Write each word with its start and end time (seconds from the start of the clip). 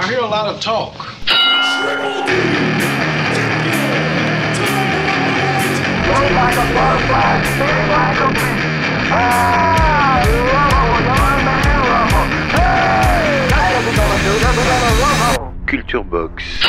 I 0.00 0.06
hear 0.06 0.20
a 0.20 0.26
lot 0.26 0.46
of 0.46 0.60
talk. 0.60 0.94
Culture 15.66 16.04
Box. 16.04 16.67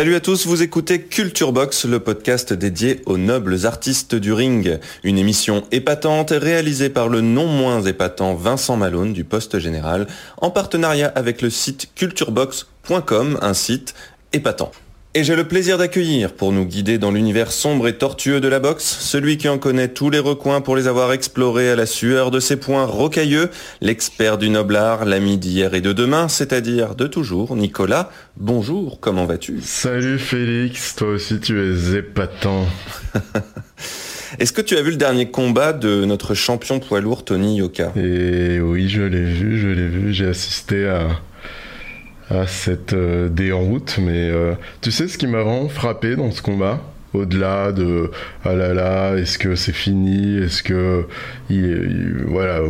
Salut 0.00 0.14
à 0.14 0.20
tous, 0.20 0.46
vous 0.46 0.62
écoutez 0.62 1.02
Culture 1.02 1.52
Box, 1.52 1.84
le 1.84 2.00
podcast 2.00 2.54
dédié 2.54 3.02
aux 3.04 3.18
nobles 3.18 3.66
artistes 3.66 4.14
du 4.14 4.32
ring. 4.32 4.78
Une 5.04 5.18
émission 5.18 5.62
épatante 5.72 6.30
réalisée 6.30 6.88
par 6.88 7.10
le 7.10 7.20
non 7.20 7.46
moins 7.46 7.82
épatant 7.82 8.34
Vincent 8.34 8.78
Malone 8.78 9.12
du 9.12 9.24
Poste 9.24 9.58
Général 9.58 10.06
en 10.38 10.50
partenariat 10.50 11.12
avec 11.14 11.42
le 11.42 11.50
site 11.50 11.90
culturebox.com, 11.96 13.38
un 13.42 13.52
site 13.52 13.92
épatant. 14.32 14.72
Et 15.12 15.24
j'ai 15.24 15.34
le 15.34 15.42
plaisir 15.42 15.76
d'accueillir, 15.76 16.34
pour 16.34 16.52
nous 16.52 16.64
guider 16.64 16.96
dans 16.96 17.10
l'univers 17.10 17.50
sombre 17.50 17.88
et 17.88 17.98
tortueux 17.98 18.40
de 18.40 18.46
la 18.46 18.60
boxe, 18.60 18.84
celui 18.84 19.38
qui 19.38 19.48
en 19.48 19.58
connaît 19.58 19.88
tous 19.88 20.08
les 20.08 20.20
recoins 20.20 20.60
pour 20.60 20.76
les 20.76 20.86
avoir 20.86 21.12
explorés 21.12 21.68
à 21.68 21.74
la 21.74 21.86
sueur 21.86 22.30
de 22.30 22.38
ses 22.38 22.54
poings 22.54 22.84
rocailleux, 22.84 23.50
l'expert 23.80 24.38
du 24.38 24.50
noblard, 24.50 25.04
l'ami 25.04 25.36
d'hier 25.36 25.74
et 25.74 25.80
de 25.80 25.92
demain, 25.92 26.28
c'est-à-dire 26.28 26.94
de 26.94 27.08
toujours, 27.08 27.56
Nicolas. 27.56 28.12
Bonjour, 28.36 29.00
comment 29.00 29.26
vas-tu? 29.26 29.58
Salut 29.64 30.20
Félix, 30.20 30.94
toi 30.94 31.08
aussi 31.08 31.40
tu 31.40 31.60
es 31.60 31.98
épatant. 31.98 32.66
Est-ce 34.38 34.52
que 34.52 34.62
tu 34.62 34.76
as 34.76 34.82
vu 34.82 34.92
le 34.92 34.96
dernier 34.96 35.28
combat 35.28 35.72
de 35.72 36.04
notre 36.04 36.34
champion 36.34 36.78
poids 36.78 37.00
lourd 37.00 37.24
Tony 37.24 37.56
Yoka? 37.56 37.92
Et 37.96 38.60
oui, 38.60 38.88
je 38.88 39.02
l'ai 39.02 39.24
vu, 39.24 39.58
je 39.58 39.66
l'ai 39.66 39.88
vu, 39.88 40.12
j'ai 40.14 40.28
assisté 40.28 40.86
à, 40.86 41.08
à 42.30 42.46
cette 42.46 42.92
euh, 42.92 43.28
déroute, 43.28 43.98
mais 44.00 44.30
euh, 44.30 44.54
tu 44.80 44.90
sais 44.90 45.08
ce 45.08 45.18
qui 45.18 45.26
m'a 45.26 45.42
vraiment 45.42 45.68
frappé 45.68 46.16
dans 46.16 46.30
ce 46.30 46.42
combat 46.42 46.80
au-delà 47.12 47.72
de 47.72 48.08
ah 48.44 48.52
là 48.54 48.72
là 48.72 49.16
est-ce 49.16 49.36
que 49.36 49.56
c'est 49.56 49.72
fini 49.72 50.36
est-ce 50.38 50.62
que 50.62 51.06
il, 51.48 51.56
il- 51.66 52.24
voilà 52.28 52.60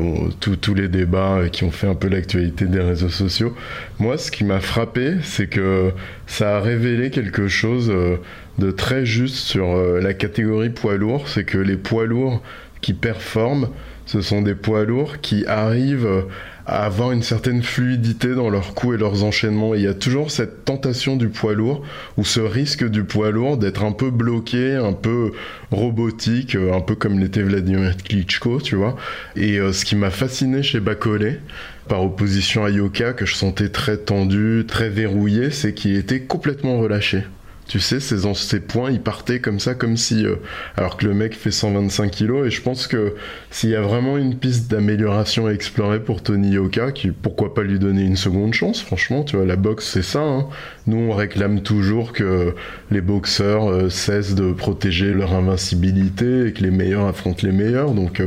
tous 0.40 0.72
les 0.74 0.88
débats 0.88 1.40
qui 1.52 1.64
ont 1.64 1.70
fait 1.70 1.86
un 1.86 1.94
peu 1.94 2.08
l'actualité 2.08 2.64
des 2.64 2.80
réseaux 2.80 3.10
sociaux. 3.10 3.54
Moi 3.98 4.16
ce 4.16 4.30
qui 4.30 4.44
m'a 4.44 4.60
frappé 4.60 5.16
c'est 5.22 5.46
que 5.46 5.90
ça 6.26 6.56
a 6.56 6.60
révélé 6.60 7.10
quelque 7.10 7.48
chose 7.48 7.90
euh, 7.94 8.16
de 8.58 8.70
très 8.70 9.04
juste 9.04 9.36
sur 9.36 9.76
la 9.76 10.14
catégorie 10.14 10.70
poids 10.70 10.96
lourd 10.96 11.28
c'est 11.28 11.44
que 11.44 11.58
les 11.58 11.76
poids 11.76 12.06
lourds 12.06 12.42
qui 12.80 12.94
performent 12.94 13.68
ce 14.06 14.22
sont 14.22 14.40
des 14.40 14.54
poids 14.54 14.84
lourds 14.84 15.20
qui 15.20 15.44
arrivent 15.46 16.24
avoir 16.70 17.10
une 17.10 17.22
certaine 17.22 17.62
fluidité 17.62 18.34
dans 18.34 18.48
leurs 18.48 18.74
coups 18.74 18.94
et 18.94 18.98
leurs 18.98 19.24
enchaînements. 19.24 19.74
Il 19.74 19.82
y 19.82 19.88
a 19.88 19.94
toujours 19.94 20.30
cette 20.30 20.64
tentation 20.64 21.16
du 21.16 21.28
poids 21.28 21.54
lourd 21.54 21.82
ou 22.16 22.24
ce 22.24 22.40
risque 22.40 22.88
du 22.88 23.04
poids 23.04 23.30
lourd 23.30 23.56
d'être 23.56 23.82
un 23.82 23.92
peu 23.92 24.10
bloqué, 24.10 24.76
un 24.76 24.92
peu 24.92 25.32
robotique, 25.70 26.54
euh, 26.54 26.72
un 26.72 26.80
peu 26.80 26.94
comme 26.94 27.18
l'était 27.18 27.42
Vladimir 27.42 27.96
Klitschko, 27.96 28.60
tu 28.60 28.76
vois. 28.76 28.96
Et 29.34 29.58
euh, 29.58 29.72
ce 29.72 29.84
qui 29.84 29.96
m'a 29.96 30.10
fasciné 30.10 30.62
chez 30.62 30.80
Bacolé, 30.80 31.40
par 31.88 32.04
opposition 32.04 32.64
à 32.64 32.70
Yoka, 32.70 33.14
que 33.14 33.26
je 33.26 33.34
sentais 33.34 33.70
très 33.70 33.96
tendu, 33.96 34.64
très 34.68 34.88
verrouillé, 34.88 35.50
c'est 35.50 35.74
qu'il 35.74 35.96
était 35.96 36.20
complètement 36.20 36.78
relâché. 36.78 37.24
Tu 37.70 37.78
sais, 37.78 38.00
ses 38.00 38.58
points, 38.58 38.90
ils 38.90 39.00
partaient 39.00 39.38
comme 39.38 39.60
ça, 39.60 39.76
comme 39.76 39.96
si... 39.96 40.26
euh, 40.26 40.34
alors 40.76 40.96
que 40.96 41.06
le 41.06 41.14
mec 41.14 41.36
fait 41.36 41.52
125 41.52 42.10
kilos, 42.10 42.48
et 42.48 42.50
je 42.50 42.60
pense 42.62 42.88
que 42.88 43.14
s'il 43.52 43.70
y 43.70 43.76
a 43.76 43.80
vraiment 43.80 44.18
une 44.18 44.34
piste 44.34 44.68
d'amélioration 44.68 45.46
à 45.46 45.52
explorer 45.52 46.00
pour 46.00 46.20
Tony 46.20 46.50
Yoka, 46.50 46.88
pourquoi 47.22 47.54
pas 47.54 47.62
lui 47.62 47.78
donner 47.78 48.02
une 48.02 48.16
seconde 48.16 48.54
chance, 48.54 48.82
franchement, 48.82 49.22
tu 49.22 49.36
vois, 49.36 49.46
la 49.46 49.54
boxe, 49.54 49.86
c'est 49.88 50.02
ça. 50.02 50.18
hein. 50.18 50.48
Nous, 50.88 50.96
on 50.96 51.12
réclame 51.12 51.62
toujours 51.62 52.12
que 52.12 52.56
les 52.90 53.00
boxeurs 53.00 53.70
euh, 53.70 53.88
cessent 53.88 54.34
de 54.34 54.52
protéger 54.52 55.14
leur 55.14 55.32
invincibilité 55.32 56.48
et 56.48 56.52
que 56.52 56.64
les 56.64 56.72
meilleurs 56.72 57.06
affrontent 57.06 57.46
les 57.46 57.52
meilleurs, 57.52 57.92
donc... 57.92 58.18
euh, 58.18 58.26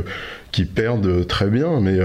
qui 0.52 0.66
perdent 0.66 1.06
euh, 1.06 1.24
très 1.24 1.48
bien, 1.48 1.80
mais, 1.80 1.98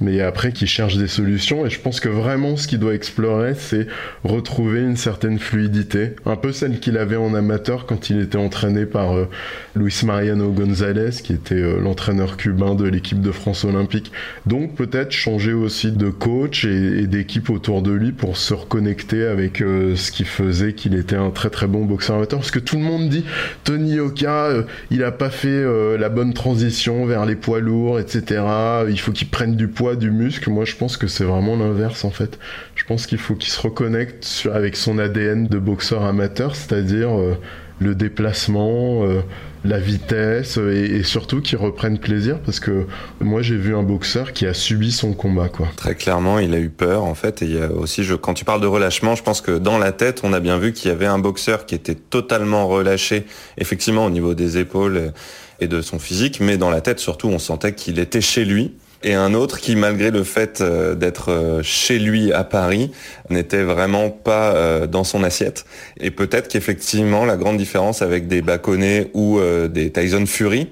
mais 0.00 0.20
après 0.20 0.52
qui 0.52 0.66
cherchent 0.66 0.96
des 0.96 1.08
solutions. 1.08 1.66
Et 1.66 1.70
je 1.70 1.80
pense 1.80 2.00
que 2.00 2.08
vraiment 2.08 2.56
ce 2.56 2.66
qu'il 2.66 2.78
doit 2.78 2.94
explorer, 2.94 3.54
c'est 3.54 3.86
retrouver 4.24 4.80
une 4.80 4.96
certaine 4.96 5.38
fluidité, 5.38 6.12
un 6.24 6.36
peu 6.36 6.52
celle 6.52 6.80
qu'il 6.80 6.98
avait 6.98 7.16
en 7.16 7.34
amateur 7.34 7.86
quand 7.86 8.10
il 8.10 8.20
était 8.20 8.38
entraîné 8.38 8.86
par 8.86 9.16
euh, 9.16 9.28
Luis 9.76 10.00
Mariano 10.04 10.50
González, 10.50 11.10
qui 11.22 11.32
était 11.32 11.54
euh, 11.54 11.78
l'entraîneur 11.78 12.36
cubain 12.36 12.74
de 12.74 12.84
l'équipe 12.84 13.20
de 13.20 13.30
France 13.30 13.64
olympique. 13.64 14.10
Donc 14.46 14.74
peut-être 14.74 15.12
changer 15.12 15.52
aussi 15.52 15.92
de 15.92 16.08
coach 16.08 16.64
et, 16.64 17.06
d'équipe 17.06 17.50
autour 17.50 17.82
de 17.82 17.92
lui 17.92 18.12
pour 18.12 18.36
se 18.36 18.54
reconnecter 18.54 19.26
avec 19.26 19.60
euh, 19.60 19.94
ce 19.96 20.10
qui 20.10 20.24
faisait 20.24 20.72
qu'il 20.72 20.94
était 20.94 21.16
un 21.16 21.30
très 21.30 21.50
très 21.50 21.66
bon 21.66 21.84
boxeur 21.84 22.16
amateur. 22.16 22.40
Parce 22.40 22.50
que 22.50 22.58
tout 22.58 22.76
le 22.76 22.82
monde 22.82 23.08
dit 23.08 23.24
Tony 23.64 23.98
euh, 23.98 24.62
il 24.90 25.04
a 25.04 25.12
pas 25.12 25.30
fait 25.30 25.64
la 25.98 26.08
bonne 26.08 26.32
transition 26.32 27.04
vers 27.04 27.26
les 27.26 27.36
poids 27.36 27.60
lourds, 27.60 28.00
etc. 28.00 28.42
Il 28.88 28.98
faut 28.98 29.12
qu'il 29.12 29.28
prenne 29.28 29.56
du 29.56 29.68
poids, 29.68 29.85
du 29.94 30.10
muscle. 30.10 30.50
Moi, 30.50 30.64
je 30.64 30.74
pense 30.74 30.96
que 30.96 31.06
c'est 31.06 31.24
vraiment 31.24 31.56
l'inverse 31.56 32.04
en 32.04 32.10
fait. 32.10 32.38
Je 32.74 32.84
pense 32.84 33.06
qu'il 33.06 33.18
faut 33.18 33.34
qu'il 33.34 33.50
se 33.50 33.60
reconnecte 33.60 34.48
avec 34.52 34.76
son 34.76 34.98
ADN 34.98 35.46
de 35.46 35.58
boxeur 35.58 36.04
amateur, 36.04 36.56
c'est-à-dire 36.56 37.16
euh, 37.16 37.38
le 37.78 37.94
déplacement, 37.94 39.04
euh, 39.04 39.20
la 39.64 39.78
vitesse 39.78 40.58
euh, 40.58 40.98
et, 40.98 41.02
surtout 41.02 41.40
qu'il 41.40 41.58
reprenne 41.58 41.98
plaisir 41.98 42.38
parce 42.40 42.60
que 42.60 42.86
moi 43.20 43.42
j'ai 43.42 43.56
vu 43.56 43.76
un 43.76 43.82
boxeur 43.82 44.32
qui 44.32 44.46
a 44.46 44.54
subi 44.54 44.92
son 44.92 45.12
combat 45.12 45.48
quoi. 45.48 45.68
Très 45.76 45.94
clairement, 45.94 46.38
il 46.38 46.54
a 46.54 46.58
eu 46.58 46.70
peur 46.70 47.04
en 47.04 47.14
fait. 47.14 47.42
Et 47.42 47.46
il 47.46 47.54
y 47.56 47.60
a 47.60 47.70
aussi, 47.70 48.02
quand 48.20 48.34
tu 48.34 48.44
parles 48.44 48.60
de 48.60 48.66
relâchement, 48.66 49.14
je 49.14 49.22
pense 49.22 49.40
que 49.40 49.58
dans 49.58 49.78
la 49.78 49.92
tête, 49.92 50.20
on 50.24 50.32
a 50.32 50.40
bien 50.40 50.58
vu 50.58 50.72
qu'il 50.72 50.90
y 50.90 50.94
avait 50.94 51.06
un 51.06 51.18
boxeur 51.18 51.66
qui 51.66 51.74
était 51.74 51.94
totalement 51.94 52.66
relâché, 52.66 53.26
effectivement 53.58 54.06
au 54.06 54.10
niveau 54.10 54.34
des 54.34 54.58
épaules 54.58 55.12
et 55.60 55.68
de 55.68 55.80
son 55.80 55.98
physique, 55.98 56.40
mais 56.40 56.56
dans 56.56 56.70
la 56.70 56.80
tête 56.80 56.98
surtout, 56.98 57.28
on 57.28 57.38
sentait 57.38 57.74
qu'il 57.74 57.98
était 57.98 58.20
chez 58.20 58.44
lui. 58.44 58.72
Et 59.02 59.14
un 59.14 59.34
autre 59.34 59.60
qui, 59.60 59.76
malgré 59.76 60.10
le 60.10 60.24
fait 60.24 60.60
euh, 60.60 60.94
d'être 60.94 61.30
euh, 61.30 61.62
chez 61.62 61.98
lui 61.98 62.32
à 62.32 62.44
Paris, 62.44 62.90
n'était 63.30 63.62
vraiment 63.62 64.10
pas 64.10 64.54
euh, 64.54 64.86
dans 64.86 65.04
son 65.04 65.22
assiette. 65.22 65.64
Et 66.00 66.10
peut-être 66.10 66.48
qu'effectivement, 66.48 67.24
la 67.24 67.36
grande 67.36 67.56
différence 67.56 68.02
avec 68.02 68.26
des 68.26 68.42
Baconnet 68.42 69.10
ou 69.14 69.38
des 69.68 69.90
Tyson 69.90 70.24
Fury, 70.26 70.68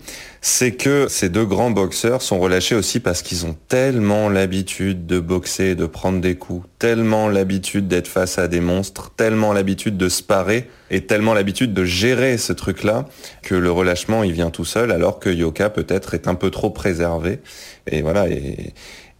c'est 0.46 0.72
que 0.72 1.08
ces 1.08 1.30
deux 1.30 1.46
grands 1.46 1.70
boxeurs 1.70 2.20
sont 2.20 2.38
relâchés 2.38 2.74
aussi 2.74 3.00
parce 3.00 3.22
qu'ils 3.22 3.46
ont 3.46 3.56
tellement 3.68 4.28
l'habitude 4.28 5.06
de 5.06 5.18
boxer, 5.18 5.70
et 5.70 5.74
de 5.74 5.86
prendre 5.86 6.20
des 6.20 6.34
coups, 6.34 6.68
tellement 6.78 7.30
l'habitude 7.30 7.88
d'être 7.88 8.08
face 8.08 8.36
à 8.36 8.46
des 8.46 8.60
monstres, 8.60 9.10
tellement 9.16 9.54
l'habitude 9.54 9.96
de 9.96 10.10
se 10.10 10.22
parer 10.22 10.68
et 10.90 11.06
tellement 11.06 11.32
l'habitude 11.32 11.72
de 11.72 11.86
gérer 11.86 12.36
ce 12.36 12.52
truc-là 12.52 13.06
que 13.40 13.54
le 13.54 13.70
relâchement 13.70 14.22
il 14.22 14.32
vient 14.32 14.50
tout 14.50 14.66
seul 14.66 14.92
alors 14.92 15.18
que 15.18 15.30
Yoka 15.30 15.70
peut-être 15.70 16.12
est 16.12 16.28
un 16.28 16.34
peu 16.34 16.50
trop 16.50 16.68
préservé. 16.68 17.40
Et 17.86 18.02
voilà, 18.02 18.28
et, 18.28 18.74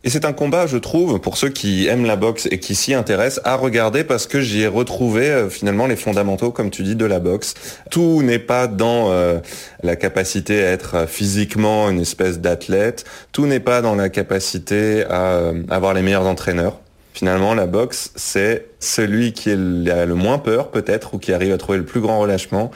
et 0.05 0.11
c'est 0.11 0.27
un 0.27 0.35
combat, 0.35 0.67
je 0.67 0.77
trouve, 0.77 1.19
pour 1.19 1.39
ceux 1.39 1.49
qui 1.49 1.89
aiment 1.89 2.05
la 2.05 2.17
boxe 2.17 2.47
et 2.51 2.61
qui 2.61 2.75
s'y 2.75 2.93
intéressent, 2.93 3.41
à 3.45 3.57
regarder 3.57 4.05
parce 4.05 4.27
que 4.27 4.39
j'y 4.43 4.61
ai 4.61 4.67
retrouvé 4.67 5.31
euh, 5.31 5.49
finalement 5.49 5.87
les 5.87 5.97
fondamentaux, 5.97 6.53
comme 6.53 6.69
tu 6.69 6.83
dis, 6.83 6.95
de 6.95 7.07
la 7.07 7.21
boxe. 7.21 7.55
Tout 7.91 8.23
n'est 8.23 8.39
pas 8.39 8.67
dans 8.67 9.11
euh, 9.11 9.39
la 9.83 9.97
capacité 9.97 10.63
à 10.63 10.73
être 10.73 10.95
euh, 10.95 11.07
physiquement 11.07 11.89
une 11.89 12.01
espèce 12.01 12.39
d'athlète. 12.39 13.07
Tout 13.33 13.47
n'est 13.47 13.61
pas 13.61 13.81
dans 13.81 13.95
la 13.95 14.11
capacité 14.11 15.05
à 15.09 15.53
avoir 15.71 15.95
les 15.95 16.03
meilleurs 16.03 16.27
entraîneurs. 16.27 16.81
Finalement, 17.15 17.55
la 17.55 17.67
boxe, 17.67 18.11
c'est 18.15 18.67
celui 18.81 19.33
qui 19.33 19.53
a 19.53 19.55
le 19.55 20.15
moins 20.15 20.39
peur, 20.39 20.71
peut-être, 20.71 21.15
ou 21.15 21.19
qui 21.19 21.33
arrive 21.33 21.53
à 21.53 21.59
trouver 21.59 21.79
le 21.79 21.85
plus 21.85 22.01
grand 22.01 22.19
relâchement. 22.19 22.71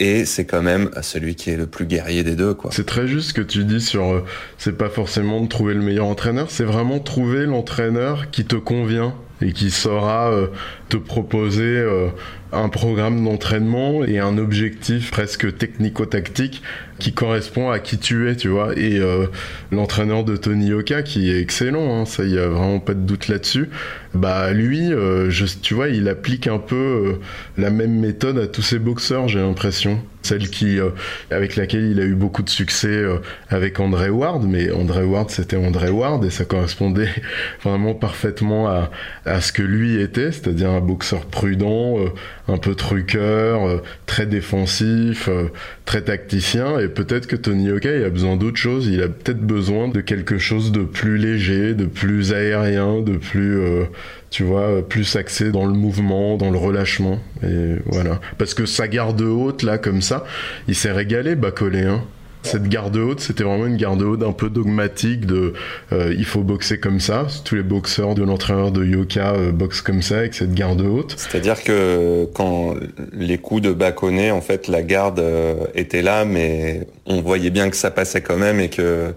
Et 0.00 0.24
c'est 0.24 0.46
quand 0.46 0.62
même 0.62 0.90
celui 1.02 1.34
qui 1.34 1.50
est 1.50 1.56
le 1.56 1.66
plus 1.66 1.84
guerrier 1.84 2.24
des 2.24 2.34
deux, 2.34 2.54
quoi. 2.54 2.70
C'est 2.72 2.86
très 2.86 3.06
juste 3.06 3.28
ce 3.28 3.34
que 3.34 3.42
tu 3.42 3.64
dis 3.64 3.82
sur 3.82 4.10
euh, 4.10 4.24
c'est 4.56 4.76
pas 4.76 4.88
forcément 4.88 5.42
de 5.42 5.46
trouver 5.46 5.74
le 5.74 5.82
meilleur 5.82 6.06
entraîneur, 6.06 6.50
c'est 6.50 6.64
vraiment 6.64 6.98
trouver 6.98 7.44
l'entraîneur 7.44 8.30
qui 8.30 8.46
te 8.46 8.56
convient 8.56 9.14
et 9.42 9.52
qui 9.52 9.70
saura 9.70 10.32
euh, 10.32 10.46
te 10.88 10.96
proposer 10.96 11.64
euh, 11.64 12.08
un 12.52 12.68
programme 12.68 13.24
d'entraînement 13.24 14.04
et 14.04 14.18
un 14.18 14.38
objectif 14.38 15.10
presque 15.10 15.56
technico-tactique 15.56 16.62
qui 16.98 17.12
correspond 17.12 17.70
à 17.70 17.78
qui 17.78 17.98
tu 17.98 18.28
es, 18.28 18.36
tu 18.36 18.48
vois. 18.48 18.76
Et 18.76 18.98
euh, 18.98 19.26
l'entraîneur 19.70 20.24
de 20.24 20.36
Tony 20.36 20.72
Oka, 20.72 21.02
qui 21.02 21.30
est 21.30 21.40
excellent, 21.40 22.00
hein, 22.00 22.04
ça 22.04 22.24
y 22.24 22.38
a 22.38 22.48
vraiment 22.48 22.80
pas 22.80 22.94
de 22.94 23.00
doute 23.00 23.28
là-dessus. 23.28 23.70
Bah 24.14 24.52
lui, 24.52 24.92
euh, 24.92 25.30
je, 25.30 25.46
tu 25.60 25.74
vois, 25.74 25.88
il 25.88 26.08
applique 26.08 26.46
un 26.46 26.58
peu 26.58 26.76
euh, 26.76 27.20
la 27.56 27.70
même 27.70 27.98
méthode 27.98 28.38
à 28.38 28.46
tous 28.46 28.62
ses 28.62 28.78
boxeurs, 28.78 29.28
j'ai 29.28 29.40
l'impression. 29.40 30.02
Celle 30.22 30.50
qui, 30.50 30.78
avec 31.30 31.56
laquelle 31.56 31.84
il 31.84 32.00
a 32.00 32.04
eu 32.04 32.14
beaucoup 32.14 32.42
de 32.42 32.50
succès 32.50 33.04
avec 33.48 33.80
André 33.80 34.10
Ward, 34.10 34.44
mais 34.46 34.70
André 34.70 35.04
Ward 35.04 35.30
c'était 35.30 35.56
André 35.56 35.90
Ward 35.90 36.24
et 36.24 36.30
ça 36.30 36.44
correspondait 36.44 37.08
vraiment 37.64 37.94
parfaitement 37.94 38.68
à, 38.68 38.90
à 39.24 39.40
ce 39.40 39.52
que 39.52 39.62
lui 39.62 40.00
était, 40.00 40.32
c'est-à-dire 40.32 40.70
un 40.70 40.80
boxeur 40.80 41.26
prudent, 41.26 41.96
un 42.48 42.58
peu 42.58 42.74
truqueur, 42.74 43.82
très 44.06 44.26
défensif, 44.26 45.28
très 45.84 46.02
tacticien. 46.02 46.78
Et 46.78 46.88
peut-être 46.88 47.26
que 47.26 47.36
Tony 47.36 47.70
Oka 47.70 47.90
il 47.96 48.04
a 48.04 48.10
besoin 48.10 48.36
d'autre 48.36 48.56
chose. 48.56 48.86
Il 48.86 49.02
a 49.02 49.08
peut-être 49.08 49.40
besoin 49.40 49.88
de 49.88 50.00
quelque 50.00 50.38
chose 50.38 50.72
de 50.72 50.82
plus 50.82 51.18
léger, 51.18 51.74
de 51.74 51.86
plus 51.86 52.32
aérien, 52.32 53.00
de 53.00 53.16
plus, 53.16 53.58
euh, 53.58 53.84
tu 54.30 54.44
vois, 54.44 54.86
plus 54.88 55.16
axé 55.16 55.50
dans 55.50 55.66
le 55.66 55.72
mouvement, 55.72 56.36
dans 56.36 56.50
le 56.50 56.58
relâchement. 56.58 57.18
Et 57.42 57.76
voilà. 57.86 58.20
Parce 58.38 58.54
que 58.54 58.64
sa 58.64 58.88
garde 58.88 59.20
haute, 59.20 59.62
là, 59.62 59.76
comme 59.76 60.02
ça, 60.02 60.24
il 60.68 60.74
s'est 60.74 60.92
régalé, 60.92 61.34
Bacolé, 61.34 61.82
hein. 61.82 62.02
Cette 62.42 62.68
garde 62.68 62.96
haute, 62.96 63.20
c'était 63.20 63.44
vraiment 63.44 63.66
une 63.66 63.76
garde 63.76 64.02
haute 64.02 64.22
un 64.22 64.32
peu 64.32 64.48
dogmatique 64.48 65.26
de 65.26 65.52
euh, 65.92 66.14
il 66.16 66.24
faut 66.24 66.40
boxer 66.40 66.80
comme 66.80 66.98
ça. 66.98 67.26
Tous 67.44 67.54
les 67.54 67.62
boxeurs 67.62 68.14
de 68.14 68.22
l'entraîneur 68.22 68.72
de 68.72 68.84
Yoka 68.84 69.34
euh, 69.34 69.52
boxent 69.52 69.82
comme 69.82 70.00
ça 70.00 70.18
avec 70.18 70.34
cette 70.34 70.54
garde 70.54 70.80
haute. 70.80 71.14
C'est-à-dire 71.18 71.62
que 71.62 72.26
quand 72.32 72.76
les 73.12 73.36
coups 73.36 73.62
de 73.62 73.72
Bakoné, 73.72 74.30
en 74.30 74.40
fait, 74.40 74.68
la 74.68 74.82
garde 74.82 75.20
euh, 75.20 75.66
était 75.74 76.02
là, 76.02 76.24
mais 76.24 76.86
on 77.04 77.20
voyait 77.20 77.50
bien 77.50 77.68
que 77.68 77.76
ça 77.76 77.90
passait 77.90 78.22
quand 78.22 78.38
même 78.38 78.58
et 78.58 78.70
que 78.70 79.12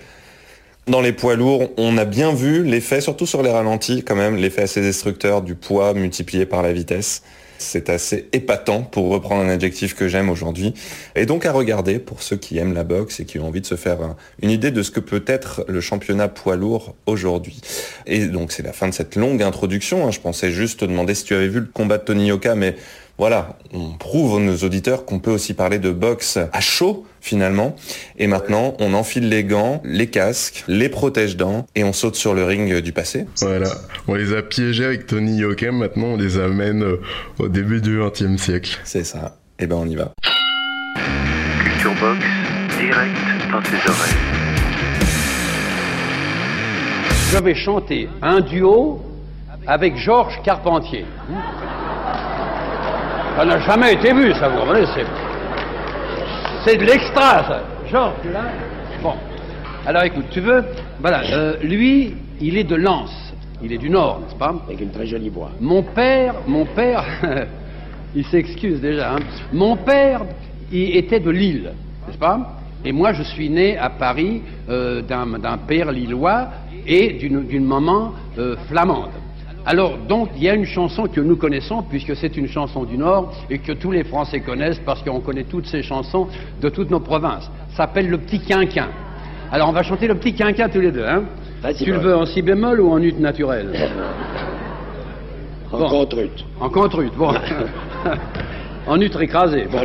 dans 0.87 1.01
les 1.01 1.13
poids 1.13 1.35
lourds, 1.35 1.69
on 1.77 1.97
a 1.97 2.05
bien 2.05 2.33
vu 2.33 2.63
l'effet, 2.63 2.99
surtout 2.99 3.25
sur 3.25 3.41
les 3.41 3.51
ralentis 3.51 4.03
quand 4.03 4.15
même, 4.15 4.35
l'effet 4.35 4.63
assez 4.63 4.81
destructeur 4.81 5.41
du 5.41 5.55
poids 5.55 5.93
multiplié 5.93 6.45
par 6.45 6.61
la 6.61 6.73
vitesse. 6.73 7.23
C'est 7.57 7.89
assez 7.89 8.27
épatant 8.33 8.81
pour 8.81 9.09
reprendre 9.09 9.41
un 9.43 9.47
adjectif 9.47 9.95
que 9.95 10.09
j'aime 10.09 10.29
aujourd'hui. 10.29 10.73
Et 11.15 11.25
donc 11.25 11.45
à 11.45 11.53
regarder 11.53 11.99
pour 11.99 12.21
ceux 12.21 12.35
qui 12.35 12.57
aiment 12.57 12.73
la 12.73 12.83
boxe 12.83 13.21
et 13.21 13.25
qui 13.25 13.39
ont 13.39 13.47
envie 13.47 13.61
de 13.61 13.65
se 13.65 13.75
faire 13.75 13.99
une 14.41 14.49
idée 14.49 14.71
de 14.71 14.83
ce 14.83 14.91
que 14.91 14.99
peut 14.99 15.23
être 15.25 15.63
le 15.69 15.79
championnat 15.79 16.27
poids 16.27 16.57
lourd 16.57 16.95
aujourd'hui. 17.05 17.61
Et 18.05 18.25
donc 18.25 18.51
c'est 18.51 18.63
la 18.63 18.73
fin 18.73 18.89
de 18.89 18.93
cette 18.93 19.15
longue 19.15 19.41
introduction. 19.41 20.05
Hein. 20.05 20.11
Je 20.11 20.19
pensais 20.19 20.51
juste 20.51 20.81
te 20.81 20.85
demander 20.85 21.15
si 21.15 21.23
tu 21.23 21.35
avais 21.35 21.47
vu 21.47 21.61
le 21.61 21.69
combat 21.71 21.99
de 21.99 22.03
Tony 22.03 22.27
Yoka, 22.27 22.55
mais 22.55 22.75
voilà, 23.17 23.57
on 23.71 23.91
prouve 23.91 24.37
à 24.37 24.41
nos 24.41 24.57
auditeurs 24.57 25.05
qu'on 25.05 25.19
peut 25.19 25.31
aussi 25.31 25.53
parler 25.53 25.79
de 25.79 25.91
boxe 25.91 26.39
à 26.51 26.59
chaud 26.59 27.05
finalement. 27.23 27.75
Et 28.19 28.27
maintenant, 28.27 28.75
on 28.79 28.93
enfile 28.93 29.29
les 29.29 29.45
gants, 29.45 29.81
les 29.85 30.07
casques, 30.07 30.65
les 30.67 30.89
protège-dents 30.89 31.65
et 31.73 31.83
on 31.85 31.93
saute 31.93 32.15
sur 32.15 32.33
le 32.33 32.43
ring 32.43 32.81
du 32.81 32.91
passé. 32.91 33.25
Voilà, 33.39 33.69
on 34.07 34.13
les 34.13 34.35
a 34.35 34.43
piégés 34.43 34.85
avec 34.85 35.07
Tony 35.07 35.37
Yokem, 35.37 35.77
maintenant 35.77 36.07
on 36.07 36.17
les 36.17 36.37
amène 36.37 36.83
euh, 36.83 37.01
au 37.39 37.47
début 37.47 37.79
du 37.79 37.97
XXe 37.97 38.35
siècle. 38.35 38.77
C'est 38.83 39.05
ça. 39.05 39.37
Et 39.57 39.63
eh 39.63 39.67
ben 39.67 39.77
on 39.77 39.87
y 39.87 39.95
va. 39.95 40.11
Culture 41.63 41.93
Box, 42.01 42.19
direct 42.77 43.15
dans 43.51 43.61
tes 43.61 43.89
oreilles. 43.89 44.13
Je 47.31 47.37
vais 47.37 47.55
chanter 47.55 48.09
un 48.21 48.41
duo 48.41 49.01
avec 49.65 49.95
Georges 49.95 50.39
Carpentier. 50.43 51.05
Ça 53.37 53.45
n'a 53.45 53.59
jamais 53.61 53.93
été 53.93 54.13
vu, 54.13 54.33
ça, 54.33 54.49
vous 54.49 54.59
comprenez 54.59 54.85
C'est 56.65 56.77
de 56.77 56.85
l'extra, 56.85 57.43
ça. 57.43 57.63
Georges, 57.91 58.13
tu 58.21 58.31
l'as 58.31 58.45
Bon. 59.01 59.15
Alors 59.85 60.03
écoute, 60.03 60.27
tu 60.31 60.39
veux? 60.39 60.63
Voilà, 61.01 61.21
euh, 61.33 61.57
lui, 61.61 62.15
il 62.39 62.57
est 62.57 62.63
de 62.63 62.75
Lens. 62.75 63.11
Il 63.61 63.73
est 63.73 63.77
du 63.77 63.89
Nord, 63.89 64.21
n'est-ce 64.21 64.35
pas? 64.35 64.55
Avec 64.67 64.79
une 64.79 64.91
très 64.91 65.05
jolie 65.05 65.27
voix. 65.27 65.51
Mon 65.59 65.83
père, 65.83 66.35
mon 66.47 66.63
père, 66.63 67.03
il 68.15 68.25
s'excuse 68.27 68.79
déjà. 68.79 69.15
Hein. 69.15 69.19
Mon 69.51 69.75
père, 69.75 70.21
il 70.71 70.95
était 70.95 71.19
de 71.19 71.31
Lille, 71.31 71.73
n'est-ce 72.07 72.17
pas? 72.17 72.61
Et 72.85 72.93
moi, 72.93 73.11
je 73.11 73.23
suis 73.23 73.49
né 73.49 73.77
à 73.77 73.89
Paris 73.89 74.41
euh, 74.69 75.01
d'un 75.01 75.57
père 75.67 75.91
lillois 75.91 76.47
et 76.87 77.13
d'une 77.13 77.65
maman 77.65 78.13
euh, 78.37 78.55
flamande. 78.69 79.11
Alors, 79.65 79.97
donc, 79.97 80.29
il 80.35 80.43
y 80.43 80.49
a 80.49 80.55
une 80.55 80.65
chanson 80.65 81.07
que 81.07 81.21
nous 81.21 81.37
connaissons, 81.37 81.83
puisque 81.83 82.15
c'est 82.15 82.35
une 82.35 82.47
chanson 82.47 82.83
du 82.83 82.97
Nord, 82.97 83.33
et 83.49 83.59
que 83.59 83.71
tous 83.71 83.91
les 83.91 84.03
Français 84.03 84.41
connaissent, 84.41 84.79
parce 84.85 85.01
qu'on 85.03 85.21
connaît 85.21 85.45
toutes 85.45 85.67
ces 85.67 85.81
chansons 85.81 86.27
de 86.61 86.69
toutes 86.69 86.91
nos 86.91 86.99
provinces. 86.99 87.49
Ça 87.69 87.77
s'appelle 87.77 88.09
Le 88.09 88.17
Petit 88.17 88.39
Quinquin. 88.39 88.89
Alors, 89.51 89.69
on 89.69 89.71
va 89.71 89.83
chanter 89.83 90.07
Le 90.07 90.15
Petit 90.15 90.33
Quinquin 90.33 90.67
tous 90.67 90.81
les 90.81 90.91
deux, 90.91 91.05
hein 91.05 91.23
Tu 91.77 91.91
le 91.91 91.99
veux 91.99 92.15
en 92.15 92.25
si 92.25 92.41
bémol 92.41 92.81
ou 92.81 92.91
en 92.91 93.01
ut 93.01 93.13
naturel? 93.13 93.69
En 95.71 95.89
contre-ut. 95.89 96.45
En 96.59 96.69
contre-ut, 96.69 97.11
bon. 97.17 97.33
en 98.87 98.99
ut 98.99 99.11
écrasé. 99.19 99.67
Bon. 99.71 99.79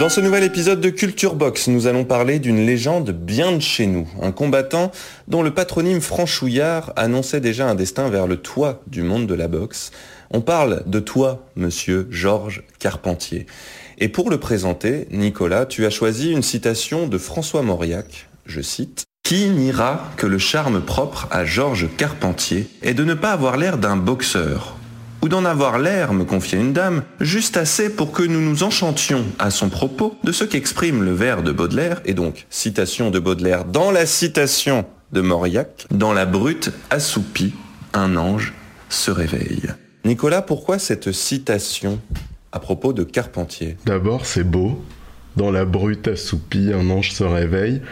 Dans 0.00 0.08
ce 0.08 0.22
nouvel 0.22 0.44
épisode 0.44 0.80
de 0.80 0.88
Culture 0.88 1.34
Box, 1.34 1.68
nous 1.68 1.86
allons 1.86 2.06
parler 2.06 2.38
d'une 2.38 2.64
légende 2.64 3.10
bien 3.10 3.52
de 3.52 3.60
chez 3.60 3.86
nous, 3.86 4.08
un 4.22 4.32
combattant 4.32 4.92
dont 5.28 5.42
le 5.42 5.52
patronyme 5.52 6.00
franchouillard 6.00 6.94
annonçait 6.96 7.42
déjà 7.42 7.68
un 7.68 7.74
destin 7.74 8.08
vers 8.08 8.26
le 8.26 8.38
toit 8.38 8.80
du 8.86 9.02
monde 9.02 9.26
de 9.26 9.34
la 9.34 9.46
boxe. 9.46 9.90
On 10.30 10.40
parle 10.40 10.84
de 10.86 11.00
toi, 11.00 11.46
monsieur 11.54 12.08
Georges 12.10 12.62
Carpentier. 12.78 13.44
Et 13.98 14.08
pour 14.08 14.30
le 14.30 14.40
présenter, 14.40 15.06
Nicolas, 15.10 15.66
tu 15.66 15.84
as 15.84 15.90
choisi 15.90 16.32
une 16.32 16.42
citation 16.42 17.06
de 17.06 17.18
François 17.18 17.60
Mauriac, 17.60 18.30
je 18.46 18.62
cite, 18.62 19.04
Qui 19.22 19.50
n'ira 19.50 20.10
que 20.16 20.26
le 20.26 20.38
charme 20.38 20.80
propre 20.80 21.28
à 21.30 21.44
Georges 21.44 21.88
Carpentier 21.98 22.70
est 22.80 22.94
de 22.94 23.04
ne 23.04 23.12
pas 23.12 23.32
avoir 23.32 23.58
l'air 23.58 23.76
d'un 23.76 23.98
boxeur 23.98 24.79
ou 25.22 25.28
d'en 25.28 25.44
avoir 25.44 25.78
l'air, 25.78 26.12
me 26.12 26.24
confiait 26.24 26.58
une 26.58 26.72
dame, 26.72 27.02
juste 27.20 27.56
assez 27.56 27.90
pour 27.90 28.12
que 28.12 28.22
nous 28.22 28.40
nous 28.40 28.62
enchantions 28.62 29.24
à 29.38 29.50
son 29.50 29.68
propos 29.68 30.16
de 30.24 30.32
ce 30.32 30.44
qu'exprime 30.44 31.02
le 31.02 31.12
vers 31.12 31.42
de 31.42 31.52
Baudelaire, 31.52 32.00
et 32.04 32.14
donc 32.14 32.46
citation 32.50 33.10
de 33.10 33.18
Baudelaire 33.18 33.64
dans 33.64 33.90
la 33.90 34.06
citation 34.06 34.84
de 35.12 35.20
Mauriac, 35.20 35.86
dans 35.90 36.12
la 36.12 36.26
brute 36.26 36.70
assoupie, 36.90 37.54
un 37.92 38.16
ange 38.16 38.54
se 38.88 39.10
réveille. 39.10 39.70
Nicolas, 40.04 40.42
pourquoi 40.42 40.78
cette 40.78 41.12
citation 41.12 42.00
à 42.52 42.58
propos 42.58 42.92
de 42.92 43.04
Carpentier? 43.04 43.76
D'abord, 43.84 44.26
c'est 44.26 44.44
beau. 44.44 44.82
Dans 45.36 45.50
la 45.50 45.64
brute 45.64 46.08
assoupie, 46.08 46.72
un 46.72 46.90
ange 46.90 47.12
se 47.12 47.22
réveille. 47.22 47.82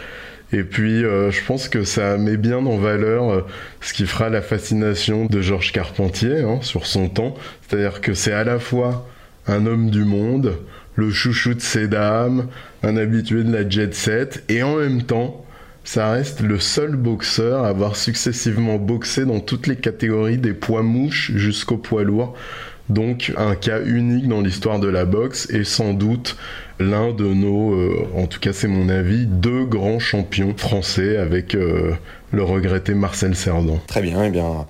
Et 0.51 0.63
puis, 0.63 1.03
euh, 1.03 1.29
je 1.29 1.43
pense 1.45 1.69
que 1.69 1.83
ça 1.83 2.17
met 2.17 2.37
bien 2.37 2.65
en 2.65 2.77
valeur 2.77 3.31
euh, 3.31 3.41
ce 3.81 3.93
qui 3.93 4.05
fera 4.07 4.29
la 4.29 4.41
fascination 4.41 5.25
de 5.25 5.41
Georges 5.41 5.71
Carpentier 5.71 6.41
hein, 6.41 6.59
sur 6.61 6.87
son 6.87 7.07
temps. 7.07 7.35
C'est-à-dire 7.61 8.01
que 8.01 8.13
c'est 8.13 8.33
à 8.33 8.43
la 8.43 8.57
fois 8.57 9.07
un 9.47 9.67
homme 9.67 9.91
du 9.91 10.05
monde, 10.05 10.57
le 10.95 11.11
chouchou 11.11 11.53
de 11.53 11.61
ses 11.61 11.87
dames, 11.87 12.47
un 12.81 12.97
habitué 12.97 13.43
de 13.43 13.51
la 13.51 13.67
jet 13.67 13.93
set, 13.93 14.43
et 14.49 14.63
en 14.63 14.77
même 14.77 15.03
temps, 15.03 15.45
ça 15.83 16.11
reste 16.11 16.41
le 16.41 16.59
seul 16.59 16.95
boxeur 16.95 17.63
à 17.63 17.69
avoir 17.69 17.95
successivement 17.95 18.77
boxé 18.77 19.25
dans 19.25 19.39
toutes 19.39 19.67
les 19.67 19.75
catégories 19.75 20.37
des 20.37 20.53
poids 20.53 20.83
mouches 20.83 21.31
jusqu'au 21.35 21.77
poids 21.77 22.03
lourd. 22.03 22.35
Donc 22.89 23.33
un 23.37 23.55
cas 23.55 23.81
unique 23.83 24.27
dans 24.27 24.41
l'histoire 24.41 24.79
de 24.79 24.87
la 24.87 25.05
boxe 25.05 25.47
et 25.51 25.63
sans 25.63 25.93
doute 25.93 26.37
l'un 26.79 27.11
de 27.11 27.25
nos, 27.25 27.73
euh, 27.73 28.07
en 28.15 28.27
tout 28.27 28.39
cas 28.39 28.53
c'est 28.53 28.67
mon 28.67 28.89
avis, 28.89 29.25
deux 29.25 29.65
grands 29.65 29.99
champions 29.99 30.53
français 30.55 31.17
avec 31.17 31.55
euh, 31.55 31.93
le 32.31 32.43
regretté 32.43 32.93
Marcel 32.93 33.35
Cerdan. 33.35 33.79
Très 33.87 34.01
bien, 34.01 34.23
eh 34.23 34.29
bien 34.29 34.65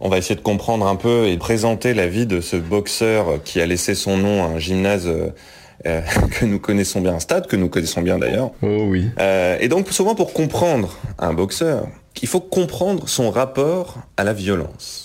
on 0.00 0.08
va 0.08 0.18
essayer 0.18 0.36
de 0.36 0.40
comprendre 0.40 0.86
un 0.86 0.94
peu 0.94 1.26
et 1.26 1.36
présenter 1.36 1.92
la 1.92 2.06
vie 2.06 2.26
de 2.26 2.40
ce 2.40 2.56
boxeur 2.56 3.42
qui 3.44 3.60
a 3.60 3.66
laissé 3.66 3.96
son 3.96 4.16
nom 4.16 4.44
à 4.44 4.46
un 4.46 4.58
gymnase 4.58 5.08
euh, 5.08 6.00
que 6.30 6.44
nous 6.44 6.60
connaissons 6.60 7.00
bien, 7.00 7.14
un 7.14 7.20
stade 7.20 7.46
que 7.46 7.56
nous 7.56 7.68
connaissons 7.68 8.02
bien 8.02 8.18
d'ailleurs. 8.18 8.52
Oh 8.62 8.84
oui. 8.88 9.10
et 9.18 9.68
donc 9.68 9.88
souvent 9.90 10.14
pour 10.14 10.32
comprendre 10.32 10.96
un 11.18 11.32
boxeur, 11.32 11.88
il 12.22 12.28
faut 12.28 12.40
comprendre 12.40 13.08
son 13.08 13.30
rapport 13.30 13.98
à 14.16 14.24
la 14.24 14.32
violence 14.32 15.04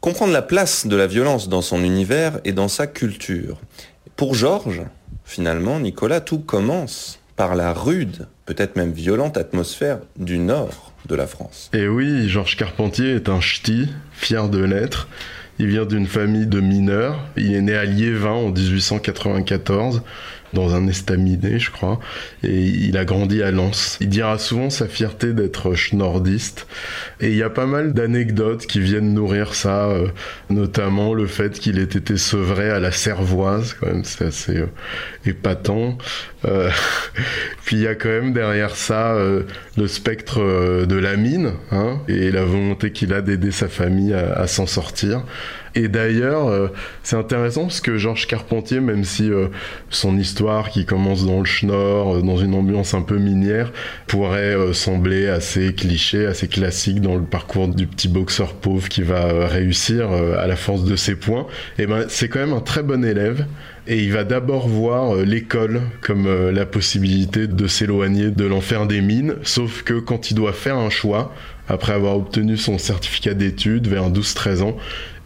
comprendre 0.00 0.34
la 0.34 0.42
place 0.42 0.86
de 0.86 0.96
la 0.96 1.06
violence 1.06 1.48
dans 1.48 1.62
son 1.62 1.82
univers 1.82 2.38
et 2.44 2.52
dans 2.52 2.68
sa 2.68 2.86
culture. 2.86 3.56
Pour 4.16 4.34
Georges, 4.34 4.82
finalement, 5.24 5.80
Nicolas, 5.80 6.20
tout 6.20 6.38
commence 6.38 7.18
par 7.36 7.54
la 7.54 7.72
rude, 7.72 8.26
peut-être 8.46 8.76
même 8.76 8.92
violente 8.92 9.36
atmosphère 9.36 9.98
du 10.16 10.38
nord 10.38 10.92
de 11.06 11.14
la 11.14 11.26
France. 11.26 11.70
Et 11.72 11.88
oui, 11.88 12.28
Georges 12.28 12.56
Carpentier 12.56 13.16
est 13.16 13.28
un 13.28 13.40
ch'ti, 13.40 13.88
fier 14.12 14.48
de 14.48 14.62
l'être. 14.62 15.08
Il 15.58 15.66
vient 15.68 15.84
d'une 15.84 16.06
famille 16.06 16.46
de 16.46 16.60
mineurs. 16.60 17.18
Il 17.36 17.54
est 17.54 17.60
né 17.60 17.74
à 17.74 17.84
Liévin 17.84 18.30
en 18.30 18.50
1894. 18.50 20.02
Dans 20.54 20.74
un 20.74 20.86
estaminet, 20.86 21.58
je 21.58 21.70
crois, 21.70 22.00
et 22.42 22.62
il 22.62 22.96
a 22.96 23.04
grandi 23.04 23.42
à 23.42 23.50
Lens. 23.50 23.98
Il 24.00 24.08
dira 24.08 24.38
souvent 24.38 24.70
sa 24.70 24.86
fierté 24.86 25.32
d'être 25.32 25.74
schnorrdiste, 25.74 26.66
et 27.20 27.28
il 27.28 27.36
y 27.36 27.42
a 27.42 27.50
pas 27.50 27.66
mal 27.66 27.92
d'anecdotes 27.92 28.66
qui 28.66 28.80
viennent 28.80 29.12
nourrir 29.12 29.54
ça, 29.54 29.88
euh, 29.88 30.08
notamment 30.50 31.14
le 31.14 31.26
fait 31.26 31.58
qu'il 31.58 31.78
ait 31.78 31.82
été 31.82 32.16
sevré 32.16 32.70
à 32.70 32.80
la 32.80 32.92
cervoise, 32.92 33.76
quand 33.78 33.88
même, 33.88 34.04
c'est 34.04 34.24
assez 34.24 34.56
euh, 34.56 34.66
épatant. 35.26 35.98
Euh, 36.46 36.70
puis 37.64 37.76
il 37.76 37.82
y 37.82 37.88
a 37.88 37.94
quand 37.94 38.08
même 38.08 38.32
derrière 38.32 38.76
ça 38.76 39.16
le 39.76 39.88
spectre 39.88 40.40
de 40.86 40.96
la 40.96 41.16
mine, 41.16 41.52
hein, 41.72 42.00
et 42.08 42.30
la 42.30 42.44
volonté 42.44 42.92
qu'il 42.92 43.12
a 43.12 43.20
d'aider 43.20 43.50
sa 43.50 43.68
famille 43.68 44.14
à 44.14 44.46
s'en 44.46 44.66
sortir. 44.66 45.24
Et 45.76 45.88
d'ailleurs, 45.88 46.48
euh, 46.48 46.68
c'est 47.02 47.16
intéressant 47.16 47.62
parce 47.62 47.80
que 47.80 47.96
Georges 47.96 48.28
Carpentier, 48.28 48.80
même 48.80 49.04
si 49.04 49.30
euh, 49.30 49.48
son 49.90 50.16
histoire 50.16 50.70
qui 50.70 50.86
commence 50.86 51.26
dans 51.26 51.40
le 51.40 51.44
Schnorr, 51.44 52.16
euh, 52.16 52.22
dans 52.22 52.36
une 52.36 52.54
ambiance 52.54 52.94
un 52.94 53.02
peu 53.02 53.18
minière, 53.18 53.72
pourrait 54.06 54.54
sembler 54.72 55.28
assez 55.28 55.74
cliché, 55.74 56.26
assez 56.26 56.46
classique 56.46 57.00
dans 57.00 57.16
le 57.16 57.24
parcours 57.24 57.68
du 57.68 57.86
petit 57.86 58.08
boxeur 58.08 58.54
pauvre 58.54 58.88
qui 58.88 59.02
va 59.02 59.46
réussir 59.46 60.10
à 60.12 60.46
la 60.46 60.56
force 60.56 60.84
de 60.84 60.94
ses 60.94 61.16
points, 61.16 61.46
et 61.78 61.82
eh 61.82 61.86
ben 61.86 62.04
c'est 62.08 62.28
quand 62.28 62.38
même 62.38 62.52
un 62.52 62.60
très 62.60 62.82
bon 62.82 63.04
élève. 63.04 63.46
Et 63.86 64.02
il 64.02 64.12
va 64.12 64.24
d'abord 64.24 64.68
voir 64.68 65.16
l'école 65.16 65.82
comme 66.00 66.50
la 66.50 66.64
possibilité 66.64 67.46
de 67.46 67.66
s'éloigner 67.66 68.30
de 68.30 68.44
l'enfer 68.44 68.86
des 68.86 69.00
mines, 69.00 69.34
sauf 69.42 69.82
que 69.82 69.94
quand 69.94 70.30
il 70.30 70.34
doit 70.34 70.52
faire 70.52 70.76
un 70.76 70.90
choix, 70.90 71.34
après 71.68 71.92
avoir 71.92 72.16
obtenu 72.16 72.56
son 72.56 72.78
certificat 72.78 73.34
d'études 73.34 73.86
vers 73.88 74.10
12-13 74.10 74.62
ans, 74.62 74.76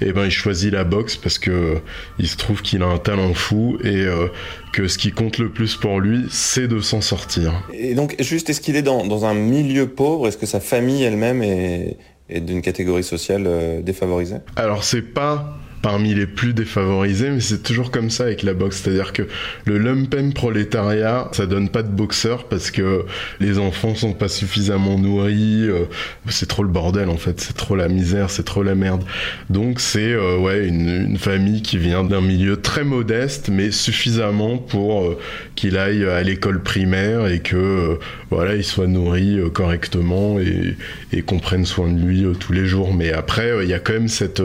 et 0.00 0.08
eh 0.08 0.12
ben 0.12 0.26
il 0.26 0.30
choisit 0.30 0.72
la 0.72 0.84
boxe 0.84 1.16
parce 1.16 1.38
que 1.38 1.78
il 2.18 2.28
se 2.28 2.36
trouve 2.36 2.62
qu'il 2.62 2.82
a 2.82 2.86
un 2.86 2.98
talent 2.98 3.34
fou 3.34 3.78
et 3.82 3.96
euh, 3.96 4.28
que 4.72 4.86
ce 4.86 4.96
qui 4.96 5.10
compte 5.10 5.38
le 5.38 5.48
plus 5.48 5.74
pour 5.74 6.00
lui, 6.00 6.26
c'est 6.30 6.68
de 6.68 6.80
s'en 6.80 7.00
sortir. 7.00 7.52
Et 7.72 7.94
donc 7.94 8.14
juste, 8.20 8.48
est-ce 8.48 8.60
qu'il 8.60 8.76
est 8.76 8.82
dans, 8.82 9.04
dans, 9.06 9.24
un 9.24 9.34
milieu 9.34 9.88
pauvre? 9.88 10.28
Est-ce 10.28 10.36
que 10.36 10.46
sa 10.46 10.60
famille 10.60 11.02
elle-même 11.02 11.42
est, 11.42 11.96
est 12.28 12.40
d'une 12.40 12.62
catégorie 12.62 13.02
sociale 13.02 13.44
euh, 13.46 13.82
défavorisée? 13.82 14.36
Alors 14.54 14.84
c'est 14.84 15.02
pas 15.02 15.58
parmi 15.82 16.14
les 16.14 16.26
plus 16.26 16.52
défavorisés, 16.52 17.30
mais 17.30 17.40
c'est 17.40 17.62
toujours 17.62 17.90
comme 17.90 18.10
ça 18.10 18.24
avec 18.24 18.42
la 18.42 18.54
boxe. 18.54 18.80
C'est-à-dire 18.82 19.12
que 19.12 19.22
le 19.64 19.78
lumpen 19.78 20.32
prolétariat, 20.32 21.28
ça 21.32 21.46
donne 21.46 21.68
pas 21.68 21.82
de 21.82 21.88
boxeurs 21.88 22.44
parce 22.44 22.70
que 22.70 23.04
les 23.40 23.58
enfants 23.58 23.94
sont 23.94 24.12
pas 24.12 24.28
suffisamment 24.28 24.98
nourris. 24.98 25.68
Euh, 25.68 25.84
c'est 26.28 26.48
trop 26.48 26.62
le 26.62 26.68
bordel 26.68 27.08
en 27.08 27.16
fait, 27.16 27.40
c'est 27.40 27.56
trop 27.56 27.76
la 27.76 27.88
misère, 27.88 28.30
c'est 28.30 28.44
trop 28.44 28.62
la 28.62 28.74
merde. 28.74 29.04
Donc 29.50 29.80
c'est 29.80 30.12
euh, 30.12 30.38
ouais 30.38 30.66
une, 30.66 30.88
une, 30.88 31.18
famille 31.18 31.62
qui 31.62 31.78
vient 31.78 32.04
d'un 32.04 32.20
milieu 32.20 32.56
très 32.60 32.84
modeste, 32.84 33.48
mais 33.50 33.70
suffisamment 33.70 34.58
pour 34.58 35.02
euh, 35.02 35.18
qu'il 35.54 35.76
aille 35.76 36.04
à 36.04 36.22
l'école 36.22 36.62
primaire 36.62 37.26
et 37.26 37.40
que 37.40 37.98
voilà 38.30 38.54
il 38.54 38.64
soit 38.64 38.86
nourri 38.86 39.38
correctement 39.52 40.38
et, 40.38 40.76
et 41.12 41.22
qu'on 41.22 41.38
prenne 41.38 41.64
soin 41.64 41.88
de 41.88 41.98
lui 41.98 42.26
tous 42.38 42.52
les 42.52 42.66
jours. 42.66 42.92
Mais 42.92 43.12
après 43.12 43.50
il 43.62 43.68
y 43.68 43.74
a 43.74 43.78
quand 43.78 43.94
même 43.94 44.08
cette 44.08 44.42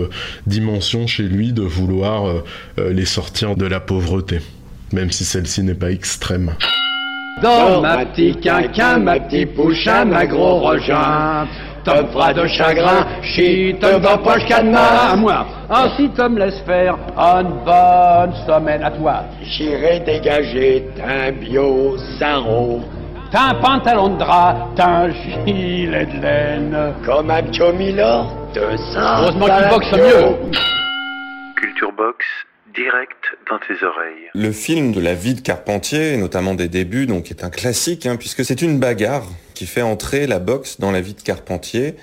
dimension 0.47 1.07
chez 1.07 1.23
lui 1.23 1.53
de 1.53 1.61
vouloir 1.61 2.25
euh, 2.25 2.43
euh, 2.79 2.93
les 2.93 3.05
sortir 3.05 3.55
de 3.55 3.65
la 3.65 3.79
pauvreté, 3.79 4.39
même 4.91 5.11
si 5.11 5.25
celle-ci 5.25 5.63
n'est 5.63 5.73
pas 5.73 5.91
extrême. 5.91 6.53
Dans 7.41 7.81
ma 7.81 8.05
petit 8.05 8.35
quinquin, 8.39 8.99
ma 8.99 9.19
petit 9.19 9.45
pouchin, 9.45 10.05
ma 10.05 10.25
gros 10.25 10.59
rejoint. 10.59 11.47
Tom 11.83 12.07
fera 12.13 12.33
de 12.33 12.47
chagrin, 12.47 13.05
chie, 13.21 13.75
Tom 13.81 14.01
dans 14.01 14.17
poche 14.19 14.45
cadenas. 14.47 15.11
À 15.11 15.15
moi. 15.17 15.45
Ainsi 15.69 16.09
Tom 16.15 16.37
laisse 16.37 16.59
faire 16.65 16.97
une 17.17 17.49
bonne 17.65 18.33
semaine 18.47 18.83
à 18.83 18.91
toi. 18.91 19.25
J'irai 19.43 19.99
dégager 20.05 20.85
un 21.05 21.31
bio 21.33 21.97
sarro. 22.19 22.81
T'as 23.33 23.49
un 23.49 23.55
pantalon 23.55 24.09
de 24.09 24.19
drap, 24.19 24.75
t'as 24.75 25.05
un 25.05 25.09
gilet 25.09 26.05
de 26.05 26.21
laine. 26.21 26.93
Comme 27.03 27.31
un 27.31 27.41
Milord 27.73 28.31
de 28.53 28.77
ça. 28.93 29.21
Heureusement 29.21 29.47
qu'il 29.47 29.69
boxe 29.69 29.91
mieux. 29.93 30.53
Box 31.97 32.25
direct 32.75 33.23
dans 33.49 33.57
tes 33.57 33.83
oreilles. 33.83 34.29
Le 34.35 34.51
film 34.51 34.91
de 34.91 35.01
la 35.01 35.15
vie 35.15 35.33
de 35.33 35.41
Carpentier, 35.41 36.17
notamment 36.17 36.53
des 36.53 36.67
débuts, 36.67 37.07
donc 37.07 37.31
est 37.31 37.43
un 37.43 37.49
classique, 37.49 38.05
hein, 38.05 38.17
puisque 38.17 38.45
c'est 38.45 38.61
une 38.61 38.79
bagarre 38.79 39.25
qui 39.55 39.65
fait 39.65 39.81
entrer 39.81 40.27
la 40.27 40.37
boxe 40.37 40.79
dans 40.79 40.91
la 40.91 41.01
vie 41.01 41.15
de 41.15 41.21
Carpentier 41.21 41.95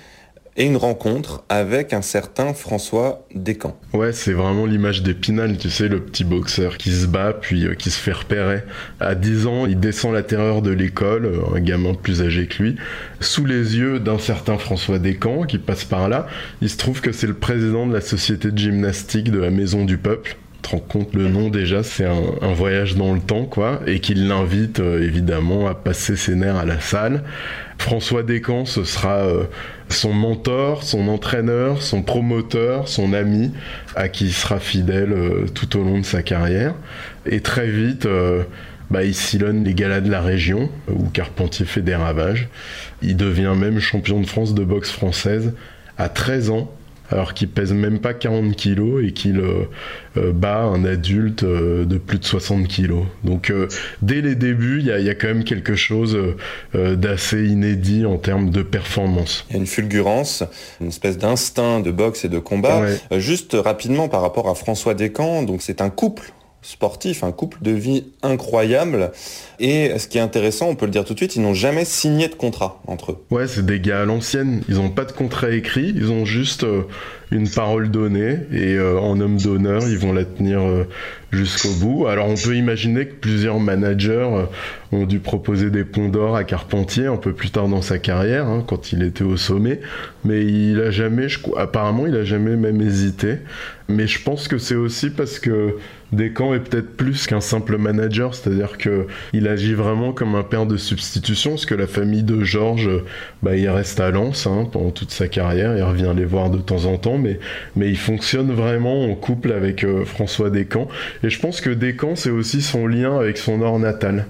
et 0.57 0.65
une 0.65 0.77
rencontre 0.77 1.43
avec 1.49 1.93
un 1.93 2.01
certain 2.01 2.53
François 2.53 3.25
Descamps. 3.33 3.79
Ouais, 3.93 4.11
c'est 4.11 4.33
vraiment 4.33 4.65
l'image 4.65 5.01
d'Épinal, 5.01 5.57
tu 5.57 5.69
sais, 5.69 5.87
le 5.87 6.01
petit 6.01 6.23
boxeur 6.23 6.77
qui 6.77 6.91
se 6.91 7.07
bat 7.07 7.33
puis 7.33 7.65
euh, 7.65 7.75
qui 7.75 7.89
se 7.89 7.99
fait 7.99 8.11
repérer. 8.11 8.63
À 8.99 9.15
10 9.15 9.47
ans, 9.47 9.65
il 9.65 9.79
descend 9.79 10.13
la 10.13 10.23
terreur 10.23 10.61
de 10.61 10.71
l'école, 10.71 11.25
euh, 11.25 11.55
un 11.55 11.59
gamin 11.61 11.93
plus 11.93 12.21
âgé 12.21 12.47
que 12.47 12.63
lui, 12.63 12.75
sous 13.21 13.45
les 13.45 13.77
yeux 13.77 13.99
d'un 13.99 14.19
certain 14.19 14.57
François 14.57 14.99
Descamps 14.99 15.43
qui 15.43 15.57
passe 15.57 15.85
par 15.85 16.09
là. 16.09 16.27
Il 16.61 16.69
se 16.69 16.77
trouve 16.77 17.01
que 17.01 17.11
c'est 17.11 17.27
le 17.27 17.33
président 17.33 17.87
de 17.87 17.93
la 17.93 18.01
société 18.01 18.51
de 18.51 18.57
gymnastique 18.57 19.31
de 19.31 19.39
la 19.39 19.51
Maison 19.51 19.85
du 19.85 19.97
Peuple 19.97 20.37
te 20.61 20.69
rends 20.69 20.79
compte 20.79 21.15
le 21.15 21.27
nom 21.27 21.49
déjà, 21.49 21.83
c'est 21.83 22.05
un, 22.05 22.53
voyage 22.53 22.95
dans 22.95 23.13
le 23.13 23.19
temps, 23.19 23.45
quoi, 23.45 23.81
et 23.87 23.99
qu'il 23.99 24.27
l'invite 24.27 24.79
euh, 24.79 25.01
évidemment 25.01 25.67
à 25.67 25.73
passer 25.73 26.15
ses 26.15 26.35
nerfs 26.35 26.57
à 26.57 26.65
la 26.65 26.79
salle. 26.79 27.23
François 27.79 28.21
Descamps, 28.21 28.65
ce 28.65 28.83
sera 28.83 29.23
son 29.91 30.13
mentor, 30.13 30.83
son 30.83 31.07
entraîneur, 31.07 31.81
son 31.81 32.01
promoteur, 32.01 32.87
son 32.87 33.13
ami, 33.13 33.51
à 33.95 34.09
qui 34.09 34.25
il 34.25 34.33
sera 34.33 34.59
fidèle 34.59 35.13
euh, 35.13 35.45
tout 35.53 35.77
au 35.77 35.83
long 35.83 35.99
de 35.99 36.05
sa 36.05 36.23
carrière. 36.23 36.73
Et 37.25 37.41
très 37.41 37.67
vite, 37.67 38.07
bah, 38.89 39.03
il 39.03 39.15
sillonne 39.15 39.63
les 39.63 39.73
galas 39.73 40.01
de 40.01 40.09
la 40.09 40.21
région, 40.21 40.69
où 40.89 41.07
Carpentier 41.09 41.65
fait 41.65 41.81
des 41.81 41.95
ravages. 41.95 42.49
Il 43.01 43.15
devient 43.15 43.53
même 43.55 43.79
champion 43.79 44.19
de 44.19 44.25
France 44.25 44.53
de 44.53 44.63
boxe 44.63 44.89
française 44.91 45.53
à 45.97 46.09
13 46.09 46.49
ans 46.49 46.71
alors 47.11 47.33
qu'il 47.33 47.49
pèse 47.49 47.73
même 47.73 47.99
pas 47.99 48.13
40 48.13 48.55
kilos 48.55 49.03
et 49.05 49.11
qu'il 49.11 49.39
euh, 49.39 49.65
euh, 50.17 50.31
bat 50.31 50.61
un 50.61 50.85
adulte 50.85 51.43
euh, 51.43 51.85
de 51.85 51.97
plus 51.97 52.19
de 52.19 52.25
60 52.25 52.67
kilos. 52.67 53.05
Donc 53.23 53.53
dès 54.01 54.21
les 54.21 54.35
débuts, 54.35 54.79
il 54.79 54.85
y 54.85 55.09
a, 55.09 55.15
quand 55.15 55.27
même 55.27 55.43
quelque 55.43 55.75
chose 55.75 56.17
d'assez 56.73 57.45
inédit 57.45 58.05
en 58.05 58.17
termes 58.17 58.49
de 58.49 58.61
performance. 58.61 59.45
Il 59.49 59.53
y 59.53 59.55
a 59.57 59.59
une 59.59 59.67
fulgurance, 59.67 60.43
une 60.79 60.87
espèce 60.87 61.17
d'instinct 61.17 61.81
de 61.81 61.91
boxe 61.91 62.25
et 62.25 62.29
de 62.29 62.39
combat. 62.39 62.85
juste 63.17 63.55
rapidement 63.59 64.09
par 64.09 64.21
rapport 64.21 64.49
à 64.49 64.55
François 64.55 64.93
Descamps, 64.93 65.43
donc 65.43 65.61
c'est 65.61 65.81
un 65.81 65.89
couple 65.89 66.31
sportif, 66.61 67.23
un 67.23 67.31
couple 67.31 67.57
de 67.61 67.71
vie 67.71 68.05
incroyable. 68.21 69.11
Et 69.59 69.97
ce 69.97 70.07
qui 70.07 70.17
est 70.17 70.21
intéressant, 70.21 70.67
on 70.69 70.75
peut 70.75 70.85
le 70.85 70.91
dire 70.91 71.05
tout 71.05 71.13
de 71.13 71.19
suite, 71.19 71.35
ils 71.35 71.41
n'ont 71.41 71.53
jamais 71.53 71.85
signé 71.85 72.27
de 72.27 72.35
contrat 72.35 72.81
entre 72.87 73.13
eux. 73.13 73.17
Ouais, 73.31 73.47
c'est 73.47 73.65
des 73.65 73.79
gars 73.79 74.01
à 74.01 74.05
l'ancienne. 74.05 74.61
Ils 74.69 74.75
n'ont 74.75 74.89
pas 74.89 75.05
de 75.05 75.11
contrat 75.11 75.51
écrit, 75.51 75.93
ils 75.95 76.11
ont 76.11 76.23
juste 76.23 76.63
euh, 76.63 76.83
une 77.31 77.49
parole 77.49 77.89
donnée 77.89 78.37
et 78.51 78.75
euh, 78.75 78.99
en 78.99 79.19
homme 79.19 79.37
d'honneur, 79.37 79.81
ils 79.87 79.97
vont 79.97 80.13
la 80.13 80.23
tenir 80.23 80.61
euh, 80.61 80.83
jusqu'au 81.31 81.73
bout. 81.79 82.07
Alors 82.07 82.27
on 82.27 82.35
peut 82.35 82.55
imaginer 82.55 83.07
que 83.07 83.13
plusieurs 83.15 83.59
managers 83.59 84.45
ont 84.91 85.05
dû 85.05 85.19
proposer 85.19 85.71
des 85.71 85.83
ponts 85.83 86.09
d'or 86.09 86.35
à 86.35 86.43
Carpentier 86.43 87.07
un 87.07 87.17
peu 87.17 87.33
plus 87.33 87.49
tard 87.49 87.69
dans 87.69 87.81
sa 87.81 87.97
carrière, 87.97 88.47
hein, 88.47 88.63
quand 88.67 88.91
il 88.91 89.01
était 89.01 89.23
au 89.23 89.37
sommet, 89.37 89.79
mais 90.25 90.45
il 90.45 90.79
a 90.79 90.91
jamais, 90.91 91.27
apparemment, 91.57 92.05
il 92.05 92.15
a 92.15 92.23
jamais 92.23 92.55
même 92.55 92.81
hésité. 92.81 93.37
Mais 93.87 94.07
je 94.07 94.21
pense 94.21 94.47
que 94.47 94.57
c'est 94.57 94.75
aussi 94.75 95.09
parce 95.09 95.39
que 95.39 95.75
Descamps 96.11 96.53
est 96.53 96.59
peut-être 96.59 96.97
plus 96.97 97.25
qu'un 97.25 97.41
simple 97.41 97.77
manager, 97.77 98.35
c'est-à-dire 98.35 98.77
que 98.77 99.07
il 99.33 99.47
agit 99.47 99.73
vraiment 99.73 100.11
comme 100.11 100.35
un 100.35 100.43
père 100.43 100.65
de 100.65 100.77
substitution, 100.77 101.51
parce 101.51 101.65
que 101.65 101.75
la 101.75 101.87
famille 101.87 102.23
de 102.23 102.43
Georges, 102.43 102.89
bah, 103.43 103.55
il 103.55 103.69
reste 103.69 103.99
à 103.99 104.11
Lens 104.11 104.45
hein, 104.45 104.67
pendant 104.71 104.91
toute 104.91 105.11
sa 105.11 105.27
carrière, 105.27 105.77
il 105.77 105.83
revient 105.83 106.13
les 106.15 106.25
voir 106.25 106.49
de 106.49 106.57
temps 106.57 106.85
en 106.85 106.97
temps, 106.97 107.17
mais, 107.17 107.39
mais 107.75 107.89
il 107.89 107.97
fonctionne 107.97 108.51
vraiment 108.51 109.05
en 109.05 109.15
couple 109.15 109.53
avec 109.53 109.83
euh, 109.83 110.05
François 110.05 110.49
Descamps. 110.49 110.87
Et 111.23 111.29
je 111.29 111.39
pense 111.39 111.61
que 111.61 111.69
Descamps, 111.69 112.15
c'est 112.15 112.29
aussi 112.29 112.61
son 112.61 112.87
lien 112.87 113.17
avec 113.17 113.37
son 113.37 113.61
or 113.61 113.79
natal. 113.79 114.25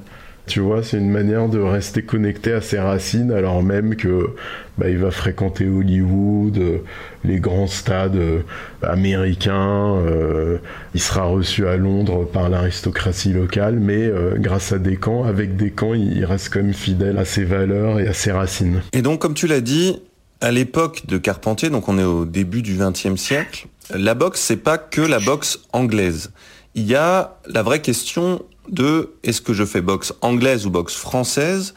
Tu 0.48 0.60
vois, 0.60 0.84
c'est 0.84 0.98
une 0.98 1.12
manière 1.12 1.48
de 1.50 1.60
rester 1.60 2.02
connecté 2.02 2.52
à 2.52 2.62
ses 2.62 2.80
racines 2.80 3.32
alors 3.32 3.64
même 3.64 3.96
que 3.96 4.32
bah, 4.78 4.90
il 4.90 4.98
va 4.98 5.12
fréquenter 5.12 5.68
Hollywood, 5.68 6.58
euh, 6.58 6.78
les 7.24 7.40
grands 7.40 7.68
stades 7.68 8.16
euh, 8.16 8.42
américains. 8.82 9.96
Euh, 9.98 10.58
il 10.96 11.02
sera 11.02 11.24
reçu 11.24 11.68
à 11.68 11.78
Londres 11.78 12.26
par 12.26 12.50
l'aristocratie 12.50 13.32
locale, 13.34 13.80
mais 13.80 14.12
grâce 14.38 14.72
à 14.72 14.80
Descamps, 14.80 15.24
avec 15.24 15.56
Descamps, 15.56 15.94
il 15.94 16.26
reste 16.26 16.52
quand 16.52 16.64
même 16.64 16.74
fidèle 16.74 17.18
à 17.18 17.26
ses 17.26 17.44
valeurs 17.44 18.00
et 18.00 18.08
à 18.08 18.14
ses 18.14 18.32
racines. 18.32 18.82
Et 18.94 19.02
donc, 19.02 19.20
comme 19.20 19.34
tu 19.34 19.48
l'as 19.48 19.62
dit, 19.62 20.02
à 20.42 20.52
l'époque 20.52 21.04
de 21.08 21.18
Carpentier, 21.18 21.70
donc 21.70 21.88
on 21.88 21.98
est 21.98 22.04
au 22.04 22.26
début 22.26 22.62
du 22.62 22.76
XXe 22.76 23.16
siècle, 23.16 23.68
la 23.94 24.16
boxe, 24.16 24.42
c'est 24.42 24.58
pas 24.58 24.78
que 24.78 25.02
la 25.02 25.20
boxe 25.20 25.60
anglaise. 25.74 26.32
Il 26.74 26.88
y 26.88 26.96
a 26.96 27.38
la 27.48 27.64
vraie 27.64 27.82
question 27.82 28.44
de 28.70 29.12
est-ce 29.24 29.42
que 29.42 29.52
je 29.52 29.66
fais 29.66 29.82
boxe 29.82 30.14
anglaise 30.22 30.66
ou 30.66 30.70
boxe 30.70 30.96
française? 30.96 31.74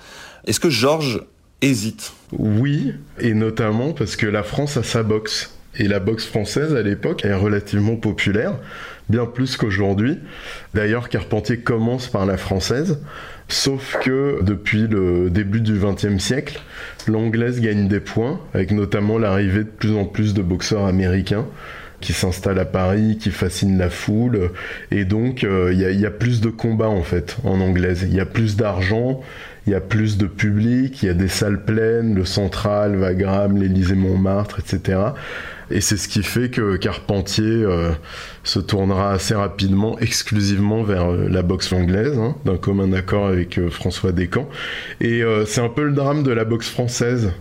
Est-ce 0.47 0.61
que 0.61 0.71
Georges 0.71 1.23
hésite? 1.63 2.13
Oui, 2.33 2.95
et 3.19 3.35
notamment 3.35 3.93
parce 3.93 4.15
que 4.15 4.27
la 4.27 4.45
France 4.45 4.77
a 4.77 4.85
sa 4.85 5.03
boxe. 5.03 5.51
Et 5.77 5.89
la 5.89 5.99
boxe 5.99 6.27
française 6.27 6.77
à 6.77 6.83
l'époque 6.83 7.25
est 7.25 7.35
relativement 7.35 7.97
populaire, 7.97 8.55
bien 9.09 9.27
plus 9.27 9.57
qu'aujourd'hui. 9.57 10.21
D'ailleurs, 10.73 11.09
Carpentier 11.09 11.59
commence 11.59 12.07
par 12.07 12.27
la 12.27 12.37
française, 12.37 13.01
sauf 13.49 13.99
que 14.01 14.39
depuis 14.43 14.87
le 14.87 15.31
début 15.31 15.61
du 15.61 15.77
XXe 15.77 16.23
siècle, 16.23 16.61
l'anglaise 17.09 17.61
gagne 17.61 17.89
des 17.89 17.99
points, 17.99 18.41
avec 18.53 18.71
notamment 18.71 19.19
l'arrivée 19.19 19.65
de 19.65 19.69
plus 19.69 19.97
en 19.97 20.05
plus 20.05 20.33
de 20.33 20.43
boxeurs 20.43 20.85
américains 20.85 21.47
qui 22.05 22.13
s'installent 22.13 22.59
à 22.59 22.67
Paris, 22.67 23.17
qui 23.19 23.31
fascinent 23.31 23.79
la 23.79 23.89
foule, 23.89 24.51
et 24.91 25.07
donc 25.07 25.43
euh, 25.43 25.73
il 25.73 25.81
y, 25.81 26.07
a 26.07 26.11
plus 26.11 26.43
de 26.43 26.51
combats 26.51 26.91
en 26.91 27.03
fait 27.03 27.39
en 27.45 27.63
anglaise. 27.63 28.03
Il 28.07 28.15
y 28.15 28.21
a 28.21 28.27
plus 28.27 28.57
d'argent, 28.57 29.23
il 29.67 29.73
y 29.73 29.75
a 29.75 29.81
plus 29.81 30.19
de 30.19 30.27
public, 30.27 31.03
il 31.03 31.07
y 31.07 31.09
a 31.09 31.15
des 31.15 31.29
salles 31.29 31.65
pleines, 31.65 32.15
le 32.15 32.27
Central, 32.27 32.97
Wagram, 32.97 33.57
l'Élysée 33.57 33.95
Montmartre, 33.95 34.61
etc. 34.61 34.99
Et 35.71 35.81
c'est 35.81 35.97
ce 35.97 36.09
qui 36.09 36.23
fait 36.23 36.51
que 36.51 36.77
Carpentier 36.77 37.47
euh, 37.47 37.93
se 38.45 38.61
tournera 38.61 39.11
assez 39.11 39.35
rapidement, 39.35 39.99
exclusivement 39.99 40.83
vers 40.83 41.11
euh, 41.11 41.29
la 41.29 41.43
boxe 41.43 41.73
anglaise, 41.73 42.17
hein, 42.19 42.37
d'un 42.45 42.57
commun 42.57 42.93
accord 42.93 43.27
avec 43.27 43.59
euh, 43.59 43.71
François 43.71 44.13
Descamps. 44.13 44.49
Et 45.01 45.23
c'est 45.47 45.61
un 45.61 45.69
peu 45.69 45.85
le 45.85 45.93
drame 45.93 46.23
de 46.23 46.31
la 46.31 46.45
boxe 46.45 46.69
française, 46.69 47.33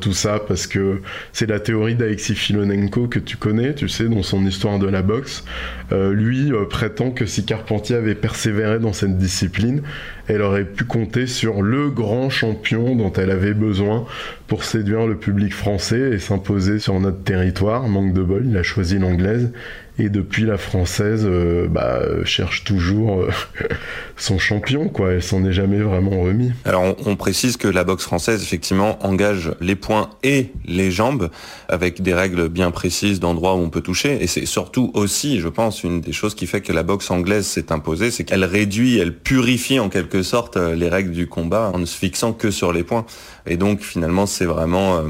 tout 0.00 0.12
ça, 0.12 0.40
parce 0.46 0.66
que 0.66 1.00
c'est 1.32 1.48
la 1.48 1.60
théorie 1.60 1.94
d'Alexis 1.94 2.34
Filonenko 2.34 3.06
que 3.06 3.18
tu 3.18 3.36
connais, 3.36 3.74
tu 3.74 3.88
sais, 3.88 4.06
dans 4.06 4.22
son 4.22 4.44
histoire 4.44 4.78
de 4.78 4.88
la 4.88 5.02
boxe. 5.02 5.44
lui 5.92 6.52
prétend 6.68 7.10
que 7.10 7.26
si 7.26 7.44
Carpentier 7.44 7.96
avait 7.96 8.14
persévéré 8.14 8.78
dans 8.78 8.92
cette 8.92 9.18
discipline, 9.18 9.82
elle 10.26 10.42
aurait 10.42 10.64
pu 10.64 10.84
compter 10.84 11.26
sur 11.26 11.62
le 11.62 11.90
grand 11.90 12.30
champion 12.30 12.96
dont 12.96 13.12
elle 13.12 13.30
avait 13.30 13.54
besoin 13.54 14.04
pour 14.46 14.64
séduire 14.64 15.06
le 15.06 15.16
public 15.16 15.54
français 15.54 16.10
et 16.12 16.18
s'imposer 16.18 16.78
sur 16.78 16.98
notre 17.00 17.22
territoire. 17.22 17.88
Manque 17.88 18.12
de 18.12 18.22
bol, 18.22 18.44
il 18.46 18.56
a 18.56 18.62
choisi 18.62 18.98
l'anglaise 18.98 19.52
et 19.98 20.08
depuis 20.08 20.44
la 20.44 20.58
française 20.58 21.24
euh, 21.26 21.66
bah, 21.68 22.00
cherche 22.24 22.64
toujours 22.64 23.20
euh, 23.20 23.30
son 24.16 24.38
champion 24.38 24.88
quoi. 24.88 25.12
Elle 25.12 25.22
s'en 25.22 25.44
est 25.44 25.52
jamais 25.52 25.80
vraiment 25.80 26.20
remis. 26.20 26.52
Alors 26.64 26.96
on, 27.04 27.16
précise 27.16 27.56
que 27.56 27.66
la 27.66 27.82
boxe 27.82 28.04
française 28.04 28.42
effectivement 28.42 29.04
engage 29.04 29.52
les 29.60 29.74
poings 29.74 30.10
et 30.22 30.52
les 30.64 30.90
jambes 30.90 31.30
avec 31.68 32.00
des 32.00 32.14
règles 32.14 32.48
bien 32.48 32.70
précises 32.70 33.18
d'endroits 33.18 33.54
où 33.54 33.58
on 33.58 33.70
peut 33.70 33.80
toucher. 33.80 34.22
Et 34.22 34.28
c'est 34.28 34.46
surtout 34.46 34.92
aussi 34.94 35.40
je 35.40 35.48
pense 35.48 35.82
une 35.82 36.00
des 36.00 36.12
choses 36.12 36.34
qui 36.34 36.46
fait 36.46 36.60
que 36.60 36.72
la 36.72 36.84
boxe 36.84 37.10
anglaise 37.10 37.46
s'est 37.46 37.72
imposée 37.72 38.10
c'est 38.10 38.24
qu'elle 38.24 38.44
réduit 38.44 38.98
elle 38.98 39.16
purifie 39.16 39.80
en 39.80 39.88
quelque 39.88 40.22
sorte 40.22 40.56
euh, 40.56 40.74
les 40.74 40.88
règles 40.88 41.12
du 41.12 41.26
combat 41.26 41.72
en 41.74 41.78
ne 41.78 41.86
se 41.86 41.96
fixant 41.96 42.32
que 42.32 42.50
sur 42.50 42.72
les 42.72 42.84
points 42.84 43.04
et 43.46 43.56
donc 43.56 43.80
finalement 43.80 44.26
c'est 44.26 44.44
vraiment 44.44 45.02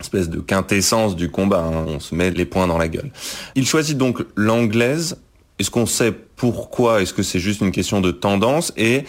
espèce 0.00 0.28
de 0.28 0.40
quintessence 0.40 1.16
du 1.16 1.30
combat. 1.30 1.64
Hein. 1.64 1.84
On 1.88 2.00
se 2.00 2.14
met 2.14 2.30
les 2.30 2.44
poings 2.44 2.66
dans 2.66 2.78
la 2.78 2.88
gueule. 2.88 3.10
Il 3.54 3.66
choisit 3.66 3.96
donc 3.96 4.24
l'anglaise. 4.36 5.18
Est-ce 5.58 5.70
qu'on 5.70 5.86
sait 5.86 6.12
pourquoi? 6.12 7.02
Est-ce 7.02 7.12
que 7.12 7.22
c'est 7.22 7.40
juste 7.40 7.60
une 7.60 7.72
question 7.72 8.00
de 8.00 8.10
tendance? 8.10 8.72
Et 8.76 9.04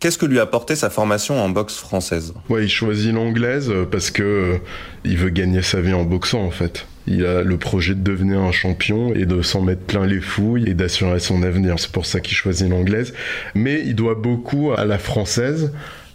Qu'est-ce 0.00 0.16
que 0.16 0.24
lui 0.24 0.38
a 0.38 0.42
apporté 0.42 0.76
sa 0.76 0.88
formation 0.88 1.38
en 1.38 1.50
boxe 1.50 1.76
française? 1.76 2.32
Ouais, 2.48 2.64
il 2.64 2.70
choisit 2.70 3.12
l'anglaise 3.12 3.70
parce 3.90 4.10
que 4.10 4.22
euh, 4.22 4.58
il 5.04 5.18
veut 5.18 5.28
gagner 5.28 5.60
sa 5.60 5.82
vie 5.82 5.92
en 5.92 6.04
boxant 6.04 6.42
en 6.42 6.50
fait. 6.50 6.86
Il 7.06 7.26
a 7.26 7.42
le 7.42 7.58
projet 7.58 7.94
de 7.94 8.00
devenir 8.00 8.40
un 8.40 8.52
champion 8.52 9.12
et 9.14 9.26
de 9.26 9.42
s'en 9.42 9.60
mettre 9.60 9.82
plein 9.82 10.06
les 10.06 10.20
fouilles 10.20 10.70
et 10.70 10.72
d'assurer 10.72 11.20
son 11.20 11.42
avenir. 11.42 11.78
C'est 11.78 11.92
pour 11.92 12.06
ça 12.06 12.20
qu'il 12.20 12.34
choisit 12.34 12.70
l'anglaise. 12.70 13.12
Mais 13.54 13.82
il 13.84 13.94
doit 13.94 14.14
beaucoup 14.14 14.72
à 14.72 14.86
la 14.86 14.98
française 14.98 15.70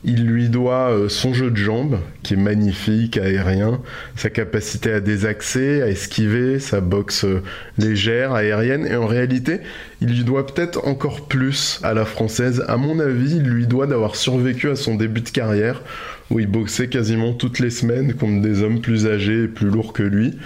il 0.05 0.25
lui 0.25 0.49
doit 0.49 0.91
euh, 0.91 1.09
son 1.09 1.33
jeu 1.33 1.49
de 1.49 1.57
jambes, 1.57 1.99
qui 2.23 2.35
est 2.35 2.37
magnifique, 2.37 3.17
aérien, 3.17 3.81
sa 4.15 4.29
capacité 4.29 4.91
à 4.91 4.99
désaxer, 4.99 5.81
à 5.81 5.87
esquiver, 5.87 6.59
sa 6.59 6.79
boxe 6.79 7.25
euh, 7.25 7.41
légère, 7.77 8.33
aérienne, 8.33 8.85
et 8.85 8.95
en 8.95 9.07
réalité, 9.07 9.59
il 10.01 10.09
lui 10.09 10.23
doit 10.23 10.45
peut-être 10.45 10.87
encore 10.87 11.27
plus 11.27 11.79
à 11.83 11.93
la 11.93 12.05
française. 12.05 12.63
À 12.67 12.77
mon 12.77 12.99
avis, 12.99 13.37
il 13.37 13.43
lui 13.43 13.65
doit 13.65 13.87
d'avoir 13.87 14.15
survécu 14.15 14.69
à 14.69 14.75
son 14.75 14.95
début 14.95 15.21
de 15.21 15.29
carrière, 15.29 15.81
où 16.29 16.39
il 16.39 16.47
boxait 16.47 16.87
quasiment 16.87 17.33
toutes 17.33 17.59
les 17.59 17.69
semaines 17.69 18.13
contre 18.13 18.41
des 18.41 18.61
hommes 18.61 18.81
plus 18.81 19.07
âgés 19.07 19.43
et 19.43 19.47
plus 19.47 19.69
lourds 19.69 19.93
que 19.93 20.03
lui. 20.03 20.37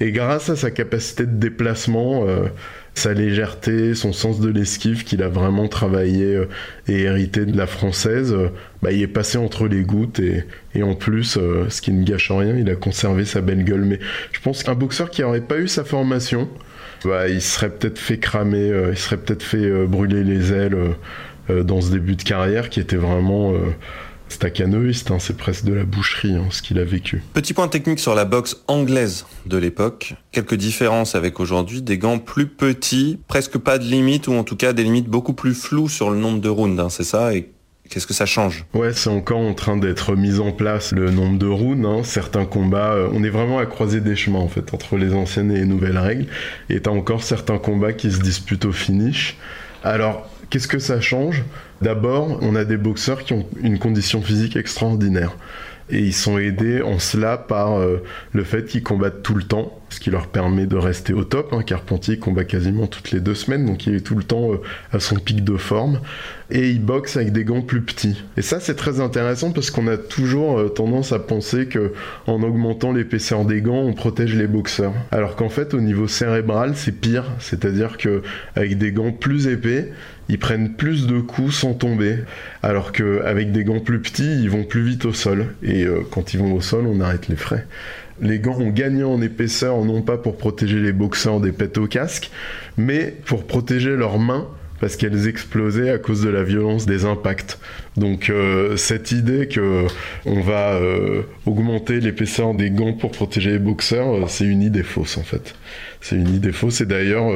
Et 0.00 0.12
grâce 0.12 0.50
à 0.50 0.56
sa 0.56 0.70
capacité 0.70 1.26
de 1.26 1.36
déplacement, 1.36 2.26
euh, 2.26 2.46
sa 2.94 3.12
légèreté, 3.12 3.94
son 3.94 4.12
sens 4.12 4.40
de 4.40 4.48
l'esquive 4.48 5.04
qu'il 5.04 5.22
a 5.22 5.28
vraiment 5.28 5.66
travaillé 5.66 6.36
euh, 6.36 6.48
et 6.86 7.02
hérité 7.02 7.44
de 7.44 7.56
la 7.56 7.66
française, 7.66 8.32
euh, 8.32 8.48
bah, 8.82 8.92
il 8.92 9.02
est 9.02 9.08
passé 9.08 9.36
entre 9.36 9.66
les 9.66 9.82
gouttes 9.82 10.20
et, 10.20 10.82
en 10.82 10.94
plus, 10.94 11.36
euh, 11.36 11.68
ce 11.68 11.82
qui 11.82 11.92
ne 11.92 12.04
gâche 12.04 12.30
rien, 12.30 12.56
il 12.56 12.70
a 12.70 12.76
conservé 12.76 13.24
sa 13.24 13.40
belle 13.40 13.64
gueule. 13.64 13.84
Mais 13.84 13.98
je 14.32 14.40
pense 14.40 14.62
qu'un 14.62 14.74
boxeur 14.74 15.10
qui 15.10 15.22
n'aurait 15.22 15.40
pas 15.40 15.58
eu 15.58 15.66
sa 15.66 15.84
formation, 15.84 16.48
bah, 17.04 17.28
il 17.28 17.42
serait 17.42 17.70
peut-être 17.70 17.98
fait 17.98 18.18
cramer, 18.18 18.72
il 18.90 18.96
serait 18.96 19.18
peut-être 19.18 19.42
fait 19.42 19.86
brûler 19.86 20.22
les 20.22 20.52
ailes 20.52 20.76
dans 21.48 21.82
ce 21.82 21.90
début 21.90 22.16
de 22.16 22.22
carrière 22.22 22.70
qui 22.70 22.80
était 22.80 22.96
vraiment 22.96 23.52
staccanoïste, 24.28 25.10
hein, 25.10 25.18
c'est 25.18 25.36
presque 25.36 25.64
de 25.64 25.72
la 25.72 25.84
boucherie 25.84 26.34
hein, 26.34 26.46
ce 26.50 26.62
qu'il 26.62 26.78
a 26.78 26.84
vécu. 26.84 27.22
Petit 27.32 27.54
point 27.54 27.68
technique 27.68 28.00
sur 28.00 28.14
la 28.14 28.24
boxe 28.24 28.62
anglaise 28.68 29.26
de 29.46 29.56
l'époque. 29.56 30.14
Quelques 30.32 30.54
différences 30.54 31.14
avec 31.14 31.40
aujourd'hui, 31.40 31.82
des 31.82 31.98
gants 31.98 32.18
plus 32.18 32.46
petits, 32.46 33.18
presque 33.28 33.58
pas 33.58 33.78
de 33.78 33.84
limites, 33.84 34.28
ou 34.28 34.32
en 34.32 34.44
tout 34.44 34.56
cas 34.56 34.72
des 34.72 34.82
limites 34.82 35.08
beaucoup 35.08 35.34
plus 35.34 35.54
floues 35.54 35.88
sur 35.88 36.10
le 36.10 36.16
nombre 36.16 36.40
de 36.40 36.48
rounds, 36.48 36.80
hein, 36.80 36.88
c'est 36.88 37.04
ça? 37.04 37.34
Et 37.34 37.50
Qu'est-ce 37.90 38.06
que 38.06 38.14
ça 38.14 38.24
change? 38.24 38.64
Ouais, 38.72 38.94
c'est 38.94 39.10
encore 39.10 39.40
en 39.40 39.52
train 39.52 39.76
d'être 39.76 40.16
mis 40.16 40.40
en 40.40 40.52
place 40.52 40.92
le 40.92 41.10
nombre 41.10 41.38
de 41.38 41.46
rounds. 41.46 42.02
Certains 42.04 42.46
combats, 42.46 42.94
euh, 42.94 43.08
on 43.12 43.22
est 43.22 43.28
vraiment 43.28 43.58
à 43.58 43.66
croiser 43.66 44.00
des 44.00 44.16
chemins 44.16 44.38
en 44.38 44.48
fait 44.48 44.72
entre 44.72 44.96
les 44.96 45.12
anciennes 45.12 45.52
et 45.52 45.56
les 45.56 45.66
nouvelles 45.66 45.98
règles. 45.98 46.26
Et 46.70 46.80
t'as 46.80 46.90
encore 46.90 47.22
certains 47.22 47.58
combats 47.58 47.92
qui 47.92 48.10
se 48.10 48.20
disputent 48.20 48.64
au 48.64 48.72
finish. 48.72 49.36
Alors, 49.82 50.30
qu'est-ce 50.50 50.68
que 50.68 50.78
ça 50.78 51.00
change? 51.00 51.44
D'abord, 51.82 52.38
on 52.42 52.54
a 52.54 52.64
des 52.64 52.76
boxeurs 52.76 53.24
qui 53.24 53.32
ont 53.32 53.46
une 53.62 53.78
condition 53.78 54.22
physique 54.22 54.56
extraordinaire. 54.56 55.36
Et 55.90 55.98
ils 55.98 56.14
sont 56.14 56.38
aidés 56.38 56.82
en 56.82 56.98
cela 56.98 57.36
par 57.36 57.78
euh, 57.78 58.02
le 58.32 58.44
fait 58.44 58.64
qu'ils 58.64 58.82
combattent 58.82 59.22
tout 59.22 59.34
le 59.34 59.42
temps, 59.42 59.78
ce 59.94 60.00
qui 60.00 60.10
leur 60.10 60.26
permet 60.26 60.66
de 60.66 60.76
rester 60.76 61.12
au 61.12 61.24
top. 61.24 61.52
Hein. 61.52 61.62
Carpentier 61.62 62.18
combat 62.18 62.44
quasiment 62.44 62.86
toutes 62.86 63.12
les 63.12 63.20
deux 63.20 63.34
semaines, 63.34 63.64
donc 63.64 63.86
il 63.86 63.94
est 63.94 64.00
tout 64.00 64.16
le 64.16 64.24
temps 64.24 64.52
euh, 64.52 64.60
à 64.92 64.98
son 64.98 65.16
pic 65.16 65.44
de 65.44 65.56
forme. 65.56 66.00
Et 66.50 66.70
il 66.70 66.84
boxe 66.84 67.16
avec 67.16 67.32
des 67.32 67.44
gants 67.44 67.62
plus 67.62 67.80
petits. 67.80 68.22
Et 68.36 68.42
ça, 68.42 68.60
c'est 68.60 68.74
très 68.74 69.00
intéressant 69.00 69.52
parce 69.52 69.70
qu'on 69.70 69.86
a 69.86 69.96
toujours 69.96 70.58
euh, 70.58 70.68
tendance 70.68 71.12
à 71.12 71.18
penser 71.18 71.66
que 71.66 71.92
en 72.26 72.42
augmentant 72.42 72.92
l'épaisseur 72.92 73.44
des 73.44 73.62
gants, 73.62 73.82
on 73.82 73.92
protège 73.92 74.34
les 74.34 74.46
boxeurs. 74.46 74.94
Alors 75.12 75.36
qu'en 75.36 75.48
fait, 75.48 75.72
au 75.74 75.80
niveau 75.80 76.08
cérébral, 76.08 76.72
c'est 76.74 76.92
pire. 76.92 77.24
C'est-à-dire 77.38 77.96
que 77.96 78.22
avec 78.56 78.76
des 78.76 78.92
gants 78.92 79.12
plus 79.12 79.46
épais, 79.46 79.92
ils 80.28 80.38
prennent 80.38 80.74
plus 80.74 81.06
de 81.06 81.20
coups 81.20 81.54
sans 81.54 81.74
tomber, 81.74 82.18
alors 82.62 82.92
qu'avec 82.92 83.52
des 83.52 83.64
gants 83.64 83.80
plus 83.80 84.00
petits, 84.00 84.40
ils 84.42 84.48
vont 84.48 84.64
plus 84.64 84.82
vite 84.82 85.04
au 85.04 85.12
sol. 85.12 85.54
Et 85.62 85.84
euh, 85.84 86.00
quand 86.10 86.34
ils 86.34 86.40
vont 86.40 86.52
au 86.54 86.60
sol, 86.60 86.86
on 86.86 87.00
arrête 87.00 87.28
les 87.28 87.36
frais. 87.36 87.66
Les 88.20 88.38
gants 88.38 88.58
ont 88.58 88.70
gagné 88.70 89.04
en 89.04 89.20
épaisseur, 89.20 89.84
non 89.84 90.02
pas 90.02 90.16
pour 90.16 90.36
protéger 90.36 90.80
les 90.80 90.92
boxeurs 90.92 91.40
des 91.40 91.52
pètes 91.52 91.78
au 91.78 91.86
casque, 91.86 92.30
mais 92.76 93.16
pour 93.26 93.44
protéger 93.44 93.96
leurs 93.96 94.18
mains 94.18 94.46
parce 94.80 94.96
qu'elles 94.96 95.28
explosaient 95.28 95.90
à 95.90 95.98
cause 95.98 96.20
de 96.20 96.28
la 96.28 96.42
violence 96.42 96.84
des 96.84 97.04
impacts. 97.04 97.58
Donc 97.96 98.28
euh, 98.28 98.76
cette 98.76 99.12
idée 99.12 99.48
que 99.48 99.86
on 100.26 100.40
va 100.40 100.74
euh, 100.74 101.22
augmenter 101.46 102.00
l'épaisseur 102.00 102.54
des 102.54 102.70
gants 102.70 102.92
pour 102.92 103.12
protéger 103.12 103.52
les 103.52 103.58
boxeurs, 103.58 104.28
c'est 104.28 104.44
une 104.44 104.62
idée 104.62 104.82
fausse 104.82 105.16
en 105.16 105.22
fait. 105.22 105.54
C'est 106.00 106.16
une 106.16 106.34
idée 106.34 106.52
fausse 106.52 106.80
et 106.82 106.86
d'ailleurs 106.86 107.32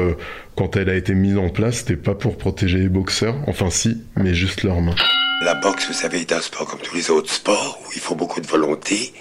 quand 0.56 0.76
elle 0.76 0.90
a 0.90 0.94
été 0.94 1.14
mise 1.14 1.38
en 1.38 1.48
place, 1.48 1.78
c'était 1.78 1.96
pas 1.96 2.14
pour 2.14 2.36
protéger 2.36 2.78
les 2.78 2.88
boxeurs, 2.88 3.36
enfin 3.46 3.70
si, 3.70 4.02
mais 4.16 4.34
juste 4.34 4.62
leurs 4.62 4.82
mains. 4.82 4.96
La 5.40 5.54
boxe, 5.54 5.86
vous 5.86 5.92
savez, 5.92 6.20
est 6.20 6.32
un 6.32 6.40
sport 6.40 6.66
comme 6.66 6.80
tous 6.80 6.96
les 6.96 7.10
autres 7.10 7.30
sports 7.30 7.78
où 7.86 7.92
il 7.94 8.00
faut 8.00 8.16
beaucoup 8.16 8.40
de 8.40 8.46
volonté, 8.46 9.12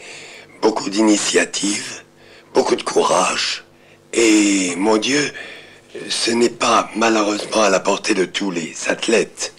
beaucoup 0.62 0.90
d'initiative, 0.90 2.04
beaucoup 2.54 2.76
de 2.76 2.84
courage. 2.84 3.66
Et 4.14 4.74
mon 4.78 4.98
Dieu, 4.98 5.32
ce 6.10 6.32
n'est 6.32 6.50
pas 6.50 6.90
malheureusement 6.96 7.64
à 7.64 7.70
la 7.70 7.80
portée 7.80 8.14
de 8.14 8.26
tous 8.26 8.52
les 8.52 8.74
athlètes, 8.88 9.54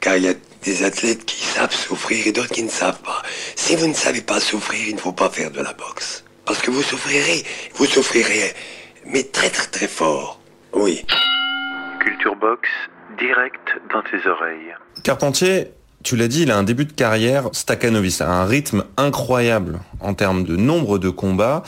car 0.00 0.16
il 0.16 0.24
y 0.24 0.28
a 0.28 0.34
des 0.62 0.82
athlètes 0.82 1.24
qui 1.24 1.44
savent 1.44 1.74
souffrir 1.74 2.26
et 2.26 2.32
d'autres 2.32 2.52
qui 2.52 2.62
ne 2.62 2.70
savent 2.70 3.00
pas. 3.02 3.22
Si 3.54 3.76
vous 3.76 3.86
ne 3.86 3.94
savez 3.94 4.22
pas 4.22 4.40
souffrir, 4.40 4.88
il 4.88 4.94
ne 4.94 5.00
faut 5.00 5.12
pas 5.12 5.28
faire 5.28 5.50
de 5.50 5.60
la 5.60 5.72
boxe. 5.74 6.24
Parce 6.46 6.60
que 6.60 6.70
vous 6.70 6.82
souffrirez, 6.82 7.44
vous 7.74 7.86
souffrirez, 7.86 8.54
mais 9.06 9.22
très 9.24 9.50
très 9.50 9.66
très 9.66 9.88
fort. 9.88 10.40
Oui. 10.72 11.04
Culture 12.00 12.36
Box, 12.36 12.68
direct 13.18 13.68
dans 13.92 14.02
tes 14.02 14.26
oreilles. 14.28 14.74
Carpentier, 15.02 15.68
tu 16.04 16.16
l'as 16.16 16.28
dit, 16.28 16.42
il 16.42 16.50
a 16.50 16.56
un 16.56 16.62
début 16.62 16.84
de 16.84 16.92
carrière 16.92 17.48
staccanovis, 17.52 18.20
a 18.20 18.30
un 18.30 18.44
rythme 18.44 18.84
incroyable 18.98 19.80
en 20.00 20.14
termes 20.14 20.44
de 20.44 20.54
nombre 20.54 20.98
de 20.98 21.08
combats. 21.08 21.64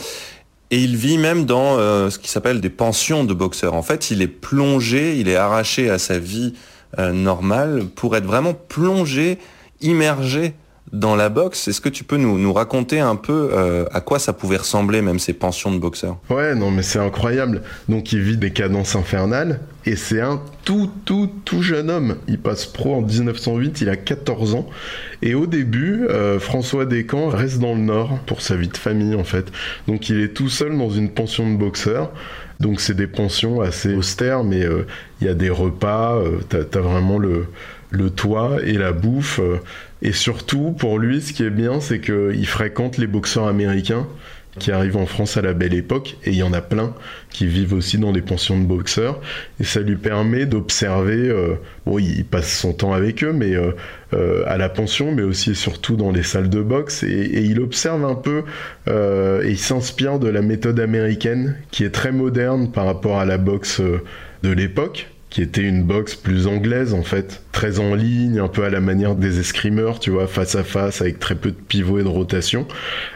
Et 0.71 0.79
il 0.79 0.97
vit 0.97 1.17
même 1.17 1.47
dans 1.47 1.79
euh, 1.79 2.11
ce 2.11 2.19
qui 2.19 2.29
s'appelle 2.29 2.61
des 2.61 2.71
pensions 2.71 3.25
de 3.25 3.33
boxeurs. 3.33 3.75
En 3.75 3.83
fait, 3.83 4.11
il 4.11 4.21
est 4.21 4.29
plongé, 4.29 5.19
il 5.19 5.29
est 5.29 5.37
arraché 5.37 5.89
à 5.91 5.99
sa 5.99 6.19
vie 6.19 6.55
euh, 6.99 7.13
normale 7.13 7.87
pour 7.95 8.15
être 8.15 8.27
vraiment 8.27 8.53
plongé, 8.53 9.39
immergé 9.81 10.55
dans 10.93 11.17
la 11.17 11.29
boxe. 11.29 11.69
Est-ce 11.69 11.81
que 11.81 11.89
tu 11.89 12.05
peux 12.05 12.17
nous, 12.17 12.39
nous 12.39 12.53
raconter 12.53 13.01
un 13.01 13.17
peu 13.17 13.51
euh, 13.53 13.85
à 13.93 14.01
quoi 14.01 14.19
ça 14.19 14.33
pouvait 14.33 14.57
ressembler, 14.57 15.03
même 15.03 15.19
ces 15.19 15.33
pensions 15.33 15.73
de 15.73 15.79
boxeurs? 15.79 16.19
Ouais, 16.31 16.55
non, 16.55 16.71
mais 16.71 16.83
c'est 16.83 16.99
incroyable. 16.99 17.63
Donc, 17.89 18.13
il 18.13 18.21
vit 18.21 18.37
des 18.37 18.53
cadences 18.53 18.95
infernales 18.95 19.61
et 19.85 19.97
c'est 19.97 20.21
un 20.21 20.41
tout, 20.65 20.91
tout, 21.05 21.31
tout 21.45 21.63
jeune 21.63 21.91
homme. 21.91 22.17
Il 22.29 22.39
passe 22.39 22.67
pro 22.67 22.95
en 22.95 23.03
1908, 23.03 23.81
il 23.81 23.89
a 23.89 23.97
14 23.97 24.55
ans. 24.55 24.69
Et 25.23 25.35
au 25.35 25.47
début, 25.47 26.07
euh, 26.09 26.39
François 26.39 26.87
Descamps 26.87 27.29
reste 27.29 27.59
dans 27.59 27.75
le 27.75 27.81
Nord 27.81 28.19
pour 28.27 28.41
sa 28.41 28.57
vie 28.57 28.69
de 28.69 28.77
famille, 28.77 29.15
en 29.15 29.25
fait. 29.25 29.51
Donc, 29.89 30.09
il 30.09 30.21
est 30.21 30.35
tout 30.35 30.49
seul 30.49 30.77
dans 30.77 30.91
une 30.91 31.11
pension 31.11 31.51
de 31.51 31.57
boxeur. 31.57 32.13
Donc, 32.61 32.81
c'est 32.81 32.97
des 32.97 33.07
pensions 33.07 33.61
assez 33.61 33.93
austères, 33.95 34.45
mais 34.45 34.63
euh, 34.63 34.87
il 35.21 35.27
y 35.27 35.31
a 35.31 35.35
des 35.35 35.51
repas, 35.51 36.19
t'as 36.49 36.59
as 36.59 36.81
vraiment 36.81 37.19
le 37.19 37.47
le 37.91 38.11
toit 38.11 38.57
et 38.65 38.73
la 38.73 38.93
bouffe. 38.93 39.41
Et 40.03 40.13
surtout, 40.13 40.73
pour 40.73 40.99
lui, 40.99 41.21
ce 41.21 41.33
qui 41.33 41.43
est 41.43 41.51
bien, 41.51 41.81
c'est 41.81 42.01
qu'il 42.01 42.47
fréquente 42.47 42.99
les 42.99 43.07
boxeurs 43.07 43.47
américains 43.47 44.07
qui 44.59 44.73
arrivent 44.73 44.97
en 44.97 45.07
France 45.07 45.37
à 45.37 45.43
la 45.43 45.53
belle 45.53 45.75
époque, 45.75 46.17
et 46.25 46.31
il 46.31 46.37
y 46.37 46.43
en 46.43 46.53
a 46.53 46.63
plein 46.63 46.95
qui 47.31 47.47
vivent 47.47 47.75
aussi 47.75 47.99
dans 47.99 48.13
des 48.13 48.23
pensions 48.23 48.59
de 48.59 48.65
boxeurs, 48.65 49.21
et 49.61 49.65
ça 49.65 49.81
lui 49.81 49.97
permet 49.97 50.47
d'observer, 50.47 51.29
euh, 51.29 51.57
bon, 51.85 51.99
il 51.99 52.25
passe 52.25 52.59
son 52.59 52.73
temps 52.73 52.93
avec 52.93 53.23
eux, 53.23 53.33
mais 53.33 53.55
euh, 53.55 53.73
euh, 54.15 54.45
à 54.47 54.57
la 54.57 54.69
pension, 54.69 55.13
mais 55.13 55.23
aussi 55.23 55.51
et 55.51 55.55
surtout 55.55 55.97
dans 55.97 56.11
les 56.11 56.23
salles 56.23 56.49
de 56.49 56.63
boxe, 56.63 57.03
et, 57.03 57.09
et 57.09 57.41
il 57.43 57.61
observe 57.61 58.05
un 58.05 58.15
peu, 58.15 58.45
et 58.87 59.51
il 59.51 59.59
s'inspire 59.59 60.19
de 60.19 60.29
la 60.29 60.43
méthode 60.43 60.81
américaine, 60.81 61.57
qui 61.71 61.85
est 61.85 61.91
très 61.91 62.13
moderne 62.13 62.71
par 62.73 62.87
rapport 62.87 63.19
à 63.19 63.27
la 63.27 63.39
boxe 63.39 63.81
de 64.43 64.51
l'époque, 64.51 65.09
qui 65.29 65.43
était 65.43 65.63
une 65.63 65.83
boxe 65.83 66.15
plus 66.15 66.47
anglaise 66.47 66.95
en 66.95 67.03
fait, 67.03 67.43
très 67.57 67.81
en 67.81 67.95
ligne, 67.95 68.39
un 68.39 68.49
peu 68.49 68.65
à 68.65 68.69
la 68.69 68.81
manière 68.81 69.15
des 69.15 69.41
escrimeurs, 69.41 69.99
tu 69.99 70.11
vois, 70.11 70.27
face 70.27 70.55
à 70.57 70.63
face, 70.63 71.01
avec 71.01 71.19
très 71.19 71.35
peu 71.35 71.53
de 71.53 71.57
pivot 71.57 71.99
et 71.99 72.03
de 72.03 72.09
rotation. 72.09 72.69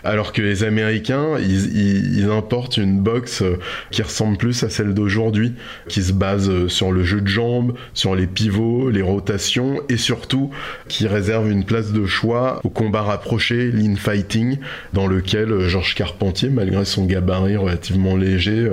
Alors 0.02 0.32
que 0.32 0.40
les 0.40 0.64
Américains, 0.64 1.36
ils, 1.38 2.16
ils, 2.16 2.30
importent 2.30 2.78
une 2.78 3.00
boxe 3.00 3.42
euh, 3.42 3.58
qui 3.90 4.00
ressemble 4.00 4.38
plus 4.38 4.62
à 4.62 4.70
celle 4.70 4.94
d'aujourd'hui, 4.94 5.52
qui 5.88 6.02
se 6.02 6.14
base 6.14 6.48
euh, 6.48 6.68
sur 6.68 6.90
le 6.90 7.04
jeu 7.04 7.20
de 7.20 7.26
jambes, 7.26 7.74
sur 7.92 8.14
les 8.16 8.26
pivots, 8.26 8.88
les 8.88 9.02
rotations, 9.02 9.82
et 9.90 9.98
surtout 9.98 10.50
qui 10.88 11.06
réserve 11.06 11.50
une 11.50 11.64
place 11.64 11.92
de 11.92 12.06
choix 12.06 12.60
au 12.64 12.70
combat 12.70 13.02
rapproché, 13.02 13.70
lean 13.70 13.96
fighting, 13.96 14.56
dans 14.94 15.06
lequel 15.06 15.52
euh, 15.52 15.68
Georges 15.68 15.94
Carpentier, 15.94 16.48
malgré 16.48 16.86
son 16.86 17.04
gabarit 17.04 17.58
relativement 17.58 18.16
léger, 18.16 18.70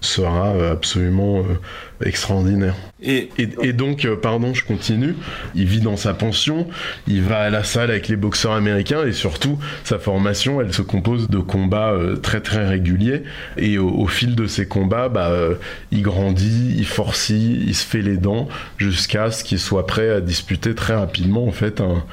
sera 0.00 0.70
absolument 0.72 1.44
extraordinaire. 2.04 2.74
Et, 3.04 3.72
donc, 3.72 4.08
pardon, 4.22 4.54
je 4.54 4.64
continue. 4.64 5.14
Il 5.54 5.66
vit 5.66 5.80
dans 5.80 5.96
sa 5.96 6.14
pension, 6.14 6.66
il 7.06 7.22
va 7.22 7.40
à 7.40 7.50
la 7.50 7.64
salle 7.64 7.90
avec 7.90 8.08
les 8.08 8.16
boxeurs 8.16 8.52
américains 8.52 9.04
et 9.06 9.12
surtout, 9.12 9.58
sa 9.84 9.98
formation, 9.98 10.60
elle 10.60 10.72
se 10.72 10.82
compose 10.82 11.28
de 11.28 11.38
combats 11.38 11.92
euh, 11.92 12.16
très 12.16 12.40
très 12.40 12.66
réguliers. 12.66 13.22
Et 13.56 13.78
au, 13.78 14.06
fil 14.06 14.34
de 14.34 14.46
ces 14.46 14.66
combats, 14.66 15.08
bah, 15.08 15.28
euh, 15.28 15.54
il 15.90 16.02
grandit, 16.02 16.74
il 16.76 16.86
forcit, 16.86 17.62
il 17.66 17.74
se 17.74 17.84
fait 17.84 18.02
les 18.02 18.16
dents 18.16 18.48
jusqu'à 18.78 19.30
ce 19.30 19.44
qu'il 19.44 19.58
soit 19.58 19.86
prêt 19.86 20.10
à 20.10 20.20
disputer 20.20 20.74
très 20.74 20.94
rapidement 20.94 21.46
en 21.46 21.52
fait 21.52 21.80
un, 21.80 22.04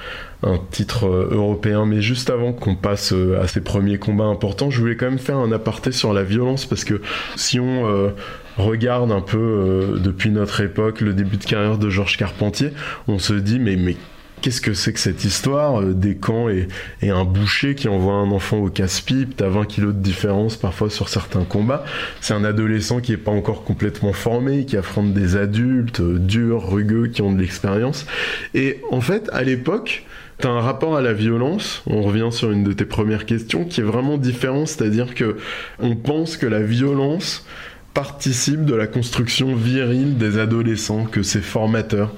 un 0.44 0.60
titre 0.72 1.06
euh, 1.08 1.30
européen. 1.32 1.86
Mais 1.86 2.02
juste 2.02 2.30
avant 2.30 2.54
qu'on 2.54 2.76
passe 2.76 3.14
à 3.42 3.48
ces 3.48 3.62
premiers 3.62 3.98
combats 3.98 4.26
importants, 4.26 4.70
je 4.70 4.80
voulais 4.80 4.96
quand 4.96 5.08
même 5.08 5.20
faire 5.20 5.38
un 5.38 5.52
aparté 5.52 5.92
sur 5.92 6.14
la 6.14 6.24
violence 6.24 6.66
parce 6.66 6.84
que 6.84 7.02
si 7.36 7.60
on 7.60 7.88
euh, 7.88 8.10
regarde 8.58 9.12
un 9.12 9.22
peu 9.22 9.38
euh, 9.38 9.98
depuis 10.00 10.30
notre 10.30 10.62
époque 10.62 11.02
le 11.02 11.14
début 11.14 11.38
de 11.38 11.46
carrière 11.46 11.78
de 11.78 11.90
Georges 11.90 12.18
Carpentier, 12.18 12.72
on 13.08 13.20
se 13.20 13.34
dit 13.34 13.60
mais 13.60 13.76
mais 13.76 13.96
qu'est-ce 14.42 14.62
que 14.62 14.74
c'est 14.74 14.94
que 14.94 15.00
cette 15.00 15.24
histoire 15.24 15.84
des 15.84 16.16
camps 16.16 16.50
et, 16.50 16.68
un 17.04 17.26
boucher 17.26 17.76
qui 17.76 17.88
envoie 17.88 18.14
un 18.14 18.32
enfant 18.32 18.58
au 18.58 18.70
casse-pipe, 18.70 19.36
t'as 19.38 19.50
20 19.50 19.66
kilos 19.66 19.94
de 19.94 20.00
différence 20.00 20.58
parfois 20.58 20.90
sur 20.90 21.10
certains 21.10 21.44
combats. 21.44 21.86
C'est 22.22 22.34
un 22.34 22.44
adolescent 22.44 23.00
qui 23.02 23.14
est 23.14 23.18
pas 23.18 23.32
encore 23.32 23.64
complètement 23.64 24.14
formé, 24.14 24.66
qui 24.66 24.78
affronte 24.78 25.14
des 25.14 25.36
adultes 25.36 26.02
durs, 26.02 26.68
rugueux, 26.68 27.08
qui 27.08 27.22
ont 27.22 27.32
de 27.32 27.40
l'expérience. 27.40 28.06
Et 28.54 28.82
en 28.92 29.02
fait, 29.02 29.30
à 29.32 29.44
l'époque, 29.44 30.06
T'as 30.42 30.50
un 30.50 30.62
rapport 30.62 30.98
à 30.98 31.04
la 31.04 31.14
violence, 31.14 31.84
on 31.86 32.02
revient 32.02 32.30
sur 32.32 32.50
une 32.50 32.64
de 32.64 32.74
tes 32.74 32.86
premières 32.86 33.28
questions, 33.28 33.64
qui 33.64 33.80
est 33.80 33.84
vraiment 33.84 34.18
différent, 34.18 34.66
c'est-à-dire 34.66 35.14
que 35.14 35.38
on 35.78 35.96
pense 35.96 36.36
que 36.36 36.48
la 36.48 36.64
violence 36.64 37.46
participe 37.94 38.66
de 38.66 38.76
la 38.76 38.88
construction 38.88 39.56
virile 39.56 40.18
des 40.18 40.38
adolescents, 40.40 41.06
que 41.06 41.24
c'est 41.24 41.42
formateur. 41.42 42.14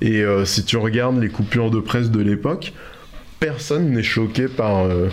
Et 0.00 0.22
euh, 0.22 0.44
si 0.44 0.64
tu 0.64 0.76
regardes 0.76 1.20
les 1.20 1.28
coupures 1.28 1.70
de 1.70 1.80
presse 1.80 2.10
de 2.10 2.20
l'époque, 2.20 2.72
personne 3.40 3.90
n'est 3.90 4.02
choqué 4.02 4.48
par 4.48 4.86
euh, 4.86 5.08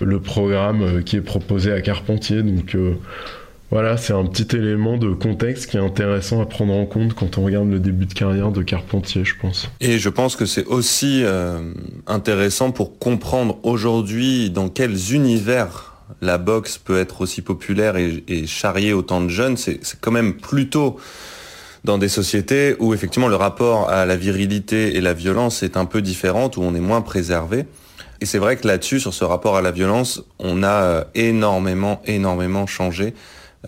le 0.00 0.20
programme 0.20 0.82
euh, 0.82 1.02
qui 1.02 1.16
est 1.16 1.22
proposé 1.22 1.72
à 1.72 1.80
Carpentier. 1.80 2.42
Donc 2.42 2.76
voilà, 3.70 3.96
c'est 3.96 4.12
un 4.12 4.26
petit 4.26 4.56
élément 4.56 4.98
de 4.98 5.12
contexte 5.12 5.70
qui 5.70 5.76
est 5.76 5.80
intéressant 5.80 6.40
à 6.40 6.46
prendre 6.46 6.74
en 6.74 6.84
compte 6.84 7.14
quand 7.14 7.38
on 7.38 7.44
regarde 7.44 7.68
le 7.70 7.80
début 7.80 8.06
de 8.06 8.14
carrière 8.14 8.52
de 8.52 8.62
Carpentier, 8.62 9.24
je 9.24 9.34
pense. 9.40 9.68
Et 9.80 9.98
je 9.98 10.08
pense 10.08 10.36
que 10.36 10.46
c'est 10.46 10.66
aussi 10.66 11.24
intéressant 12.06 12.70
pour 12.70 12.98
comprendre 12.98 13.58
aujourd'hui 13.64 14.50
dans 14.50 14.68
quels 14.68 15.14
univers 15.14 15.85
la 16.20 16.38
boxe 16.38 16.78
peut 16.78 16.98
être 16.98 17.20
aussi 17.20 17.42
populaire 17.42 17.96
et, 17.96 18.46
charrier 18.46 18.92
autant 18.92 19.20
de 19.20 19.28
jeunes. 19.28 19.56
C'est 19.56 19.80
quand 20.00 20.12
même 20.12 20.34
plutôt 20.34 20.98
dans 21.84 21.98
des 21.98 22.08
sociétés 22.08 22.76
où 22.78 22.94
effectivement 22.94 23.28
le 23.28 23.36
rapport 23.36 23.90
à 23.90 24.06
la 24.06 24.16
virilité 24.16 24.96
et 24.96 25.00
la 25.00 25.14
violence 25.14 25.62
est 25.62 25.76
un 25.76 25.84
peu 25.84 26.02
différent, 26.02 26.50
où 26.56 26.62
on 26.62 26.74
est 26.74 26.80
moins 26.80 27.02
préservé. 27.02 27.66
Et 28.20 28.26
c'est 28.26 28.38
vrai 28.38 28.56
que 28.56 28.66
là-dessus, 28.66 29.00
sur 29.00 29.14
ce 29.14 29.24
rapport 29.24 29.56
à 29.56 29.62
la 29.62 29.70
violence, 29.70 30.22
on 30.38 30.62
a 30.62 30.82
euh, 30.82 31.04
énormément, 31.14 32.00
énormément 32.06 32.66
changé. 32.66 33.14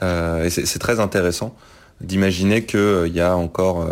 Euh, 0.03 0.44
et 0.44 0.51
c'est 0.51 0.79
très 0.79 1.01
intéressant 1.01 1.55
d'imaginer 2.01 2.64
qu'il 2.64 2.79
euh, 2.79 3.09
y 3.09 3.20
a 3.20 3.37
encore, 3.37 3.88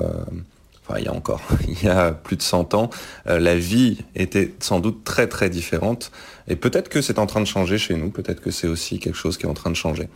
enfin 0.82 0.98
il 0.98 1.04
y 1.04 1.08
a 1.08 1.12
encore, 1.12 1.42
il 1.68 1.82
y 1.82 1.88
a 1.88 2.12
plus 2.12 2.36
de 2.36 2.42
100 2.42 2.74
ans, 2.74 2.90
la 3.26 3.56
vie 3.56 3.98
était 4.14 4.54
sans 4.60 4.80
doute 4.80 5.04
très 5.04 5.26
très 5.26 5.50
différente. 5.50 6.10
Et 6.48 6.56
peut-être 6.56 6.88
que 6.88 7.00
c'est 7.00 7.18
en 7.18 7.26
train 7.26 7.40
de 7.40 7.46
changer 7.46 7.78
chez 7.78 7.94
nous, 7.94 8.10
peut-être 8.10 8.40
que 8.40 8.50
c'est 8.50 8.68
aussi 8.68 8.98
quelque 8.98 9.16
chose 9.16 9.36
qui 9.36 9.46
est 9.46 9.48
en 9.48 9.54
train 9.54 9.70
de 9.70 9.76
changer. 9.76 10.08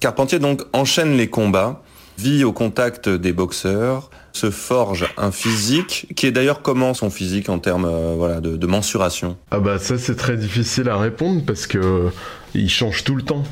Carpentier 0.00 0.38
donc 0.38 0.62
enchaîne 0.72 1.16
les 1.16 1.28
combats, 1.28 1.82
vit 2.18 2.44
au 2.44 2.52
contact 2.52 3.08
des 3.08 3.32
boxeurs, 3.32 4.10
se 4.32 4.50
forge 4.50 5.06
un 5.16 5.30
physique 5.30 6.06
qui 6.16 6.26
est 6.26 6.32
d'ailleurs 6.32 6.62
comment 6.62 6.94
son 6.94 7.10
physique 7.10 7.48
en 7.48 7.58
termes 7.58 7.88
voilà 8.16 8.40
de, 8.40 8.56
de, 8.56 8.66
mensuration? 8.66 9.36
Ah 9.50 9.58
bah 9.58 9.78
ça 9.78 9.98
c'est 9.98 10.16
très 10.16 10.36
difficile 10.36 10.88
à 10.88 10.96
répondre 10.96 11.42
parce 11.44 11.66
que 11.66 12.08
il 12.54 12.70
change 12.70 13.04
tout 13.04 13.14
le 13.14 13.22
temps. 13.22 13.44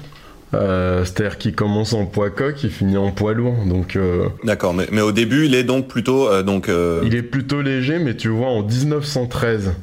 Euh, 0.55 1.05
C'est-à-dire 1.05 1.38
qu'il 1.38 1.55
commence 1.55 1.92
en 1.92 2.07
poids 2.07 2.31
coq, 2.31 2.62
il 2.62 2.70
finit 2.70 2.96
en 2.96 3.11
poids 3.11 3.35
lourd. 3.35 3.64
Donc. 3.66 3.96
Euh... 3.96 4.29
D'accord, 4.44 4.74
mais, 4.74 4.87
mais, 4.92 5.00
au 5.00 5.12
début, 5.12 5.46
il 5.46 5.55
est 5.55 5.64
donc 5.64 5.88
plutôt 5.88 6.29
euh, 6.29 6.42
donc. 6.42 6.68
Euh, 6.68 7.02
il 7.05 7.14
est 7.14 7.22
plutôt 7.22 7.62
léger, 7.62 7.98
mais 7.98 8.16
tu 8.16 8.29
vois, 8.29 8.48
en 8.48 8.62
1913, 8.62 9.74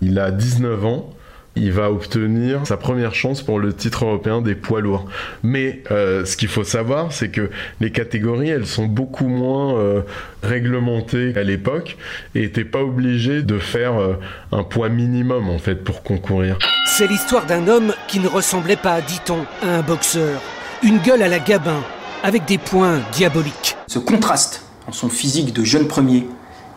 il 0.00 0.18
a 0.18 0.30
19 0.30 0.84
ans 0.84 1.10
il 1.56 1.72
va 1.72 1.90
obtenir 1.90 2.66
sa 2.66 2.76
première 2.76 3.14
chance 3.14 3.42
pour 3.42 3.58
le 3.58 3.72
titre 3.72 4.04
européen 4.04 4.40
des 4.40 4.54
poids 4.54 4.80
lourds. 4.80 5.06
Mais 5.42 5.82
euh, 5.90 6.24
ce 6.24 6.36
qu'il 6.36 6.48
faut 6.48 6.64
savoir, 6.64 7.12
c'est 7.12 7.30
que 7.30 7.50
les 7.80 7.90
catégories, 7.90 8.50
elles 8.50 8.66
sont 8.66 8.86
beaucoup 8.86 9.26
moins 9.26 9.76
euh, 9.78 10.02
réglementées 10.42 11.32
à 11.36 11.42
l'époque 11.42 11.96
et 12.34 12.50
t'es 12.50 12.64
pas 12.64 12.80
obligé 12.82 13.42
de 13.42 13.58
faire 13.58 14.00
euh, 14.00 14.14
un 14.52 14.62
poids 14.62 14.88
minimum 14.88 15.48
en 15.48 15.58
fait 15.58 15.76
pour 15.76 16.02
concourir. 16.02 16.58
C'est 16.86 17.08
l'histoire 17.08 17.46
d'un 17.46 17.66
homme 17.68 17.92
qui 18.06 18.20
ne 18.20 18.28
ressemblait 18.28 18.76
pas, 18.76 19.00
dit-on, 19.00 19.44
à 19.62 19.78
un 19.78 19.82
boxeur. 19.82 20.40
Une 20.82 20.98
gueule 20.98 21.22
à 21.22 21.28
la 21.28 21.40
Gabin, 21.40 21.82
avec 22.22 22.44
des 22.46 22.58
poings 22.58 23.00
diaboliques. 23.12 23.76
Ce 23.86 23.98
contraste 23.98 24.64
en 24.86 24.92
son 24.92 25.08
physique 25.08 25.52
de 25.52 25.64
jeune 25.64 25.88
premier 25.88 26.26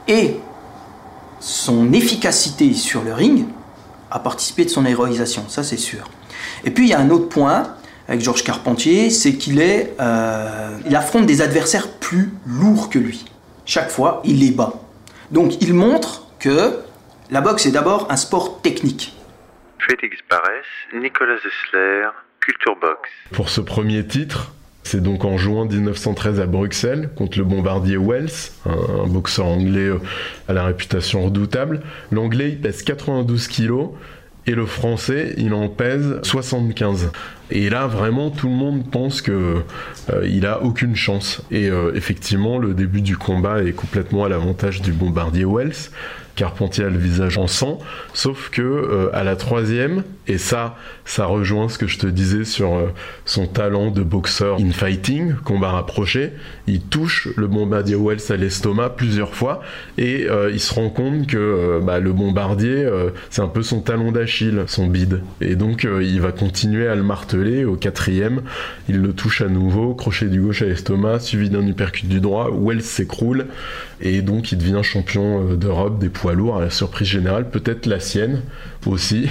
et 0.08 0.38
son 1.40 1.94
efficacité 1.94 2.74
sur 2.74 3.04
le 3.04 3.14
ring 3.14 3.46
à 4.14 4.20
participer 4.20 4.64
de 4.64 4.70
son 4.70 4.86
héroïsation, 4.86 5.50
ça 5.50 5.64
c'est 5.64 5.78
sûr. 5.78 6.10
Et 6.64 6.72
puis 6.72 6.86
il 6.86 6.90
y 6.90 6.94
a 6.94 7.00
un 7.00 7.10
autre 7.10 7.28
point 7.30 7.76
avec 8.08 8.22
Georges 8.22 8.44
Carpentier, 8.44 9.10
c'est 9.10 9.34
qu'il 9.34 9.60
est, 9.60 9.96
euh, 10.00 10.78
il 10.86 10.96
affronte 10.96 11.26
des 11.26 11.42
adversaires 11.42 11.88
plus 12.00 12.32
lourds 12.46 12.90
que 12.90 13.00
lui. 13.00 13.26
Chaque 13.66 13.90
fois, 13.90 14.22
il 14.24 14.40
les 14.40 14.52
bat. 14.52 14.74
Donc 15.32 15.62
il 15.62 15.74
montre 15.74 16.28
que 16.40 16.80
la 17.32 17.42
boxe 17.42 17.66
est 17.66 17.72
d'abord 17.72 18.08
un 18.12 18.18
sport 18.18 18.62
technique. 18.62 19.16
Félix 19.80 20.18
Barès, 20.30 20.66
Nicolas 20.94 21.38
Zessler, 21.38 22.08
Culture 22.40 22.76
Box. 22.80 23.10
Pour 23.32 23.50
ce 23.50 23.62
premier 23.62 24.06
titre, 24.06 24.54
c'est 24.84 25.02
donc 25.02 25.26
en 25.26 25.38
juin 25.38 25.66
1913 25.66 26.40
à 26.40 26.46
Bruxelles 26.46 27.10
contre 27.16 27.38
le 27.38 27.46
bombardier 27.46 27.98
Wells, 27.98 28.52
un, 28.66 29.08
boxeur 29.08 29.48
anglais 29.48 29.88
euh, 29.88 30.00
à 30.48 30.54
la 30.54 30.66
réputation 30.66 31.24
redoutable. 31.26 31.82
L'anglais 32.12 32.50
il 32.50 32.60
pèse 32.60 32.84
92 32.84 33.48
kilos 33.48 33.90
et 34.46 34.52
le 34.52 34.66
français 34.66 35.34
il 35.38 35.54
en 35.54 35.70
pèse 35.70 36.20
75. 36.24 37.12
Et 37.52 37.70
là, 37.70 37.88
vraiment, 37.88 38.32
tout 38.32 38.48
le 38.48 38.54
monde 38.54 38.90
pense 38.90 39.22
que 39.22 39.62
euh, 40.12 40.42
a 40.44 40.64
aucune 40.64 40.96
chance. 40.96 41.42
Et 41.52 41.70
euh, 41.70 41.92
effectivement, 41.94 42.58
le 42.58 42.74
début 42.74 43.02
du 43.02 43.16
combat 43.16 43.64
est 43.64 43.74
complètement 43.74 44.26
à 44.26 44.30
l'avantage 44.30 44.82
du 44.82 44.92
bombardier 44.92 45.46
Wells. 45.46 45.92
Carpentier 46.36 46.86
a 46.86 46.90
le 46.90 46.98
visage 46.98 47.38
en 47.38 47.48
sang, 47.48 47.80
sauf 48.14 48.50
que 48.50 48.62
euh, 48.62 49.10
à 49.14 49.24
la 49.24 49.36
troisième, 49.36 50.04
et 50.28 50.38
ça, 50.38 50.78
ça 51.06 51.26
rejoint 51.26 51.70
ce 51.70 51.78
que 51.78 51.86
je 51.86 52.00
te 52.00 52.08
disais 52.08 52.44
sur 52.44 52.74
euh, 52.74 52.88
son 53.26 53.46
talent 53.46 53.92
de 53.92 54.02
boxeur 54.02 54.58
in 54.60 54.72
fighting, 54.72 55.36
combat 55.44 55.72
rapproché, 55.72 56.34
il 56.66 56.82
touche 56.82 57.28
le 57.36 57.48
bombardier 57.48 57.96
Wells 57.96 58.32
à 58.32 58.36
l'estomac 58.36 58.90
plusieurs 58.92 59.36
fois, 59.36 59.62
et 59.98 60.26
euh, 60.28 60.50
il 60.52 60.60
se 60.60 60.74
rend 60.74 60.90
compte 60.90 61.28
que 61.28 61.80
bah, 61.84 62.00
le 62.00 62.14
bombardier, 62.14 62.90
c'est 63.30 63.42
un 63.42 63.48
peu 63.48 63.62
son 63.62 63.82
talon 63.82 64.12
d'Achille, 64.12 64.64
son 64.68 64.88
bide, 64.88 65.22
et 65.42 65.56
donc 65.56 65.84
il 65.84 66.20
va 66.20 66.32
continuer 66.32 66.88
à 66.88 66.96
le 66.96 67.04
marteler. 67.04 67.66
Au 67.66 67.76
quatrième, 67.76 68.42
il 68.90 69.02
le 69.02 69.14
touche 69.14 69.42
à 69.42 69.48
nouveau, 69.48 69.94
crochet 69.94 70.26
du 70.26 70.42
gauche 70.42 70.62
à 70.62 70.66
l'estomac, 70.66 71.20
suivi 71.20 71.50
d'un 71.50 71.66
uppercut 71.68 72.08
du 72.08 72.20
droit, 72.20 72.50
Wells 72.52 72.82
s'écroule, 72.82 73.48
et 74.04 74.22
donc 74.22 74.52
il 74.52 74.58
devient 74.58 74.82
champion 74.84 75.56
d'Europe 75.56 75.98
des 75.98 76.10
poids 76.10 76.34
lourds 76.34 76.58
à 76.58 76.62
la 76.62 76.70
surprise 76.70 77.08
générale, 77.08 77.50
peut-être 77.50 77.86
la 77.86 78.02
sienne 78.02 78.42
aussi. 78.86 79.30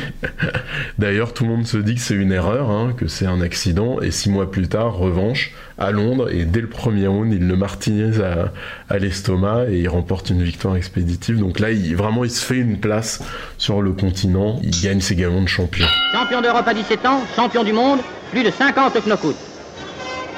D'ailleurs, 0.99 1.35
tout 1.35 1.45
le 1.45 1.51
monde 1.51 1.67
se 1.67 1.77
dit 1.77 1.95
que 1.95 2.01
c'est 2.01 2.15
une 2.15 2.33
erreur, 2.33 2.71
hein, 2.71 2.95
que 2.97 3.07
c'est 3.07 3.27
un 3.27 3.43
accident, 3.43 4.01
et 4.01 4.11
six 4.11 4.31
mois 4.31 4.51
plus 4.51 4.69
tard, 4.69 4.95
revanche, 4.95 5.53
à 5.77 5.91
Londres, 5.91 6.33
et 6.33 6.47
dès 6.47 6.63
le 6.63 6.69
premier 6.69 7.07
round, 7.07 7.33
il 7.33 7.47
le 7.47 7.57
martinise 7.57 8.23
à, 8.23 8.99
l'estomac 8.99 9.67
et 9.69 9.81
il 9.81 9.89
remporte 9.89 10.31
une 10.31 10.43
victoire 10.43 10.77
expéditive. 10.77 11.39
Donc 11.39 11.61
là, 11.61 11.71
il, 11.71 11.95
vraiment, 11.95 12.25
il 12.25 12.31
se 12.31 12.43
fait 12.43 12.57
une 12.57 12.79
place 12.79 13.23
sur 13.59 13.83
le 13.83 13.93
continent, 13.93 14.59
il 14.63 14.81
gagne 14.83 15.01
ses 15.01 15.17
galons 15.17 15.43
de 15.43 15.49
champion. 15.49 15.87
Champion 16.13 16.41
d'Europe 16.41 16.67
à 16.67 16.75
17 16.75 17.07
ans, 17.07 17.21
champion 17.37 17.63
du 17.63 17.75
monde, 17.75 18.01
plus 18.31 18.43
de 18.43 18.51
50 18.51 19.07
knockouts. 19.07 19.52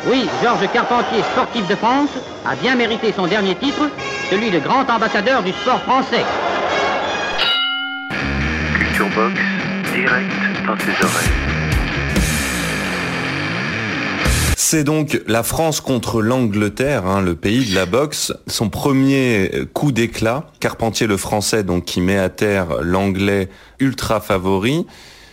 Oui, 0.07 0.29
Georges 0.43 0.71
Carpentier, 0.71 1.23
sportif 1.33 1.67
de 1.67 1.75
France, 1.77 2.11
a 2.45 2.55
bien 2.57 2.77
mérité 2.77 3.11
son 3.17 3.27
dernier 3.27 3.55
titre, 3.55 3.89
celui 4.29 4.51
de 4.51 4.59
grand 4.59 4.85
ambassadeur 4.91 5.43
du 5.43 5.51
sport 5.53 5.81
français. 5.81 6.23
Culture 8.79 9.09
Box, 9.15 9.41
direct 9.95 10.31
dans 10.67 10.77
tes 10.77 11.05
oreilles. 11.05 11.55
C'est 14.59 14.85
donc 14.85 15.23
la 15.27 15.43
France 15.43 15.81
contre 15.81 16.21
l'Angleterre, 16.21 17.07
hein, 17.07 17.23
le 17.23 17.35
pays 17.35 17.71
de 17.71 17.75
la 17.75 17.87
boxe. 17.87 18.35
Son 18.47 18.69
premier 18.69 19.51
coup 19.73 19.91
d'éclat, 19.91 20.45
Carpentier 20.61 21.07
le 21.07 21.17
français, 21.17 21.63
donc 21.63 21.87
qui 21.87 22.03
met 22.03 22.19
à 22.19 22.29
terre 22.29 22.83
l'anglais 22.83 23.49
ultra 23.81 24.21
favori. 24.21 24.87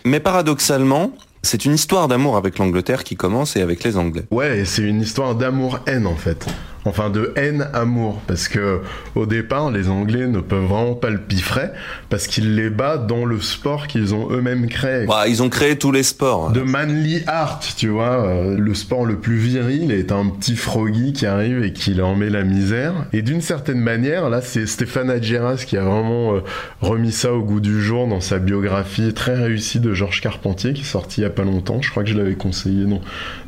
Mais 0.06 0.20
paradoxalement, 0.20 1.12
c'est 1.42 1.64
une 1.64 1.74
histoire 1.74 2.08
d'amour 2.08 2.36
avec 2.36 2.58
l'Angleterre 2.58 3.04
qui 3.04 3.16
commence 3.16 3.56
et 3.56 3.62
avec 3.62 3.84
les 3.84 3.96
Anglais. 3.96 4.24
Ouais, 4.30 4.64
c'est 4.64 4.82
une 4.82 5.00
histoire 5.00 5.34
d'amour-haine 5.34 6.06
en 6.06 6.16
fait 6.16 6.46
enfin 6.84 7.10
de 7.10 7.32
haine 7.36 7.68
amour 7.72 8.20
parce 8.26 8.48
que 8.48 8.80
au 9.14 9.26
départ 9.26 9.70
les 9.70 9.88
Anglais 9.88 10.26
ne 10.26 10.40
peuvent 10.40 10.64
vraiment 10.64 10.94
pas 10.94 11.10
le 11.10 11.18
piffrer 11.18 11.68
parce 12.08 12.26
qu'ils 12.26 12.56
les 12.56 12.70
battent 12.70 13.06
dans 13.06 13.24
le 13.24 13.40
sport 13.40 13.86
qu'ils 13.86 14.14
ont 14.14 14.30
eux-mêmes 14.30 14.68
créé. 14.68 15.06
Bah, 15.06 15.28
ils 15.28 15.42
ont 15.42 15.48
créé 15.48 15.78
tous 15.78 15.92
les 15.92 16.02
sports. 16.02 16.50
De 16.50 16.60
manly 16.60 17.22
art, 17.26 17.60
tu 17.76 17.88
vois, 17.88 18.26
euh, 18.26 18.56
le 18.58 18.74
sport 18.74 19.04
le 19.04 19.16
plus 19.16 19.36
viril 19.36 19.92
est 19.92 20.12
un 20.12 20.26
petit 20.28 20.56
froggy 20.56 21.12
qui 21.12 21.26
arrive 21.26 21.62
et 21.62 21.72
qui 21.72 21.94
leur 21.94 22.16
met 22.16 22.30
la 22.30 22.42
misère. 22.42 22.92
Et 23.12 23.22
d'une 23.22 23.40
certaine 23.40 23.80
manière, 23.80 24.28
là 24.28 24.40
c'est 24.40 24.66
Stéphane 24.66 25.10
Adjeras 25.10 25.64
qui 25.66 25.76
a 25.76 25.84
vraiment 25.84 26.34
euh, 26.34 26.40
remis 26.80 27.12
ça 27.12 27.32
au 27.32 27.42
goût 27.42 27.60
du 27.60 27.80
jour 27.80 28.06
dans 28.06 28.20
sa 28.20 28.38
biographie 28.38 29.12
très 29.14 29.34
réussie 29.34 29.80
de 29.80 29.94
Georges 29.94 30.20
Carpentier 30.20 30.72
qui 30.72 30.82
est 30.82 30.84
sortie 30.84 31.20
il 31.20 31.24
y 31.24 31.26
a 31.26 31.30
pas 31.30 31.44
longtemps. 31.44 31.80
Je 31.80 31.90
crois 31.90 32.02
que 32.02 32.10
je 32.10 32.16
l'avais 32.16 32.34
conseillé 32.34 32.84
dans, 32.84 33.00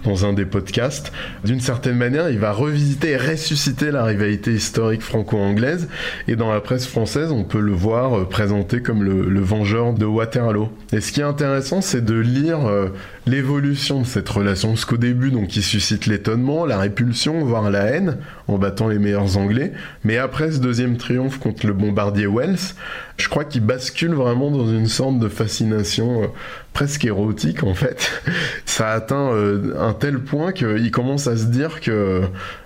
dans 0.05 0.27
un 0.27 0.33
des 0.33 0.45
podcasts. 0.45 1.13
D'une 1.45 1.61
certaine 1.61 1.97
manière, 1.97 2.31
il 2.31 2.39
va 2.39 2.53
revisiter 2.53 3.17
ressusciter 3.25 3.91
la 3.91 4.05
rivalité 4.05 4.53
historique 4.53 5.03
franco-anglaise. 5.03 5.89
Et 6.29 6.37
dans 6.37 6.53
la 6.53 6.61
presse 6.61 6.87
française, 6.87 7.31
on 7.31 7.45
peut 7.45 7.61
le 7.61 7.73
voir 7.73 8.19
euh, 8.19 8.25
présenté 8.25 8.81
comme 8.81 9.03
le, 9.03 9.41
vengeur 9.41 9.93
de 9.93 10.05
Waterloo. 10.05 10.71
Et 10.93 11.01
ce 11.01 11.13
qui 11.13 11.21
est 11.21 11.25
intéressant, 11.25 11.81
c'est 11.81 12.05
de 12.05 12.15
lire 12.15 12.67
euh, 12.67 12.89
l'évolution 13.27 14.01
de 14.01 14.07
cette 14.07 14.29
relation. 14.29 14.71
Parce 14.71 14.85
qu'au 14.85 14.97
début, 14.97 15.31
donc, 15.31 15.57
il 15.57 15.63
suscite 15.63 16.07
l'étonnement, 16.07 16.65
la 16.65 16.79
répulsion, 16.79 17.45
voire 17.45 17.71
la 17.71 17.85
haine, 17.85 18.19
en 18.49 18.59
battant 18.59 18.89
les 18.89 18.99
meilleurs 18.99 19.37
Anglais. 19.37 19.73
Mais 20.05 20.17
après 20.17 20.53
ce 20.53 20.59
deuxième 20.59 20.97
triomphe 20.97 21.39
contre 21.39 21.67
le 21.67 21.73
bombardier 21.73 22.27
Wells, 22.27 22.75
je 23.17 23.29
crois 23.29 23.45
qu'il 23.45 23.63
bascule 23.63 24.13
vraiment 24.13 24.51
dans 24.51 24.67
une 24.67 24.87
sorte 24.87 25.19
de 25.19 25.29
fascination 25.29 26.23
euh, 26.23 26.27
presque 26.73 27.05
érotique 27.05 27.63
en 27.63 27.75
fait. 27.75 28.23
Ça 28.65 28.91
atteint 28.91 29.31
un 29.79 29.93
tel 29.93 30.19
point 30.19 30.53
qu'il 30.53 30.91
commence 30.91 31.27
à 31.27 31.37
se 31.37 31.45
dire 31.45 31.81
que 31.81 32.23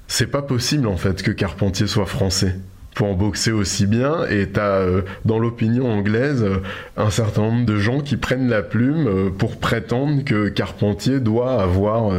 c'est 0.09 0.27
pas 0.27 0.43
possible 0.43 0.89
en 0.89 0.97
fait 0.97 1.23
que 1.23 1.31
Carpentier 1.31 1.87
soit 1.87 2.07
français 2.07 2.57
pour 2.99 3.07
en 3.07 3.15
boxer 3.15 3.53
aussi 3.53 3.87
bien. 3.87 4.27
Et 4.29 4.51
tu 4.51 4.59
as 4.59 4.81
euh, 4.81 5.03
dans 5.25 5.39
l'opinion 5.39 5.89
anglaise 5.89 6.43
euh, 6.43 6.57
un 6.97 7.11
certain 7.11 7.43
nombre 7.43 7.65
de 7.65 7.77
gens 7.77 8.01
qui 8.01 8.17
prennent 8.17 8.49
la 8.49 8.63
plume 8.63 9.07
euh, 9.07 9.31
pour 9.31 9.57
prétendre 9.57 10.25
que 10.25 10.49
Carpentier 10.49 11.21
doit 11.21 11.63
avoir 11.63 12.11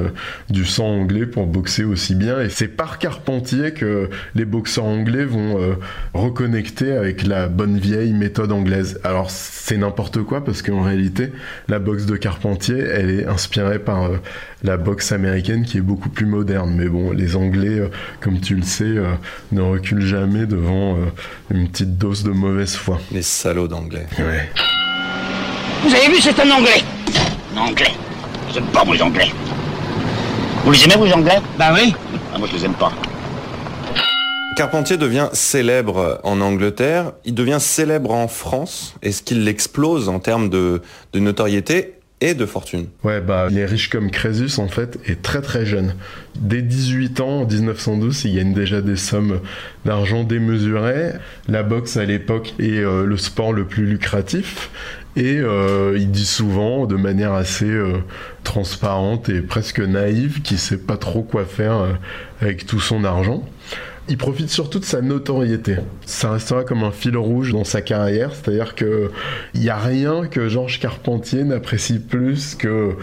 du 0.49 0.63
sang 0.63 0.85
anglais 0.85 1.25
pour 1.25 1.47
boxer 1.47 1.83
aussi 1.83 2.15
bien. 2.15 2.39
Et 2.39 2.49
c'est 2.49 2.69
par 2.69 2.97
Carpentier 2.97 3.73
que 3.73 4.09
les 4.35 4.45
boxeurs 4.45 4.85
anglais 4.85 5.25
vont 5.25 5.57
reconnecter 6.13 6.93
avec 6.93 7.25
la 7.27 7.47
bonne 7.47 7.77
vieille 7.77 8.13
méthode 8.13 8.51
anglaise. 8.53 9.01
Alors 9.03 9.29
c'est 9.29 9.77
n'importe 9.77 10.23
quoi 10.23 10.45
parce 10.45 10.61
qu'en 10.61 10.81
réalité, 10.81 11.33
la 11.67 11.79
boxe 11.79 12.05
de 12.05 12.15
Carpentier, 12.15 12.77
elle 12.77 13.09
est 13.09 13.25
inspirée 13.25 13.79
par 13.79 14.09
la 14.63 14.77
boxe 14.77 15.11
américaine 15.11 15.65
qui 15.65 15.77
est 15.77 15.81
beaucoup 15.81 16.09
plus 16.09 16.25
moderne. 16.25 16.73
Mais 16.75 16.87
bon, 16.87 17.11
les 17.11 17.35
Anglais, 17.35 17.81
comme 18.19 18.39
tu 18.39 18.55
le 18.55 18.63
sais, 18.63 18.95
ne 19.51 19.61
reculent 19.61 20.05
jamais 20.05 20.45
devant 20.45 20.95
euh, 20.95 21.05
une 21.51 21.67
petite 21.67 21.97
dose 21.97 22.23
de 22.23 22.31
mauvaise 22.31 22.75
foi. 22.75 22.99
Les 23.11 23.21
salauds 23.21 23.67
d'anglais. 23.67 24.07
Ouais. 24.17 24.49
Vous 25.83 25.93
avez 25.93 26.07
vu, 26.07 26.21
c'est 26.21 26.37
un 26.39 26.51
anglais. 26.51 26.83
Un 27.55 27.61
anglais. 27.61 27.91
J'aime 28.53 28.65
pas, 28.65 28.83
les 28.83 29.01
anglais. 29.01 29.31
Vous 30.65 30.71
les 30.71 30.83
aimez, 30.83 30.95
vous, 30.97 31.11
anglais? 31.11 31.39
Bah 31.57 31.71
oui. 31.73 31.93
Ah, 32.33 32.37
moi, 32.37 32.47
je 32.51 32.57
les 32.57 32.65
aime 32.65 32.73
pas. 32.73 32.91
Carpentier 34.57 34.97
devient 34.97 35.29
célèbre 35.31 36.19
en 36.25 36.41
Angleterre, 36.41 37.13
il 37.23 37.33
devient 37.33 37.59
célèbre 37.61 38.11
en 38.11 38.27
France. 38.27 38.93
Est-ce 39.01 39.23
qu'il 39.23 39.45
l'explose 39.45 40.09
en 40.09 40.19
termes 40.19 40.49
de, 40.49 40.81
de 41.13 41.19
notoriété? 41.19 41.93
Et 42.21 42.33
de 42.33 42.45
fortune. 42.45 42.87
Ouais, 43.03 43.21
bah, 43.21 43.47
il 43.49 43.57
est 43.57 43.65
riche 43.65 43.89
comme 43.89 44.11
Crésus, 44.11 44.59
en 44.59 44.67
fait, 44.67 44.99
et 45.07 45.15
très 45.15 45.41
très 45.41 45.65
jeune. 45.65 45.93
Dès 46.35 46.61
18 46.61 47.21
ans, 47.21 47.41
en 47.41 47.45
1912, 47.45 48.25
il 48.25 48.35
gagne 48.35 48.53
déjà 48.53 48.81
des 48.81 48.97
sommes 48.97 49.39
d'argent 49.85 50.23
démesurées. 50.23 51.13
La 51.47 51.63
boxe, 51.63 51.97
à 51.97 52.05
l'époque, 52.05 52.53
est 52.59 52.79
euh, 52.79 53.05
le 53.05 53.17
sport 53.17 53.53
le 53.53 53.65
plus 53.65 53.85
lucratif. 53.85 54.69
Et 55.15 55.37
euh, 55.37 55.97
il 55.97 56.11
dit 56.11 56.25
souvent, 56.25 56.85
de 56.85 56.95
manière 56.95 57.33
assez 57.33 57.69
euh, 57.69 57.97
transparente 58.43 59.29
et 59.29 59.41
presque 59.41 59.79
naïve, 59.79 60.41
qu'il 60.41 60.59
sait 60.59 60.77
pas 60.77 60.97
trop 60.97 61.23
quoi 61.23 61.45
faire 61.45 61.97
avec 62.41 62.65
tout 62.65 62.79
son 62.79 63.03
argent 63.03 63.43
il 64.09 64.17
profite 64.17 64.49
surtout 64.49 64.79
de 64.79 64.85
sa 64.85 65.01
notoriété. 65.01 65.77
Ça 66.05 66.31
restera 66.31 66.63
comme 66.63 66.83
un 66.83 66.91
fil 66.91 67.15
rouge 67.15 67.53
dans 67.53 67.63
sa 67.63 67.81
carrière, 67.81 68.31
c'est-à-dire 68.33 68.73
que 68.73 69.11
il 69.53 69.63
y 69.63 69.69
a 69.69 69.77
rien 69.77 70.25
que 70.25 70.49
Georges 70.49 70.79
Carpentier 70.79 71.43
n'apprécie 71.43 71.99
plus 71.99 72.55
que 72.55 72.95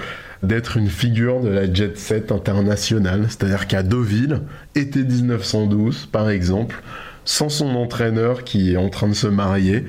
d'être 0.43 0.77
une 0.77 0.89
figure 0.89 1.41
de 1.41 1.49
la 1.49 1.73
jet 1.73 1.97
set 1.97 2.33
internationale, 2.33 3.27
c'est-à-dire 3.29 3.69
qu'à 3.69 3.83
Deauville, 3.83 4.43
été 4.75 5.03
1912 5.03 6.07
par 6.07 6.29
exemple, 6.29 6.83
sans 7.25 7.49
son 7.49 7.75
entraîneur 7.77 8.45
qui 8.45 8.73
est 8.73 8.77
en 8.77 8.89
train 8.89 9.09
de 9.09 9.15
se 9.15 9.29
marier, 9.29 9.87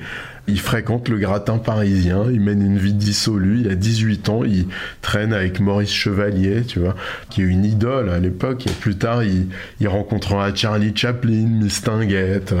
il 0.48 0.58
fréquente 0.58 1.08
le 1.08 1.18
gratin 1.18 1.58
parisien, 1.58 2.24
il 2.30 2.40
mène 2.40 2.62
une 2.62 2.78
vie 2.78 2.94
dissolue, 2.94 3.60
il 3.60 3.70
a 3.70 3.74
18 3.74 4.28
ans, 4.30 4.44
il 4.44 4.66
traîne 5.02 5.32
avec 5.32 5.60
Maurice 5.60 5.92
Chevalier, 5.92 6.62
tu 6.62 6.80
vois, 6.80 6.94
qui 7.28 7.42
est 7.42 7.44
une 7.44 7.64
idole 7.64 8.08
à 8.08 8.18
l'époque, 8.18 8.66
et 8.66 8.70
plus 8.70 8.96
tard 8.96 9.22
il, 9.22 9.48
rencontrera 9.86 10.54
Charlie 10.54 10.92
Chaplin, 10.94 11.46
Miss 11.46 11.82
Tinguette, 11.82 12.54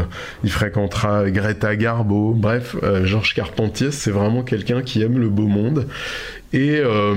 il 0.44 0.50
fréquentera 0.50 1.30
Greta 1.30 1.76
Garbo, 1.76 2.34
bref, 2.34 2.76
euh, 2.82 3.06
Georges 3.06 3.34
Carpentier, 3.34 3.90
c'est 3.90 4.10
vraiment 4.10 4.42
quelqu'un 4.42 4.82
qui 4.82 5.02
aime 5.02 5.18
le 5.18 5.28
beau 5.28 5.46
monde, 5.46 5.86
et... 6.52 6.78
Euh, 6.78 7.14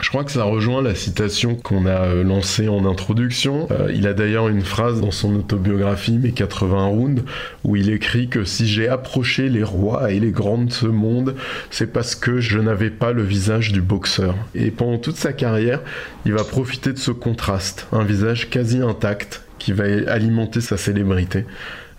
je 0.00 0.10
crois 0.10 0.24
que 0.24 0.30
ça 0.30 0.44
rejoint 0.44 0.82
la 0.82 0.94
citation 0.94 1.54
qu'on 1.54 1.86
a 1.86 2.06
euh, 2.06 2.22
lancée 2.22 2.68
en 2.68 2.84
introduction. 2.84 3.66
Euh, 3.70 3.90
il 3.94 4.06
a 4.06 4.12
d'ailleurs 4.12 4.48
une 4.48 4.60
phrase 4.60 5.00
dans 5.00 5.10
son 5.10 5.34
autobiographie, 5.36 6.18
Mes 6.18 6.32
80 6.32 6.84
rounds, 6.86 7.22
où 7.64 7.76
il 7.76 7.90
écrit 7.90 8.28
que 8.28 8.44
si 8.44 8.66
j'ai 8.66 8.88
approché 8.88 9.48
les 9.48 9.62
rois 9.62 10.12
et 10.12 10.20
les 10.20 10.32
grands 10.32 10.58
de 10.58 10.70
ce 10.72 10.86
monde, 10.86 11.34
c'est 11.70 11.92
parce 11.92 12.14
que 12.14 12.40
je 12.40 12.58
n'avais 12.58 12.90
pas 12.90 13.12
le 13.12 13.22
visage 13.22 13.72
du 13.72 13.80
boxeur. 13.80 14.34
Et 14.54 14.70
pendant 14.70 14.98
toute 14.98 15.16
sa 15.16 15.32
carrière, 15.32 15.80
il 16.26 16.34
va 16.34 16.44
profiter 16.44 16.92
de 16.92 16.98
ce 16.98 17.10
contraste, 17.10 17.86
un 17.92 18.04
visage 18.04 18.50
quasi 18.50 18.80
intact 18.80 19.44
qui 19.58 19.72
va 19.72 19.84
alimenter 20.08 20.60
sa 20.60 20.76
célébrité. 20.76 21.46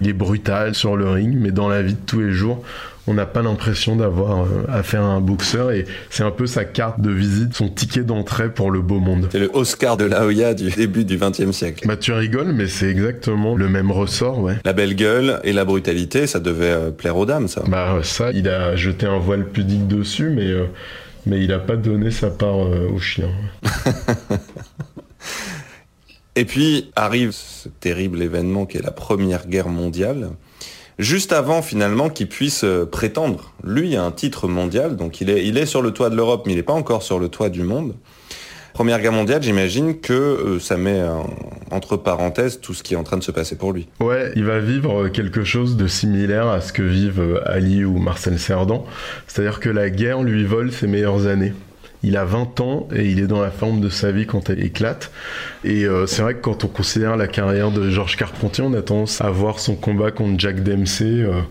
il 0.02 0.10
est 0.10 0.14
brutal 0.14 0.76
sur 0.76 0.96
le 0.96 1.10
ring, 1.10 1.36
mais 1.36 1.52
dans 1.52 1.68
la 1.68 1.82
vie 1.82 1.96
de 1.96 2.06
tous 2.06 2.20
les 2.20 2.32
jours, 2.32 2.64
on 3.08 3.13
n'a 3.13 3.26
pas 3.26 3.41
l'impression 3.41 3.96
d'avoir 3.96 4.43
euh, 4.43 4.65
affaire 4.67 5.02
à 5.02 5.08
un 5.08 5.22
boxeur 5.22 5.72
et 5.72 5.86
c'est 6.10 6.24
un 6.24 6.32
peu 6.32 6.46
sa 6.46 6.65
carte 6.65 7.00
de 7.00 7.10
visite, 7.10 7.54
son 7.54 7.70
ticket 7.70 8.04
d'entrée 8.04 8.54
pour 8.54 8.70
le 8.70 8.82
beau 8.82 9.00
monde. 9.00 9.30
C'est 9.32 9.39
le 9.39 9.50
Oscar 9.54 9.96
de 9.96 10.04
la 10.04 10.26
Hoya 10.26 10.54
du 10.54 10.70
début 10.70 11.06
du 11.06 11.17
XXe 11.17 11.52
siècle. 11.52 11.88
Bah 11.88 11.96
tu 11.96 12.12
rigoles, 12.12 12.52
mais 12.52 12.67
c'est 12.67 12.89
exactement 12.89 13.56
le 13.56 13.70
même 13.70 13.91
ressort, 13.91 14.39
ouais. 14.39 14.58
La 14.65 14.74
belle 14.74 14.96
gueule 14.96 15.39
et 15.46 15.54
la 15.54 15.63
brutalité, 15.63 16.28
ça 16.28 16.41
devait 16.41 16.65
euh, 16.65 16.91
plaire 16.91 17.15
aux 17.15 17.26
dames, 17.26 17.48
ça. 17.48 17.63
Bah 17.67 18.00
ça, 18.04 18.32
il 18.32 18.50
a 18.50 18.76
jeté 18.76 19.06
un 19.06 19.20
voile 19.20 19.46
pudique 19.46 19.88
dessus, 19.88 20.30
mais 20.30 20.48
euh, 20.48 20.65
mais 21.26 21.43
il 21.43 21.54
a 21.54 21.60
pas 21.60 21.78
donné 21.78 22.12
sa 22.12 22.30
part 22.30 22.58
au 22.58 23.00
chien. 23.00 23.30
et 26.36 26.46
puis 26.46 26.89
arrive 26.96 27.32
ce 27.32 27.67
terrible 27.67 28.22
événement 28.22 28.65
qui 28.65 28.78
est 28.78 28.82
la 28.82 28.91
Première 28.91 29.48
Guerre 29.48 29.67
mondiale 29.67 30.30
juste 31.00 31.34
avant 31.34 31.62
finalement 31.62 32.10
qu'il 32.10 32.28
puisse 32.28 32.64
euh, 32.64 32.86
prétendre. 32.86 33.54
Lui 33.64 33.96
a 33.96 34.04
un 34.04 34.12
titre 34.12 34.48
mondial, 34.48 34.96
donc 34.96 35.22
il 35.22 35.30
est, 35.30 35.46
il 35.46 35.58
est 35.58 35.66
sur 35.66 35.82
le 35.82 35.92
toit 35.92 36.10
de 36.10 36.16
l'Europe, 36.16 36.44
mais 36.46 36.54
il 36.54 36.56
n'est 36.56 36.64
pas 36.64 36.74
encore 36.74 37.04
sur 37.04 37.20
le 37.20 37.30
toit 37.30 37.50
du 37.50 37.64
monde. 37.64 37.96
Première 38.74 39.02
guerre 39.02 39.12
mondiale, 39.12 39.42
j'imagine 39.42 40.00
que 40.00 40.14
euh, 40.14 40.60
ça 40.60 40.78
met 40.78 41.02
entre 41.72 41.98
parenthèses 41.98 42.60
tout 42.62 42.76
ce 42.76 42.84
qui 42.84 42.94
est 42.94 42.98
en 42.98 43.04
train 43.04 43.18
de 43.18 43.24
se 43.24 43.32
passer 43.32 43.56
pour 43.56 43.74
lui. 43.74 43.88
Ouais, 44.00 44.32
il 44.36 44.44
va 44.44 44.60
vivre 44.60 45.08
quelque 45.10 45.44
chose 45.44 45.78
de 45.78 45.88
similaire 45.88 46.48
à 46.48 46.62
ce 46.62 46.74
que 46.74 46.84
vivent 46.84 47.20
euh, 47.20 47.42
Ali 47.46 47.84
ou 47.84 47.98
Marcel 47.98 48.38
Cerdan. 48.38 48.86
C'est-à-dire 49.26 49.60
que 49.60 49.70
la 49.70 49.90
guerre 49.90 50.22
lui 50.22 50.46
vole 50.46 50.72
ses 50.72 50.86
meilleures 50.86 51.26
années. 51.26 51.54
Il 52.04 52.18
a 52.18 52.26
20 52.26 52.60
ans 52.62 52.88
et 52.96 53.06
il 53.06 53.20
est 53.20 53.28
dans 53.28 53.42
la 53.42 53.52
forme 53.52 53.82
de 53.82 53.90
sa 53.90 54.12
vie 54.12 54.26
quand 54.26 54.50
elle 54.50 54.64
éclate. 54.64 55.12
Et 55.64 55.86
euh, 55.86 56.06
c'est 56.06 56.22
vrai 56.22 56.36
que 56.36 56.42
quand 56.42 56.64
on 56.64 56.68
considère 56.68 57.18
la 57.18 57.28
carrière 57.28 57.72
de 57.72 57.90
Georges 57.90 58.16
Carpentier, 58.16 58.64
on 58.64 58.74
a 58.74 58.82
tendance 58.82 59.22
à 59.22 59.30
voir 59.30 59.60
son 59.60 59.76
combat 59.76 60.12
contre 60.12 60.40
Jack 60.40 60.64
Dempsey 60.64 61.06
euh, 61.06 61.42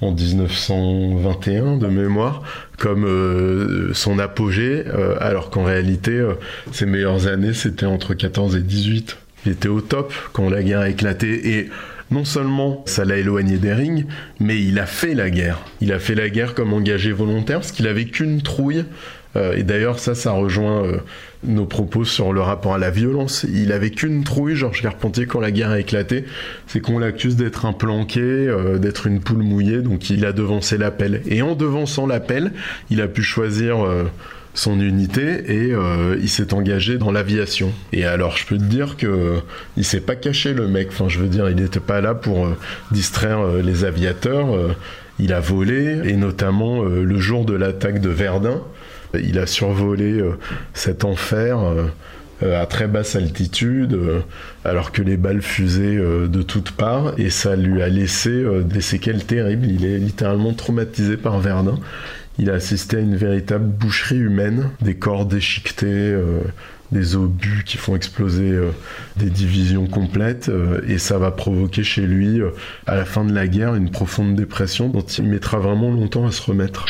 en 0.00 0.12
1921 0.12 1.76
de 1.76 1.86
mémoire 1.86 2.42
comme 2.78 3.04
euh, 3.04 3.92
son 3.94 4.18
apogée, 4.18 4.84
alors 5.18 5.48
qu'en 5.48 5.64
réalité, 5.64 6.22
ses 6.70 6.84
meilleures 6.84 7.26
années, 7.26 7.54
c'était 7.54 7.86
entre 7.86 8.12
14 8.12 8.54
et 8.56 8.60
18. 8.60 9.16
Il 9.46 9.52
était 9.52 9.68
au 9.68 9.80
top 9.80 10.12
quand 10.32 10.50
la 10.50 10.62
guerre 10.62 10.80
a 10.80 10.88
éclaté 10.90 11.56
et 11.56 11.70
non 12.10 12.24
seulement 12.24 12.82
ça 12.86 13.04
l'a 13.04 13.16
éloigné 13.16 13.56
des 13.58 13.72
rings, 13.72 14.04
mais 14.38 14.62
il 14.62 14.78
a 14.78 14.86
fait 14.86 15.14
la 15.14 15.30
guerre. 15.30 15.58
Il 15.80 15.92
a 15.92 15.98
fait 15.98 16.14
la 16.14 16.28
guerre 16.28 16.54
comme 16.54 16.72
engagé 16.72 17.12
volontaire 17.12 17.58
parce 17.58 17.72
qu'il 17.72 17.86
avait 17.86 18.04
qu'une 18.04 18.42
trouille 18.42 18.84
et 19.56 19.62
d'ailleurs, 19.62 19.98
ça, 19.98 20.14
ça 20.14 20.32
rejoint 20.32 20.84
euh, 20.84 20.98
nos 21.44 21.66
propos 21.66 22.04
sur 22.04 22.32
le 22.32 22.40
rapport 22.40 22.74
à 22.74 22.78
la 22.78 22.90
violence. 22.90 23.46
Il 23.52 23.72
avait 23.72 23.90
qu'une 23.90 24.24
trouille, 24.24 24.54
Georges 24.54 24.82
Carpentier, 24.82 25.26
quand 25.26 25.40
la 25.40 25.50
guerre 25.50 25.70
a 25.70 25.80
éclaté, 25.80 26.24
c'est 26.66 26.80
qu'on 26.80 26.98
l'accuse 26.98 27.36
d'être 27.36 27.66
un 27.66 27.72
planqué, 27.72 28.20
euh, 28.20 28.78
d'être 28.78 29.06
une 29.06 29.20
poule 29.20 29.42
mouillée, 29.42 29.82
donc 29.82 30.10
il 30.10 30.24
a 30.24 30.32
devancé 30.32 30.78
l'appel. 30.78 31.22
Et 31.26 31.42
en 31.42 31.54
devançant 31.54 32.06
l'appel, 32.06 32.52
il 32.90 33.00
a 33.00 33.08
pu 33.08 33.22
choisir 33.22 33.76
son 34.54 34.80
unité 34.80 35.52
et 35.52 35.72
il 36.20 36.28
s'est 36.28 36.54
engagé 36.54 36.96
dans 36.96 37.10
l'aviation. 37.12 37.72
Et 37.92 38.04
alors 38.04 38.36
je 38.36 38.46
peux 38.46 38.56
te 38.56 38.62
dire 38.62 38.96
que 38.96 39.40
il 39.76 39.84
s'est 39.84 40.00
pas 40.00 40.16
caché 40.16 40.54
le 40.54 40.66
mec. 40.66 40.88
Enfin 40.88 41.08
je 41.08 41.18
veux 41.18 41.28
dire 41.28 41.50
il 41.50 41.56
n'était 41.56 41.80
pas 41.80 42.00
là 42.00 42.14
pour 42.14 42.48
distraire 42.90 43.40
les 43.62 43.84
aviateurs. 43.84 44.46
il 45.18 45.32
a 45.32 45.40
volé 45.40 46.00
et 46.04 46.16
notamment 46.16 46.82
le 46.84 47.18
jour 47.18 47.44
de 47.44 47.54
l'attaque 47.54 48.00
de 48.00 48.08
Verdun. 48.08 48.62
Il 49.14 49.38
a 49.38 49.46
survolé 49.46 50.20
euh, 50.20 50.38
cet 50.74 51.04
enfer 51.04 51.58
euh, 51.60 51.86
euh, 52.42 52.60
à 52.60 52.66
très 52.66 52.86
basse 52.86 53.16
altitude, 53.16 53.98
alors 54.64 54.92
que 54.92 55.02
les 55.02 55.16
balles 55.16 55.42
fusaient 55.42 55.96
de 55.96 56.42
toutes 56.42 56.72
parts, 56.72 57.14
et 57.18 57.30
ça 57.30 57.56
lui 57.56 57.80
a 57.80 57.88
laissé 57.88 58.44
des 58.62 58.82
séquelles 58.82 59.24
terribles. 59.24 59.66
Il 59.66 59.86
est 59.86 59.98
littéralement 59.98 60.52
traumatisé 60.52 61.16
par 61.16 61.38
Verdun. 61.38 61.78
Il 62.38 62.50
a 62.50 62.54
assisté 62.54 62.98
à 62.98 63.00
une 63.00 63.16
véritable 63.16 63.64
boucherie 63.64 64.18
humaine, 64.18 64.68
des 64.82 64.96
corps 64.96 65.24
déchiquetés, 65.24 66.14
des 66.92 67.16
obus 67.16 67.62
qui 67.64 67.78
font 67.78 67.96
exploser 67.96 68.54
des 69.16 69.30
divisions 69.30 69.86
complètes, 69.86 70.50
et 70.86 70.98
ça 70.98 71.16
va 71.16 71.30
provoquer 71.30 71.84
chez 71.84 72.02
lui, 72.02 72.42
à 72.86 72.96
la 72.96 73.06
fin 73.06 73.24
de 73.24 73.32
la 73.32 73.48
guerre, 73.48 73.76
une 73.76 73.90
profonde 73.90 74.36
dépression 74.36 74.90
dont 74.90 75.00
il 75.00 75.24
mettra 75.24 75.58
vraiment 75.58 75.90
longtemps 75.90 76.26
à 76.26 76.32
se 76.32 76.42
remettre. 76.42 76.84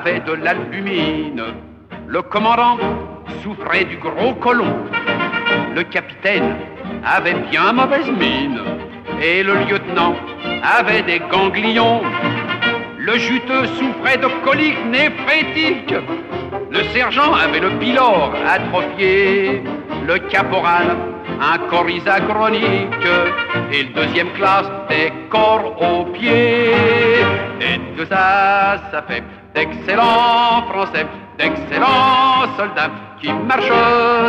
Avait 0.00 0.20
de 0.20 0.32
l'albumine. 0.32 1.42
Le 2.06 2.22
commandant 2.22 2.78
souffrait 3.42 3.84
du 3.84 3.98
gros 3.98 4.34
colon. 4.34 4.74
Le 5.74 5.82
capitaine 5.82 6.56
avait 7.04 7.34
bien 7.50 7.72
mauvaise 7.72 8.10
mine. 8.10 8.60
Et 9.22 9.42
le 9.42 9.54
lieutenant 9.64 10.14
avait 10.62 11.02
des 11.02 11.20
ganglions. 11.30 12.00
Le 12.98 13.18
juteux 13.18 13.66
souffrait 13.78 14.16
de 14.16 14.28
coliques 14.44 14.86
néphrétiques. 14.86 15.94
Le 16.70 16.82
sergent 16.94 17.34
avait 17.34 17.60
le 17.60 17.70
pylore 17.78 18.34
atrophié. 18.46 19.62
Le 20.06 20.18
caporal 20.30 20.96
un 21.42 21.58
corps 21.70 21.86
chronique 22.28 23.06
et 23.72 23.82
le 23.84 23.94
deuxième 23.94 24.30
classe 24.32 24.70
des 24.88 25.10
corps 25.30 25.74
aux 25.80 26.04
pieds. 26.12 26.72
Et 27.60 27.78
tout 27.96 28.06
ça, 28.08 28.76
ça 28.90 29.02
fait 29.08 29.22
d'excellents 29.54 30.62
Français, 30.70 31.06
d'excellents 31.38 32.56
soldats 32.56 32.90
qui 33.20 33.32
marchent 33.32 33.70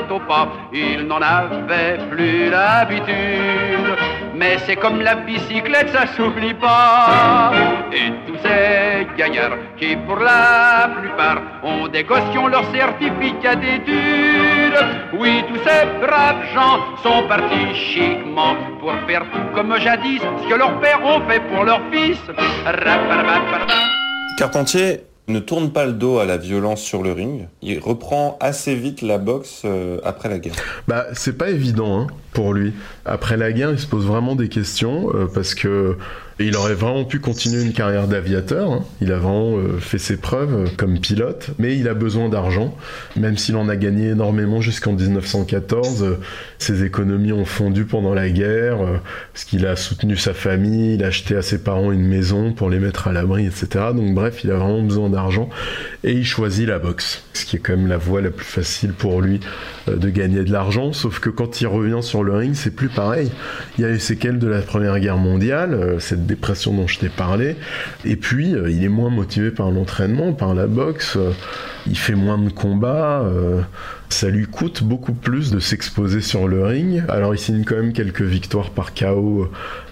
au 0.10 0.20
pas. 0.20 0.48
Ils 0.74 1.06
n'en 1.08 1.22
avaient 1.22 1.98
plus 2.10 2.50
l'habitude, 2.50 3.96
mais 4.36 4.58
c'est 4.66 4.76
comme 4.76 5.02
la 5.02 5.16
bicyclette, 5.16 5.90
ça 5.90 6.08
s'oublie 6.08 6.54
pas. 6.54 7.52
Et 7.92 8.12
tous 8.28 8.38
ces 8.44 9.08
gaillards 9.18 9.58
qui, 9.78 9.96
pour 10.08 10.18
la 10.18 10.90
plupart, 11.00 11.42
ont 11.64 11.88
des 11.88 12.04
gossions 12.04 12.48
leur 12.48 12.66
certificat 12.72 13.56
d'études. 13.56 14.86
Oui, 15.14 15.44
tous 15.48 15.60
ces 15.68 15.86
braves 16.06 16.44
gens 16.54 16.80
sont 17.04 17.28
partis 17.28 17.74
chiquement 17.76 18.56
pour 18.80 18.94
faire 19.08 19.24
tout 19.32 19.56
comme 19.56 19.78
jadis, 19.78 20.22
ce 20.44 20.50
que 20.50 20.56
leurs 20.56 20.80
pères 20.80 21.04
ont 21.04 21.22
fait 21.30 21.42
pour 21.54 21.64
leurs 21.64 21.82
fils. 21.92 22.20
Carpentier 24.38 25.11
ne 25.28 25.40
tourne 25.40 25.72
pas 25.72 25.86
le 25.86 25.94
dos 25.94 26.20
à 26.20 26.26
la 26.26 26.38
violence 26.38 26.82
sur 26.82 27.04
le 27.04 27.12
ring. 27.12 27.48
Il 27.62 27.80
reprend 27.80 28.38
assez 28.40 28.76
vite 28.76 29.02
la 29.02 29.18
boxe 29.18 29.62
euh, 29.66 30.00
après 30.04 30.30
la 30.30 30.40
guerre. 30.40 30.56
Bah, 30.88 31.06
c'est 31.14 31.38
pas 31.38 31.50
évident 31.50 32.02
hein, 32.02 32.08
pour 32.34 32.54
lui. 32.54 32.74
Après 33.06 33.38
la 33.38 33.52
guerre, 33.52 33.72
il 33.72 33.80
se 33.80 33.88
pose 33.88 34.06
vraiment 34.06 34.36
des 34.36 34.50
questions 34.50 35.12
euh, 35.14 35.28
parce 35.34 35.56
que 35.56 35.98
il 36.46 36.56
aurait 36.56 36.74
vraiment 36.74 37.04
pu 37.04 37.20
continuer 37.20 37.62
une 37.62 37.74
carrière 37.74 38.08
d'aviateur. 38.08 38.72
Hein. 38.72 38.84
Il 39.02 39.12
a 39.12 39.18
vraiment 39.18 39.58
euh, 39.58 39.78
fait 39.80 39.98
ses 39.98 40.18
preuves 40.18 40.54
euh, 40.54 40.68
comme 40.78 41.00
pilote, 41.00 41.50
mais 41.60 41.78
il 41.78 41.88
a 41.88 41.94
besoin 41.94 42.30
d'argent. 42.30 42.76
Même 43.16 43.38
s'il 43.38 43.56
en 43.56 43.68
a 43.70 43.76
gagné 43.76 44.10
énormément 44.10 44.62
jusqu'en 44.62 44.94
1914, 44.94 46.04
euh, 46.04 46.18
ses 46.58 46.84
économies 46.84 47.34
ont 47.34 47.46
fondu 47.46 47.86
pendant 47.86 48.14
la 48.14 48.30
guerre, 48.30 48.78
parce 49.34 49.46
qu'il 49.46 49.66
a 49.66 49.76
soutenu 49.76 50.16
sa 50.16 50.34
famille, 50.34 50.96
il 50.96 51.04
a 51.04 51.08
acheté 51.08 51.36
à 51.36 51.42
ses 51.42 51.64
parents 51.64 51.92
une 51.92 52.06
maison 52.06 52.54
pour 52.54 52.70
les 52.70 52.80
mettre 52.80 53.08
à 53.08 53.12
l'abri, 53.12 53.46
etc. 53.46 53.86
Donc 53.96 54.14
bref, 54.14 54.44
il 54.44 54.52
a 54.52 54.56
vraiment 54.56 54.82
besoin 54.82 55.10
d'argent 55.10 55.50
et 56.04 56.14
il 56.14 56.26
choisit 56.26 56.68
la 56.68 56.80
boxe, 56.80 57.24
ce 57.34 57.46
qui 57.46 57.56
est 57.56 57.60
quand 57.60 57.76
même 57.76 57.88
la 57.88 57.98
voie 57.98 58.22
la 58.22 58.30
plus 58.30 58.46
facile 58.46 58.94
pour 58.94 59.22
lui 59.22 59.40
de 59.88 60.10
gagner 60.10 60.44
de 60.44 60.52
l'argent. 60.52 60.94
Sauf 60.94 61.20
que 61.20 61.30
quand 61.30 61.62
il 61.62 61.68
revient 61.68 62.04
sur 62.04 62.24
le 62.24 62.36
ring, 62.36 62.54
c'est 62.54 62.76
plus 62.76 62.90
pareil. 62.90 63.32
Il 63.78 63.82
y 63.82 63.86
a 63.86 63.90
les 63.90 64.00
séquelles 64.00 64.40
de 64.40 64.48
la 64.48 64.62
Première 64.62 65.00
Guerre 65.00 65.18
mondiale, 65.18 65.98
cette 66.00 66.26
dépression 66.32 66.74
dont 66.74 66.88
je 66.88 67.00
t'ai 67.00 67.10
parlé. 67.10 67.58
Et 68.06 68.16
puis, 68.16 68.56
euh, 68.56 68.72
il 68.72 68.84
est 68.84 68.90
moins 68.90 69.10
motivé 69.10 69.52
par 69.52 69.70
l'entraînement, 69.70 70.34
par 70.34 70.54
la 70.54 70.66
boxe. 70.66 71.18
Euh, 71.18 71.32
il 71.88 71.98
fait 71.98 72.16
moins 72.16 72.38
de 72.38 72.50
combats. 72.50 73.22
Euh, 73.22 73.62
ça 74.10 74.30
lui 74.30 74.46
coûte 74.46 74.84
beaucoup 74.84 75.14
plus 75.14 75.52
de 75.52 75.60
s'exposer 75.60 76.22
sur 76.22 76.48
le 76.48 76.66
ring. 76.66 77.04
Alors, 77.10 77.36
il 77.36 77.38
signe 77.38 77.64
quand 77.66 77.76
même 77.76 77.94
quelques 77.94 78.22
victoires 78.22 78.70
par 78.70 78.94
KO 78.94 79.50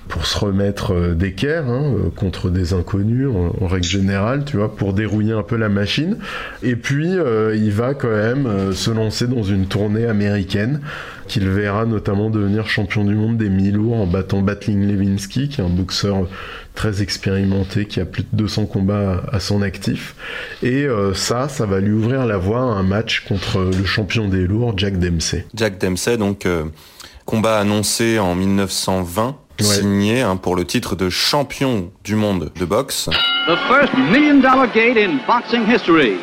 pour 0.10 0.26
se 0.26 0.38
remettre 0.38 1.14
d'équerre 1.14 1.70
hein, 1.70 1.94
contre 2.18 2.50
des 2.50 2.74
inconnus 2.74 3.30
en, 3.30 3.68
règle 3.68 3.86
générale, 3.86 4.44
tu 4.44 4.58
vois, 4.58 4.76
pour 4.76 4.94
dérouiller 4.94 5.32
un 5.32 5.44
peu 5.44 5.56
la 5.56 5.70
machine. 5.70 6.18
Et 6.64 6.76
puis 6.76 7.14
il 7.56 7.72
va 7.72 7.94
quand 7.94 8.10
même 8.10 8.74
se 8.74 8.92
lancer 8.92 9.28
dans 9.28 9.44
une 9.44 9.68
tournée 9.68 10.06
américaine 10.08 10.82
qu'il 11.30 11.48
verra 11.48 11.86
notamment 11.86 12.30
devenir 12.30 12.68
champion 12.68 13.06
du 13.06 13.16
monde 13.16 13.38
des 13.38 13.50
mi-lourds 13.50 13.96
en 13.96 14.08
battant 14.08 14.42
Battling 14.42 14.92
Lewinsky, 14.92 15.48
qui 15.48 15.62
est 15.62 15.64
un 15.64 15.70
boxeur 15.70 16.28
très 16.76 17.02
expérimenté, 17.02 17.86
qui 17.86 18.02
a 18.02 18.06
plus 18.06 18.24
de 18.24 18.30
200 18.34 18.66
combats 18.66 19.24
à 19.32 19.40
son 19.40 19.62
actif. 19.62 20.16
Et 20.64 20.86
euh, 20.86 21.14
ça, 21.14 21.48
ça 21.48 21.66
va 21.66 21.80
lui 21.80 21.92
ouvrir 21.92 22.26
la 22.26 22.38
voie 22.38 22.62
à 22.62 22.64
un 22.64 22.84
match 22.84 23.26
contre 23.28 23.60
le 23.60 23.86
champion 23.86 24.28
des 24.28 24.46
lourds, 24.48 24.74
Jack 24.76 24.98
Dempsey. 24.98 25.46
Jack 25.54 25.78
Dempsey, 25.78 26.18
donc 26.18 26.46
euh, 26.46 26.66
combat 27.26 27.60
annoncé 27.60 28.18
en 28.18 28.34
1920 28.36 29.38
signé 29.64 30.22
hein, 30.22 30.36
pour 30.36 30.56
le 30.56 30.66
titre 30.66 30.96
de 30.96 31.10
champion 31.10 31.92
du 32.04 32.16
monde 32.16 32.52
de 32.56 32.66
boxe. 32.66 33.10
The 33.48 33.58
first 33.68 33.94
million 33.98 34.42
dollar 34.42 34.68
gate 34.68 34.98
in 34.98 35.20
boxing 35.28 35.66
history. 35.66 36.20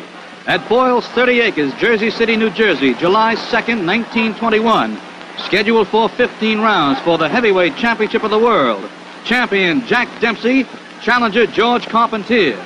At 0.47 0.67
Boyle's 0.69 1.05
30 1.07 1.41
Acres, 1.41 1.73
Jersey 1.77 2.09
City, 2.09 2.37
New 2.37 2.49
Jersey, 2.49 2.93
July 2.93 3.35
2nd, 3.35 3.85
1921. 3.85 4.97
Scheduled 5.45 5.89
for 5.89 6.07
15 6.07 6.61
rounds 6.61 6.99
for 7.01 7.17
the 7.17 7.27
heavyweight 7.27 7.75
championship 7.75 8.23
of 8.23 8.31
the 8.31 8.39
world. 8.39 8.89
Champion 9.25 9.85
Jack 9.85 10.07
Dempsey, 10.21 10.65
challenger 11.01 11.45
George 11.45 11.85
Carpentier. 11.87 12.57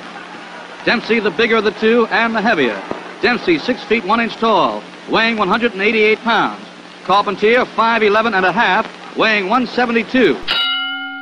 Dempsey 0.86 1.20
the 1.20 1.32
bigger 1.32 1.56
of 1.56 1.64
the 1.64 1.72
two 1.72 2.06
and 2.12 2.36
the 2.36 2.42
heavier. 2.42 2.80
Dempsey 3.22 3.58
6 3.58 3.84
feet 3.86 4.06
1 4.06 4.20
inch 4.20 4.36
tall, 4.36 4.84
weighing 5.10 5.38
188 5.38 6.20
pounds. 6.20 6.64
Carpentier 7.04 7.66
5'11 7.66 8.36
and 8.36 8.46
a 8.46 8.52
half, 8.52 8.86
weighing 9.18 9.48
172. 9.50 10.36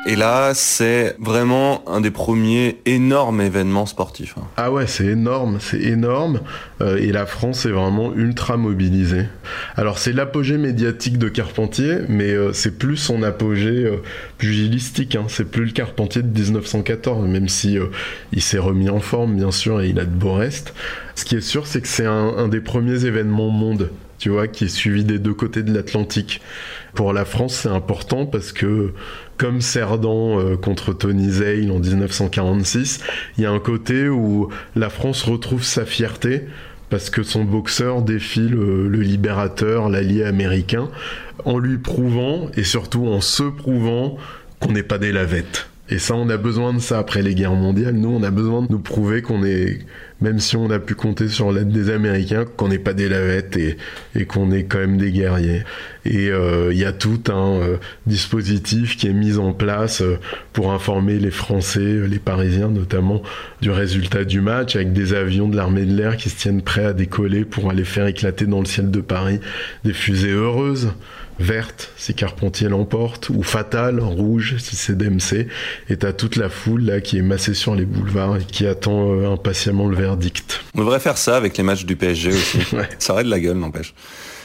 Et 0.05 0.15
là, 0.15 0.53
c'est 0.53 1.17
vraiment 1.19 1.83
un 1.85 1.99
des 1.99 2.09
premiers 2.09 2.77
énormes 2.85 3.41
événements 3.41 3.85
sportifs. 3.85 4.33
hein. 4.37 4.43
Ah 4.55 4.71
ouais, 4.71 4.87
c'est 4.87 5.05
énorme, 5.05 5.57
c'est 5.59 5.81
énorme. 5.81 6.39
Euh, 6.79 6.95
et 6.95 7.11
la 7.11 7.25
France 7.25 7.65
est 7.65 7.71
vraiment 7.71 8.13
ultra 8.15 8.55
mobilisée. 8.55 9.25
Alors 9.75 9.97
c'est 9.97 10.13
l'apogée 10.13 10.57
médiatique 10.57 11.17
de 11.17 11.27
Carpentier, 11.27 11.97
mais 12.07 12.31
euh, 12.31 12.53
c'est 12.53 12.77
plus 12.79 12.95
son 12.95 13.23
apogée 13.23 13.85
euh, 13.85 13.97
pugilistique. 14.37 15.17
Hein. 15.17 15.25
C'est 15.27 15.51
plus 15.51 15.65
le 15.65 15.71
Carpentier 15.71 16.21
de 16.21 16.29
1914, 16.29 17.27
même 17.27 17.49
si 17.49 17.77
euh, 17.77 17.87
il 18.31 18.41
s'est 18.41 18.57
remis 18.57 18.89
en 18.89 19.01
forme, 19.01 19.35
bien 19.35 19.51
sûr, 19.51 19.81
et 19.81 19.89
il 19.89 19.99
a 19.99 20.05
de 20.05 20.15
beaux 20.15 20.33
restes. 20.33 20.73
Ce 21.15 21.25
qui 21.25 21.35
est 21.35 21.41
sûr, 21.41 21.67
c'est 21.67 21.81
que 21.81 21.89
c'est 21.89 22.05
un, 22.05 22.33
un 22.37 22.47
des 22.47 22.61
premiers 22.61 23.03
événements 23.03 23.49
monde, 23.49 23.89
tu 24.19 24.29
vois, 24.29 24.47
qui 24.47 24.65
est 24.65 24.69
suivi 24.69 25.03
des 25.03 25.17
deux 25.17 25.33
côtés 25.33 25.63
de 25.63 25.73
l'Atlantique. 25.73 26.41
Pour 26.93 27.13
la 27.13 27.25
France, 27.25 27.55
c'est 27.55 27.69
important 27.69 28.25
parce 28.25 28.51
que, 28.51 28.93
comme 29.37 29.61
Cerdan 29.61 30.39
euh, 30.39 30.57
contre 30.57 30.93
Tony 30.93 31.29
Zale 31.31 31.71
en 31.71 31.79
1946, 31.79 32.99
il 33.37 33.43
y 33.43 33.47
a 33.47 33.51
un 33.51 33.59
côté 33.59 34.09
où 34.09 34.49
la 34.75 34.89
France 34.89 35.23
retrouve 35.23 35.63
sa 35.63 35.85
fierté 35.85 36.43
parce 36.89 37.09
que 37.09 37.23
son 37.23 37.43
boxeur 37.45 38.01
défie 38.01 38.47
le, 38.47 38.87
le 38.87 39.01
libérateur, 39.01 39.89
l'allié 39.89 40.23
américain, 40.23 40.89
en 41.45 41.57
lui 41.57 41.77
prouvant, 41.77 42.49
et 42.57 42.63
surtout 42.63 43.07
en 43.07 43.21
se 43.21 43.43
prouvant, 43.43 44.17
qu'on 44.59 44.73
n'est 44.73 44.83
pas 44.83 44.97
des 44.97 45.11
lavettes. 45.11 45.69
Et 45.89 45.97
ça, 45.97 46.15
on 46.15 46.29
a 46.29 46.37
besoin 46.37 46.73
de 46.73 46.79
ça 46.79 46.99
après 46.99 47.21
les 47.21 47.33
guerres 47.33 47.53
mondiales. 47.53 47.95
Nous, 47.95 48.09
on 48.09 48.21
a 48.21 48.31
besoin 48.31 48.61
de 48.61 48.67
nous 48.69 48.79
prouver 48.79 49.21
qu'on 49.21 49.43
est, 49.43 49.79
même 50.21 50.39
si 50.39 50.57
on 50.57 50.69
a 50.69 50.79
pu 50.79 50.95
compter 50.95 51.27
sur 51.29 51.51
l'aide 51.51 51.69
des 51.69 51.89
Américains, 51.89 52.45
qu'on 52.57 52.67
n'est 52.67 52.79
pas 52.79 52.93
des 52.93 53.07
lavettes 53.07 53.57
et, 53.57 54.25
qu'on 54.25 54.51
est 54.51 54.63
quand 54.63 54.79
même 54.79 54.97
des 54.97 55.11
guerriers. 55.11 55.63
Et 56.05 56.29
euh, 56.29 56.71
il 56.71 56.77
y 56.77 56.85
a 56.85 56.91
tout 56.91 57.21
un 57.29 57.61
euh, 57.61 57.77
dispositif 58.05 58.97
qui 58.97 59.07
est 59.07 59.13
mis 59.13 59.37
en 59.37 59.53
place 59.53 60.01
euh, 60.01 60.17
pour 60.53 60.71
informer 60.71 61.19
les 61.19 61.31
Français, 61.31 62.07
les 62.07 62.19
Parisiens 62.19 62.69
notamment, 62.69 63.21
du 63.61 63.71
résultat 63.71 64.23
du 64.23 64.41
match, 64.41 64.75
avec 64.75 64.93
des 64.93 65.13
avions 65.13 65.47
de 65.47 65.55
l'armée 65.55 65.85
de 65.85 65.95
l'air 65.95 66.17
qui 66.17 66.29
se 66.29 66.37
tiennent 66.37 66.61
prêts 66.61 66.85
à 66.85 66.93
décoller 66.93 67.45
pour 67.45 67.69
aller 67.69 67.85
faire 67.85 68.07
éclater 68.07 68.45
dans 68.45 68.59
le 68.59 68.65
ciel 68.65 68.91
de 68.91 69.01
Paris 69.01 69.39
des 69.83 69.93
fusées 69.93 70.31
heureuses 70.31 70.91
verte 71.39 71.91
si 71.97 72.13
Carpentier 72.13 72.69
l'emporte, 72.69 73.29
ou 73.29 73.43
fatale, 73.43 73.99
rouge 73.99 74.55
si 74.59 74.75
c'est 74.75 74.97
DMC, 74.97 75.47
et 75.89 75.97
t'as 75.97 76.13
toute 76.13 76.35
la 76.35 76.49
foule 76.49 76.83
là 76.83 77.01
qui 77.01 77.17
est 77.17 77.21
massée 77.21 77.53
sur 77.53 77.75
les 77.75 77.85
boulevards 77.85 78.37
et 78.37 78.43
qui 78.43 78.67
attend 78.67 79.13
euh, 79.13 79.31
impatiemment 79.31 79.87
le 79.87 79.95
verdict. 79.95 80.61
On 80.75 80.79
devrait 80.79 80.99
faire 80.99 81.17
ça 81.17 81.37
avec 81.37 81.57
les 81.57 81.63
matchs 81.63 81.85
du 81.85 81.95
PSG 81.95 82.29
aussi. 82.29 82.59
Ça 82.99 83.13
aurait 83.13 83.23
de 83.23 83.29
la 83.29 83.39
gueule, 83.39 83.57
n'empêche. 83.57 83.93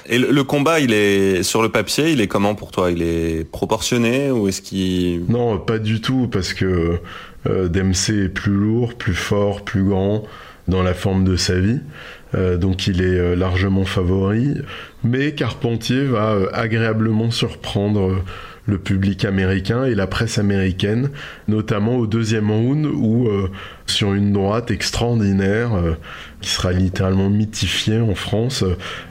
Et 0.07 0.18
le, 0.18 0.30
le 0.30 0.45
combat, 0.45 0.80
il 0.80 0.92
est 0.92 1.42
sur 1.42 1.62
le 1.62 1.70
papier, 1.70 2.11
il 2.11 2.20
est 2.20 2.26
comment 2.26 2.55
pour 2.55 2.70
toi? 2.70 2.90
Il 2.90 3.03
est 3.03 3.49
proportionné 3.51 4.30
ou 4.30 4.49
est-ce 4.49 4.61
qu'il 4.61 5.24
Non, 5.28 5.59
pas 5.59 5.78
du 5.78 6.01
tout, 6.01 6.28
parce 6.30 6.53
que 6.53 7.01
euh, 7.47 7.68
DMC 7.68 8.24
est 8.24 8.28
plus 8.28 8.53
lourd, 8.53 8.95
plus 8.95 9.14
fort, 9.14 9.62
plus 9.62 9.84
grand 9.84 10.24
dans 10.68 10.82
la 10.82 10.95
forme 10.95 11.24
de 11.24 11.36
sa 11.36 11.59
vie. 11.59 11.80
Euh, 12.35 12.57
donc 12.57 12.87
il 12.87 13.01
est 13.01 13.18
euh, 13.18 13.35
largement 13.37 13.85
favori. 13.85 14.55
Mais 15.03 15.32
Carpentier 15.32 16.05
va 16.05 16.32
euh, 16.32 16.47
agréablement 16.53 17.30
surprendre 17.30 18.22
le 18.66 18.78
public 18.78 19.24
américain 19.24 19.85
et 19.85 19.95
la 19.95 20.07
presse 20.07 20.39
américaine, 20.39 21.11
notamment 21.49 21.97
au 21.97 22.07
deuxième 22.07 22.51
round 22.51 22.87
où, 22.87 23.28
sur 23.85 24.14
une 24.14 24.32
droite 24.32 24.70
extraordinaire, 24.70 25.72
qui 26.41 26.49
sera 26.49 26.72
littéralement 26.72 27.28
mythifiée 27.28 28.01
en 28.01 28.14
France, 28.14 28.64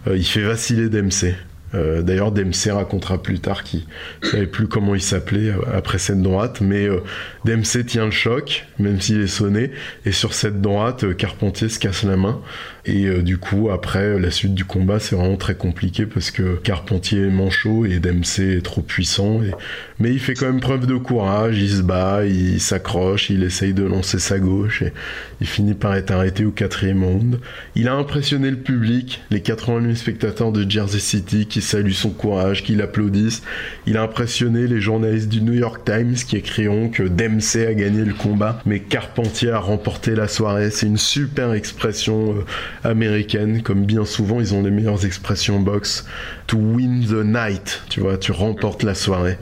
il 0.07 0.25
fait 0.25 0.41
vaciller 0.41 0.89
Dempsey. 0.89 1.35
Euh, 1.73 2.01
D'ailleurs, 2.01 2.31
Dempsey 2.31 2.71
racontera 2.71 3.21
plus 3.21 3.39
tard 3.39 3.63
qu'il 3.63 3.81
ne 4.21 4.27
savait 4.27 4.47
plus 4.47 4.67
comment 4.67 4.95
il 4.95 5.01
s'appelait 5.01 5.49
euh, 5.49 5.59
après 5.73 5.97
cette 5.97 6.21
droite, 6.21 6.61
mais 6.61 6.87
euh, 6.87 7.01
tient 7.87 8.05
le 8.05 8.11
choc, 8.11 8.65
même 8.79 9.01
s'il 9.01 9.21
est 9.21 9.27
sonné, 9.27 9.71
et 10.05 10.11
sur 10.11 10.33
cette 10.33 10.61
droite, 10.61 11.03
euh, 11.03 11.13
Carpentier 11.13 11.69
se 11.69 11.79
casse 11.79 12.03
la 12.03 12.17
main. 12.17 12.41
Et 12.85 13.21
du 13.21 13.37
coup, 13.37 13.69
après, 13.71 14.19
la 14.19 14.29
suite 14.29 14.53
du 14.53 14.65
combat, 14.65 14.99
c'est 14.99 15.15
vraiment 15.15 15.37
très 15.37 15.55
compliqué 15.55 16.05
parce 16.05 16.31
que 16.31 16.57
Carpentier 16.57 17.21
est 17.21 17.29
manchot 17.29 17.85
et 17.85 17.99
Dempsey 17.99 18.57
est 18.57 18.61
trop 18.61 18.81
puissant. 18.81 19.39
Mais 20.03 20.11
il 20.11 20.19
fait 20.19 20.33
quand 20.33 20.47
même 20.47 20.59
preuve 20.59 20.85
de 20.85 20.97
courage, 20.97 21.57
il 21.57 21.69
se 21.69 21.81
bat, 21.81 22.25
il 22.25 22.59
s'accroche, 22.59 23.29
il 23.29 23.41
essaye 23.41 23.73
de 23.73 23.83
lancer 23.83 24.19
sa 24.19 24.37
gauche 24.37 24.81
et 24.81 24.91
il 25.39 25.47
finit 25.47 25.75
par 25.75 25.95
être 25.95 26.11
arrêté 26.11 26.43
au 26.43 26.51
quatrième 26.51 27.05
round. 27.05 27.39
Il 27.75 27.87
a 27.87 27.93
impressionné 27.93 28.51
le 28.51 28.57
public, 28.57 29.21
les 29.31 29.39
80 29.39 29.81
000 29.81 29.95
spectateurs 29.95 30.51
de 30.51 30.69
Jersey 30.69 30.99
City 30.99 31.45
qui 31.45 31.61
saluent 31.61 31.93
son 31.93 32.09
courage, 32.09 32.63
qui 32.63 32.75
l'applaudissent. 32.75 33.43
Il 33.87 33.95
a 33.95 34.01
impressionné 34.01 34.67
les 34.67 34.81
journalistes 34.81 35.29
du 35.29 35.41
New 35.41 35.53
York 35.53 35.85
Times 35.85 36.15
qui 36.15 36.35
écriront 36.35 36.89
que 36.89 37.03
Dempsey 37.03 37.65
a 37.65 37.73
gagné 37.73 38.03
le 38.03 38.13
combat, 38.13 38.59
mais 38.65 38.81
Carpentier 38.81 39.51
a 39.51 39.59
remporté 39.59 40.15
la 40.15 40.27
soirée. 40.27 40.69
C'est 40.69 40.87
une 40.87 40.97
super 40.97 41.53
expression 41.53 42.35
euh, 42.35 42.89
américaine, 42.89 43.61
comme 43.61 43.85
bien 43.85 44.03
souvent 44.03 44.41
ils 44.41 44.53
ont 44.53 44.63
les 44.63 44.71
meilleures 44.71 45.05
expressions 45.05 45.61
box. 45.61 46.05
To 46.47 46.57
win 46.57 47.05
the 47.05 47.23
night, 47.23 47.83
tu 47.87 48.01
vois, 48.01 48.17
tu 48.17 48.33
remportes 48.33 48.83
la 48.83 48.95
soirée. 48.95 49.37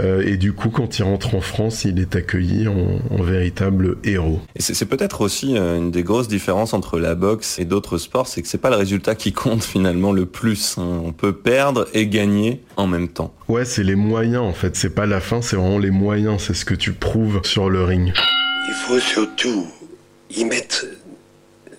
Euh, 0.00 0.22
et 0.26 0.36
du 0.36 0.52
coup, 0.52 0.68
quand 0.70 0.98
il 0.98 1.02
rentre 1.02 1.34
en 1.34 1.40
France, 1.40 1.84
il 1.84 1.98
est 1.98 2.14
accueilli 2.14 2.68
en, 2.68 3.00
en 3.10 3.22
véritable 3.22 3.96
héros. 4.04 4.40
Et 4.54 4.62
c'est 4.62 4.74
c'est 4.74 4.86
peut-être 4.86 5.20
aussi 5.22 5.56
euh, 5.56 5.76
une 5.78 5.90
des 5.90 6.02
grosses 6.02 6.28
différences 6.28 6.72
entre 6.74 6.98
la 7.00 7.14
boxe 7.14 7.58
et 7.58 7.64
d'autres 7.64 7.98
sports, 7.98 8.26
c'est 8.28 8.42
que 8.42 8.48
c'est 8.48 8.58
pas 8.58 8.70
le 8.70 8.76
résultat 8.76 9.14
qui 9.14 9.32
compte 9.32 9.64
finalement 9.74 10.12
le 10.12 10.26
plus. 10.26 10.76
hein. 10.78 11.00
On 11.04 11.12
peut 11.12 11.32
perdre 11.32 11.88
et 11.94 12.06
gagner 12.06 12.62
en 12.76 12.86
même 12.86 13.08
temps. 13.08 13.34
Ouais, 13.48 13.64
c'est 13.64 13.82
les 13.82 13.96
moyens 13.96 14.42
en 14.42 14.52
fait, 14.52 14.76
c'est 14.76 14.94
pas 14.94 15.06
la 15.06 15.20
fin, 15.20 15.42
c'est 15.42 15.56
vraiment 15.56 15.78
les 15.78 15.90
moyens, 15.90 16.42
c'est 16.46 16.54
ce 16.54 16.64
que 16.64 16.74
tu 16.74 16.92
prouves 16.92 17.40
sur 17.44 17.68
le 17.70 17.82
ring. 17.82 18.12
Il 18.68 18.74
faut 18.74 19.00
surtout 19.00 19.66
y 20.30 20.44
mettre 20.44 20.84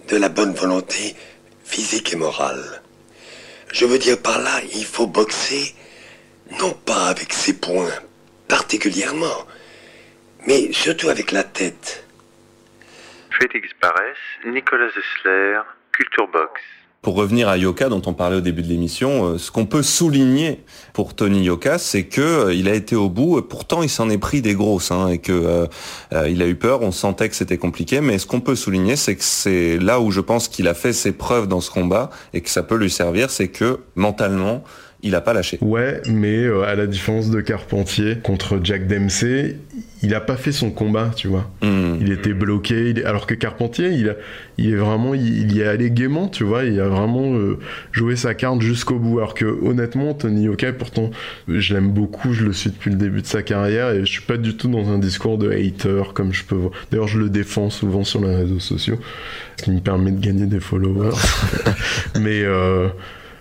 de 0.09 0.17
la 0.17 0.27
bonne 0.29 0.53
volonté 0.53 1.15
physique 1.63 2.11
et 2.13 2.15
morale. 2.15 2.81
Je 3.71 3.85
veux 3.85 3.99
dire 3.99 4.17
par 4.17 4.41
là, 4.41 4.59
il 4.75 4.83
faut 4.83 5.05
boxer 5.07 5.75
non 6.59 6.73
pas 6.85 7.05
avec 7.05 7.31
ses 7.31 7.53
poings 7.53 7.85
particulièrement, 8.49 9.47
mais 10.45 10.73
surtout 10.73 11.07
avec 11.07 11.31
la 11.31 11.43
tête. 11.43 12.05
Félix 13.39 13.69
Barès, 13.81 14.17
Nicolas 14.45 14.89
Zessler, 14.89 15.59
Culture 15.93 16.27
Box. 16.27 16.59
Pour 17.01 17.15
revenir 17.15 17.47
à 17.47 17.57
Yoka 17.57 17.87
dont 17.87 18.01
on 18.07 18.13
parlait 18.13 18.35
au 18.35 18.41
début 18.41 18.61
de 18.61 18.67
l'émission, 18.67 19.23
euh, 19.23 19.37
ce 19.37 19.51
qu'on 19.51 19.65
peut 19.65 19.83
souligner 19.83 20.65
pour 20.91 21.15
Tony 21.15 21.43
Yoka, 21.43 21.77
c'est 21.77 22.03
que 22.03 22.19
euh, 22.19 22.53
il 22.53 22.67
a 22.67 22.73
été 22.73 22.93
au 22.97 23.07
bout. 23.07 23.41
Pourtant, 23.41 23.83
il 23.83 23.89
s'en 23.89 24.09
est 24.09 24.17
pris 24.17 24.41
des 24.41 24.53
grosses 24.53 24.91
hein, 24.91 25.07
et 25.07 25.19
que 25.19 25.31
euh, 25.31 26.27
il 26.27 26.41
a 26.41 26.47
eu 26.47 26.55
peur. 26.55 26.81
On 26.81 26.91
sentait 26.91 27.29
que 27.29 27.35
c'était 27.35 27.57
compliqué, 27.57 28.01
mais 28.01 28.17
ce 28.17 28.25
qu'on 28.25 28.41
peut 28.41 28.55
souligner, 28.55 28.97
c'est 28.97 29.15
que 29.15 29.23
c'est 29.23 29.77
là 29.77 30.01
où 30.01 30.11
je 30.11 30.19
pense 30.19 30.49
qu'il 30.49 30.67
a 30.67 30.73
fait 30.73 30.91
ses 30.91 31.13
preuves 31.13 31.47
dans 31.47 31.61
ce 31.61 31.71
combat 31.71 32.09
et 32.33 32.41
que 32.41 32.49
ça 32.49 32.63
peut 32.63 32.75
lui 32.75 32.89
servir, 32.89 33.29
c'est 33.29 33.47
que 33.47 33.79
mentalement, 33.95 34.65
il 35.01 35.15
a 35.15 35.21
pas 35.21 35.33
lâché. 35.33 35.57
Ouais, 35.61 36.01
mais 36.07 36.43
euh, 36.43 36.63
à 36.63 36.75
la 36.75 36.85
différence 36.87 37.29
de 37.29 37.39
Carpentier 37.41 38.17
contre 38.21 38.59
Jack 38.63 38.85
Dempsey, 38.87 39.55
il 40.03 40.13
a 40.13 40.19
pas 40.21 40.35
fait 40.35 40.51
son 40.51 40.71
combat, 40.71 41.11
tu 41.15 41.27
vois. 41.27 41.49
Il 41.61 42.11
était 42.11 42.33
bloqué, 42.33 42.89
il 42.89 42.99
est- 42.99 43.03
alors 43.05 43.25
que 43.27 43.33
Carpentier, 43.33 43.89
il, 43.91 44.09
a- 44.09 44.15
il 44.57 44.71
est 44.71 44.75
vraiment, 44.75 45.13
il, 45.13 45.51
y 45.53 45.61
est 45.61 45.67
allé 45.67 45.91
gaiement, 45.91 46.27
tu 46.27 46.43
vois. 46.43 46.63
Il 46.65 46.79
a 46.79 46.87
vraiment 46.87 47.33
euh, 47.33 47.57
joué 47.91 48.15
sa 48.15 48.33
carte 48.33 48.61
jusqu'au 48.61 48.97
bout. 48.99 49.19
Alors 49.19 49.33
que 49.33 49.45
honnêtement, 49.45 50.13
Tony 50.13 50.43
Yoka, 50.43 50.71
pourtant, 50.73 51.11
je 51.47 51.73
l'aime 51.73 51.91
beaucoup, 51.91 52.33
je 52.33 52.43
le 52.45 52.53
suis 52.53 52.69
depuis 52.69 52.89
le 52.91 52.97
début 52.97 53.21
de 53.21 53.27
sa 53.27 53.41
carrière 53.41 53.91
et 53.91 53.99
je 54.01 54.05
suis 54.11 54.21
pas 54.21 54.37
du 54.37 54.55
tout 54.55 54.69
dans 54.69 54.89
un 54.89 54.99
discours 54.99 55.37
de 55.37 55.49
hater 55.51 56.03
comme 56.13 56.33
je 56.33 56.43
peux 56.43 56.55
voir. 56.55 56.71
D'ailleurs, 56.91 57.07
je 57.07 57.19
le 57.19 57.29
défends 57.29 57.69
souvent 57.69 58.03
sur 58.03 58.21
les 58.23 58.35
réseaux 58.35 58.59
sociaux, 58.59 58.97
ce 59.57 59.63
qui 59.65 59.71
me 59.71 59.79
permet 59.79 60.11
de 60.11 60.19
gagner 60.19 60.45
des 60.45 60.59
followers. 60.59 61.15
mais 62.19 62.41
euh, 62.43 62.87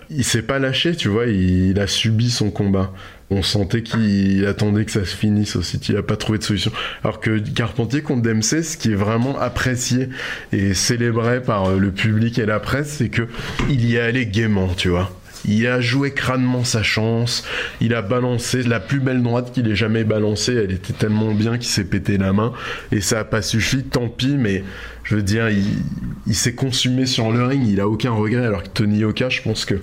il 0.09 0.23
s'est 0.23 0.41
pas 0.41 0.59
lâché, 0.59 0.95
tu 0.95 1.07
vois, 1.07 1.27
il, 1.27 1.79
a 1.79 1.87
subi 1.87 2.31
son 2.31 2.51
combat. 2.51 2.93
On 3.31 3.43
sentait 3.43 3.83
qu'il 3.83 4.45
attendait 4.47 4.85
que 4.85 4.91
ça 4.91 5.05
se 5.05 5.15
finisse 5.15 5.55
aussi, 5.55 5.77
il 5.89 5.97
a 5.97 6.01
pas 6.01 6.17
trouvé 6.17 6.39
de 6.39 6.43
solution. 6.43 6.71
Alors 7.03 7.19
que 7.19 7.37
Carpentier 7.37 8.01
contre 8.01 8.23
Dempsey, 8.23 8.63
ce 8.63 8.75
qui 8.75 8.91
est 8.91 8.95
vraiment 8.95 9.39
apprécié 9.39 10.09
et 10.51 10.73
célébré 10.73 11.41
par 11.41 11.75
le 11.75 11.91
public 11.91 12.39
et 12.39 12.47
la 12.47 12.59
presse, 12.59 12.95
c'est 12.97 13.09
que 13.09 13.27
il 13.69 13.85
y 13.85 13.97
est 13.97 13.99
allé 13.99 14.25
gaiement, 14.25 14.69
tu 14.75 14.89
vois. 14.89 15.11
Il 15.45 15.67
a 15.67 15.81
joué 15.81 16.11
crânement 16.11 16.63
sa 16.63 16.83
chance. 16.83 17.45
Il 17.81 17.93
a 17.93 18.01
balancé 18.01 18.63
la 18.63 18.79
plus 18.79 18.99
belle 18.99 19.23
droite 19.23 19.51
qu'il 19.53 19.67
ait 19.67 19.75
jamais 19.75 20.03
balancée. 20.03 20.55
Elle 20.55 20.71
était 20.71 20.93
tellement 20.93 21.33
bien 21.33 21.57
qu'il 21.57 21.69
s'est 21.69 21.85
pété 21.85 22.17
la 22.17 22.33
main. 22.33 22.53
Et 22.91 23.01
ça 23.01 23.19
a 23.19 23.23
pas 23.23 23.41
suffi. 23.41 23.83
Tant 23.83 24.09
pis, 24.09 24.35
mais 24.37 24.63
je 25.03 25.15
veux 25.15 25.23
dire, 25.23 25.49
il, 25.49 26.35
s'est 26.35 26.53
consumé 26.53 27.05
sur 27.05 27.31
le 27.31 27.43
ring. 27.43 27.65
Il 27.67 27.79
a 27.79 27.87
aucun 27.87 28.11
regret. 28.11 28.45
Alors 28.45 28.63
que 28.63 28.69
Tony 28.69 29.03
Oka, 29.03 29.29
je 29.29 29.41
pense 29.41 29.65
que 29.65 29.75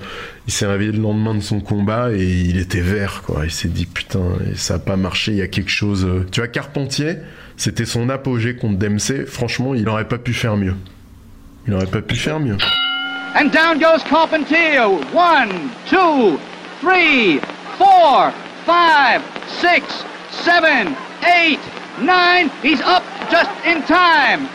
il 0.46 0.52
s'est 0.52 0.66
réveillé 0.66 0.92
le 0.92 1.00
lendemain 1.00 1.34
de 1.34 1.40
son 1.40 1.60
combat 1.60 2.12
et 2.12 2.24
il 2.24 2.58
était 2.58 2.80
vert, 2.80 3.22
quoi. 3.26 3.44
Il 3.44 3.50
s'est 3.50 3.68
dit 3.68 3.86
putain, 3.86 4.22
ça 4.54 4.74
a 4.74 4.78
pas 4.78 4.96
marché. 4.96 5.32
Il 5.32 5.38
y 5.38 5.42
a 5.42 5.48
quelque 5.48 5.70
chose. 5.70 6.04
Euh, 6.04 6.26
tu 6.30 6.40
vois, 6.40 6.48
Carpentier, 6.48 7.16
c'était 7.56 7.86
son 7.86 8.08
apogée 8.08 8.54
contre 8.54 8.78
Dempsey. 8.78 9.26
Franchement, 9.26 9.74
il 9.74 9.88
aurait 9.88 10.08
pas 10.08 10.18
pu 10.18 10.32
faire 10.32 10.56
mieux. 10.56 10.74
Il 11.66 11.74
aurait 11.74 11.86
pas 11.86 12.02
pu 12.02 12.14
faire 12.14 12.38
mieux. 12.38 12.56
And 13.36 13.52
down 13.52 13.78
goes 13.78 14.02
Carpentier. 14.02 14.88
One, 15.12 15.70
two, 15.86 16.40
three, 16.80 17.38
four, 17.76 18.32
five, 18.64 19.22
six, 19.60 19.84
seven, 20.30 20.96
eight, 21.22 21.60
nine. 22.00 22.48
He's 22.62 22.80
up 22.80 23.04
just 23.30 23.50
in 23.66 23.82
time. 23.82 24.48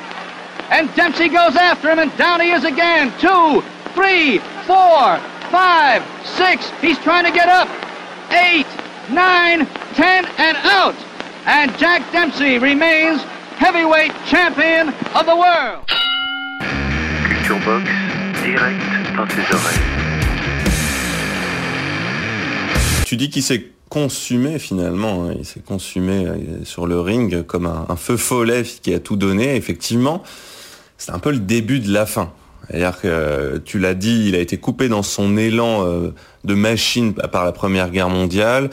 And 0.71 0.91
Dempsey 0.95 1.29
goes 1.29 1.55
after 1.55 1.91
him, 1.91 1.99
and 1.99 2.17
down 2.17 2.41
he 2.41 2.49
is 2.49 2.63
again. 2.63 3.13
Two, 3.19 3.61
three, 3.93 4.39
four, 4.65 5.19
five, 5.51 6.03
six. 6.25 6.71
He's 6.81 6.97
trying 6.97 7.25
to 7.25 7.31
get 7.31 7.49
up. 7.49 7.69
Eight, 8.31 8.65
nine, 9.11 9.67
ten, 9.93 10.25
and 10.39 10.57
out. 10.57 10.95
And 11.45 11.77
Jack 11.77 12.11
Dempsey 12.11 12.57
remains 12.57 13.21
heavyweight 13.61 14.13
champion 14.25 14.89
of 15.13 15.27
the 15.27 15.35
world. 15.35 15.85
Box. 17.63 18.00
Direct 18.43 18.81
dans 19.15 19.27
tes 19.27 19.41
oreilles. 19.53 19.79
Tu 23.05 23.17
dis 23.17 23.29
qu'il 23.29 23.43
s'est 23.43 23.67
consumé 23.89 24.57
finalement, 24.57 25.25
hein. 25.25 25.35
il 25.37 25.45
s'est 25.45 25.59
consumé 25.59 26.25
euh, 26.25 26.63
sur 26.63 26.87
le 26.87 26.99
ring 26.99 27.43
comme 27.43 27.65
un, 27.65 27.95
feu 27.97 28.17
follet 28.17 28.63
qui 28.63 28.93
a 28.93 28.99
tout 28.99 29.17
donné. 29.17 29.55
Effectivement, 29.55 30.23
c'est 30.97 31.11
un 31.11 31.19
peu 31.19 31.31
le 31.31 31.39
début 31.39 31.79
de 31.79 31.91
la 31.91 32.05
fin. 32.05 32.31
C'est-à-dire 32.67 33.01
que 33.01 33.07
euh, 33.07 33.59
tu 33.63 33.79
l'as 33.79 33.95
dit, 33.95 34.27
il 34.29 34.35
a 34.35 34.39
été 34.39 34.57
coupé 34.57 34.87
dans 34.87 35.03
son 35.03 35.35
élan 35.37 35.85
euh, 35.85 36.13
de 36.43 36.53
machine 36.53 37.13
par 37.13 37.45
la 37.45 37.51
Première 37.51 37.89
Guerre 37.89 38.09
mondiale. 38.09 38.69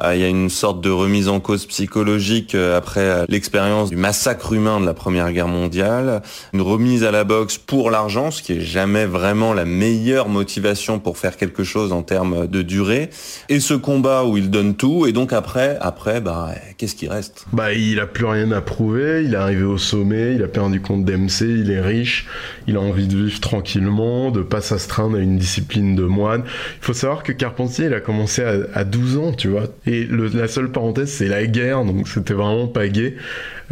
Euh, 0.00 0.14
il 0.14 0.20
y 0.20 0.24
a 0.24 0.28
une 0.28 0.50
sorte 0.50 0.80
de 0.80 0.90
remise 0.90 1.28
en 1.28 1.40
cause 1.40 1.66
psychologique 1.66 2.54
euh, 2.54 2.76
après 2.76 3.00
euh, 3.00 3.24
l'expérience 3.28 3.90
du 3.90 3.96
massacre 3.96 4.52
humain 4.52 4.80
de 4.80 4.86
la 4.86 4.94
Première 4.94 5.32
Guerre 5.32 5.48
mondiale. 5.48 6.22
Une 6.52 6.62
remise 6.62 7.04
à 7.04 7.10
la 7.10 7.24
boxe 7.24 7.58
pour 7.58 7.90
l'argent, 7.90 8.30
ce 8.30 8.42
qui 8.42 8.54
est 8.54 8.60
jamais 8.60 9.06
vraiment 9.06 9.54
la 9.54 9.64
meilleure 9.64 10.28
motivation 10.28 10.98
pour 10.98 11.18
faire 11.18 11.36
quelque 11.36 11.64
chose 11.64 11.92
en 11.92 12.02
termes 12.02 12.46
de 12.46 12.62
durée. 12.62 13.10
Et 13.48 13.60
ce 13.60 13.74
combat 13.74 14.24
où 14.24 14.36
il 14.36 14.50
donne 14.50 14.74
tout. 14.74 15.06
Et 15.06 15.12
donc 15.12 15.32
après, 15.32 15.78
après, 15.80 16.20
bah, 16.20 16.50
qu'est-ce 16.78 16.96
qui 16.96 17.08
reste? 17.08 17.46
Bah, 17.52 17.72
il 17.72 18.00
a 18.00 18.06
plus 18.06 18.26
rien 18.26 18.50
à 18.52 18.60
prouver. 18.60 19.22
Il 19.24 19.34
est 19.34 19.36
arrivé 19.36 19.62
au 19.62 19.78
sommet. 19.78 20.34
Il 20.34 20.42
a 20.42 20.48
perdu 20.48 20.80
contre 20.80 21.04
DMC. 21.04 21.42
Il 21.42 21.70
est 21.70 21.80
riche. 21.80 22.26
Il 22.66 22.76
a 22.76 22.80
envie 22.80 23.06
de 23.06 23.16
vivre 23.16 23.40
tranquillement, 23.40 24.30
de 24.30 24.42
pas 24.42 24.60
s'astreindre 24.60 25.16
à 25.16 25.20
une 25.20 25.36
discipline 25.36 25.94
de 25.94 26.04
moine. 26.04 26.44
Il 26.80 26.84
faut 26.84 26.92
savoir 26.92 27.11
que 27.22 27.32
Carpentier, 27.32 27.86
il 27.86 27.94
a 27.94 28.00
commencé 28.00 28.42
à, 28.42 28.84
12 28.84 29.18
ans, 29.18 29.32
tu 29.32 29.48
vois. 29.48 29.64
Et 29.86 30.06
la 30.06 30.48
seule 30.48 30.70
parenthèse, 30.70 31.10
c'est 31.10 31.28
la 31.28 31.46
guerre, 31.46 31.84
donc 31.84 32.08
c'était 32.08 32.34
vraiment 32.34 32.66
pas 32.66 32.88
gay. 32.88 33.16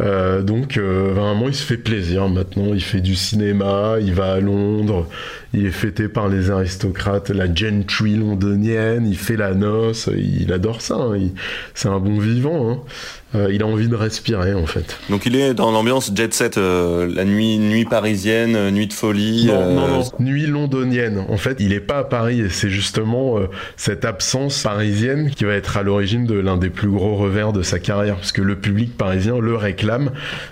Euh, 0.01 0.41
donc 0.41 0.77
euh, 0.77 1.11
vraiment, 1.13 1.47
il 1.47 1.55
se 1.55 1.63
fait 1.63 1.77
plaisir 1.77 2.27
maintenant. 2.27 2.73
Il 2.73 2.81
fait 2.81 3.01
du 3.01 3.15
cinéma, 3.15 3.95
il 4.01 4.13
va 4.13 4.33
à 4.33 4.39
Londres, 4.39 5.07
il 5.53 5.65
est 5.65 5.71
fêté 5.71 6.07
par 6.07 6.27
les 6.27 6.49
aristocrates, 6.49 7.29
la 7.29 7.53
gentry 7.53 8.15
londonienne, 8.15 9.05
il 9.07 9.17
fait 9.17 9.37
la 9.37 9.53
noce, 9.53 10.09
il 10.15 10.51
adore 10.53 10.81
ça. 10.81 10.95
Hein. 10.95 11.19
C'est 11.73 11.89
un 11.89 11.99
bon 11.99 12.19
vivant. 12.19 12.71
Hein. 12.71 12.79
Euh, 13.33 13.47
il 13.53 13.63
a 13.63 13.65
envie 13.65 13.87
de 13.87 13.95
respirer 13.95 14.53
en 14.53 14.65
fait. 14.65 14.97
Donc 15.09 15.25
il 15.25 15.37
est 15.37 15.53
dans 15.53 15.71
l'ambiance 15.71 16.11
jet 16.13 16.33
set, 16.33 16.57
euh, 16.57 17.09
la 17.13 17.23
nuit, 17.23 17.59
nuit 17.59 17.85
parisienne, 17.85 18.71
nuit 18.71 18.87
de 18.87 18.93
folie. 18.93 19.45
Non, 19.45 19.73
non, 19.73 19.87
non, 19.87 20.03
nuit 20.19 20.47
londonienne. 20.47 21.23
En 21.29 21.37
fait, 21.37 21.55
il 21.61 21.71
est 21.71 21.79
pas 21.79 21.99
à 21.99 22.03
Paris 22.03 22.41
et 22.41 22.49
c'est 22.49 22.69
justement 22.69 23.37
cette 23.77 24.03
absence 24.03 24.61
parisienne 24.63 25.31
qui 25.31 25.45
va 25.45 25.53
être 25.53 25.77
à 25.77 25.83
l'origine 25.83 26.25
de 26.25 26.37
l'un 26.37 26.57
des 26.57 26.69
plus 26.69 26.89
gros 26.89 27.15
revers 27.15 27.53
de 27.53 27.61
sa 27.61 27.79
carrière, 27.79 28.15
parce 28.15 28.33
que 28.33 28.41
le 28.41 28.57
public 28.57 28.97
parisien 28.97 29.39
le 29.39 29.55
réclame 29.55 29.90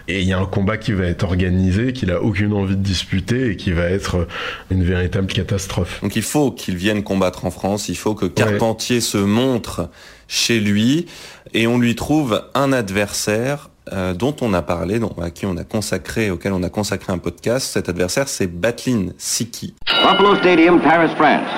et 0.07 0.21
il 0.21 0.27
y 0.27 0.33
a 0.33 0.39
un 0.39 0.45
combat 0.45 0.77
qui 0.77 0.93
va 0.93 1.05
être 1.05 1.23
organisé, 1.23 1.93
qu'il 1.93 2.11
a 2.11 2.21
aucune 2.21 2.53
envie 2.53 2.75
de 2.75 2.83
disputer 2.83 3.51
et 3.51 3.55
qui 3.55 3.71
va 3.71 3.83
être 3.83 4.27
une 4.71 4.83
véritable 4.83 5.27
catastrophe. 5.27 5.99
Donc 6.01 6.15
il 6.15 6.23
faut 6.23 6.51
qu'il 6.51 6.75
vienne 6.75 7.03
combattre 7.03 7.45
en 7.45 7.51
France, 7.51 7.89
il 7.89 7.97
faut 7.97 8.15
que 8.15 8.25
Carpentier 8.25 9.01
se 9.01 9.17
montre 9.17 9.89
chez 10.27 10.59
lui 10.59 11.07
et 11.53 11.67
on 11.67 11.77
lui 11.77 11.95
trouve 11.95 12.43
un 12.53 12.71
adversaire 12.73 13.69
euh, 13.91 14.13
dont 14.13 14.35
on 14.41 14.53
a 14.53 14.61
parlé, 14.61 14.99
dont, 14.99 15.15
à 15.21 15.31
qui 15.31 15.45
on 15.47 15.57
a 15.57 15.63
consacré, 15.63 16.29
auquel 16.29 16.53
on 16.53 16.61
a 16.61 16.69
consacré 16.69 17.11
un 17.11 17.17
podcast. 17.17 17.71
Cet 17.73 17.89
adversaire, 17.89 18.27
c'est 18.27 18.47
Batlin 18.47 19.07
Siki. 19.17 19.73
Buffalo 19.87 20.35
Stadium, 20.35 20.79
Paris, 20.79 21.09
France. 21.15 21.49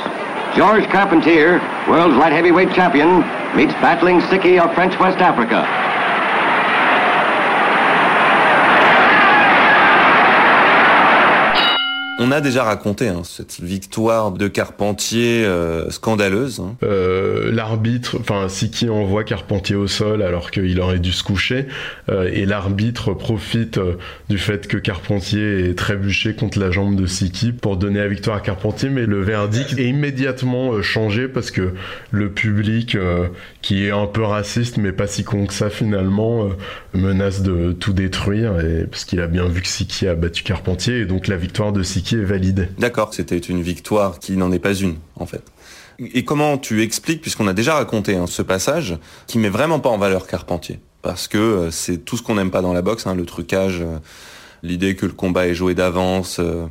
George 0.56 0.88
Carpentier, 0.92 1.60
world's 1.88 2.18
light 2.18 2.34
heavyweight 2.34 2.74
champion, 2.74 3.24
meets 3.56 3.74
Battling 3.82 4.22
Siki 4.30 4.60
of 4.60 4.74
French 4.74 4.98
West 5.00 5.20
Africa. 5.22 5.91
On 12.24 12.30
a 12.30 12.40
déjà 12.40 12.64
raconté 12.64 13.08
hein, 13.08 13.24
cette 13.24 13.62
victoire 13.62 14.32
de 14.32 14.48
Carpentier 14.48 15.44
euh, 15.44 15.90
scandaleuse. 15.90 16.60
Hein. 16.60 16.76
Euh, 16.84 17.52
l'arbitre, 17.52 18.18
enfin 18.20 18.48
Siki 18.48 18.90
envoie 18.90 19.24
Carpentier 19.24 19.76
au 19.76 19.88
sol 19.88 20.22
alors 20.22 20.52
qu'il 20.52 20.80
aurait 20.80 21.00
dû 21.00 21.14
se 21.14 21.24
coucher, 21.24 21.66
euh, 22.10 22.30
et 22.32 22.46
l'arbitre 22.46 23.16
profite 23.16 23.80
du 24.30 24.38
fait 24.38 24.68
que 24.68 24.78
Carpentier 24.78 25.70
est 25.70 25.76
trébuché 25.76 26.36
contre 26.36 26.60
la 26.60 26.70
jambe 26.70 26.96
de 26.96 27.08
Siki 27.08 27.54
pour 27.54 27.76
donner 27.76 27.98
la 27.98 28.08
victoire 28.08 28.38
à 28.38 28.42
Carpentier, 28.42 28.90
mais 28.90 29.08
le 29.08 29.24
verdict 29.24 29.80
est 29.80 29.90
immédiatement 29.90 30.80
changé 30.84 31.28
parce 31.28 31.50
que 31.50 31.74
le 32.12 32.30
public, 32.30 32.96
qui 33.64 33.88
est 33.88 33.92
un 33.92 34.06
peu 34.06 34.22
raciste 34.22 34.78
mais 34.78 34.92
pas 34.92 35.08
si 35.08 35.24
con 35.24 35.48
que 35.48 35.56
ça 35.56 35.72
finalement, 35.72 36.50
menace 36.94 37.42
de 37.42 37.72
tout 37.72 37.94
détruire, 37.94 38.60
et, 38.60 38.86
parce 38.86 39.06
qu'il 39.06 39.22
a 39.22 39.28
bien 39.28 39.46
vu 39.46 39.62
que 39.62 39.68
Siki 39.68 40.08
a 40.08 40.14
battu 40.14 40.44
Carpentier, 40.44 41.00
et 41.00 41.06
donc 41.06 41.28
la 41.28 41.38
victoire 41.38 41.74
de 41.74 41.82
Siki 41.82 42.11
est 42.16 42.24
valide. 42.24 42.70
D'accord, 42.78 43.14
c'était 43.14 43.38
une 43.38 43.62
victoire 43.62 44.20
qui 44.20 44.38
n'en 44.38 44.52
est 44.52 44.60
pas 44.60 44.74
une, 44.74 44.96
en 45.16 45.26
fait. 45.26 45.44
Et 46.14 46.26
comment 46.26 46.58
tu 46.58 46.82
expliques, 46.82 47.22
puisqu'on 47.22 47.48
a 47.48 47.54
déjà 47.54 47.76
raconté 47.76 48.16
hein, 48.16 48.26
ce 48.28 48.42
passage, 48.42 48.98
qui 49.28 49.38
met 49.38 49.50
vraiment 49.50 49.80
pas 49.80 49.90
en 49.90 49.98
valeur 49.98 50.28
Carpentier? 50.28 50.80
Parce 51.02 51.28
que 51.28 51.38
euh, 51.38 51.72
c'est 51.72 52.00
tout 52.00 52.18
ce 52.18 52.24
qu'on 52.24 52.36
n'aime 52.36 52.52
pas 52.52 52.62
dans 52.62 52.74
la 52.74 52.82
boxe, 52.82 53.08
hein, 53.08 53.16
le 53.16 53.26
trucage, 53.26 53.82
euh, 53.82 53.98
l'idée 54.64 54.96
que 54.96 55.06
le 55.06 55.12
combat 55.14 55.48
est 55.48 55.54
joué 55.54 55.76
d'avance, 55.76 56.40
euh, 56.40 56.66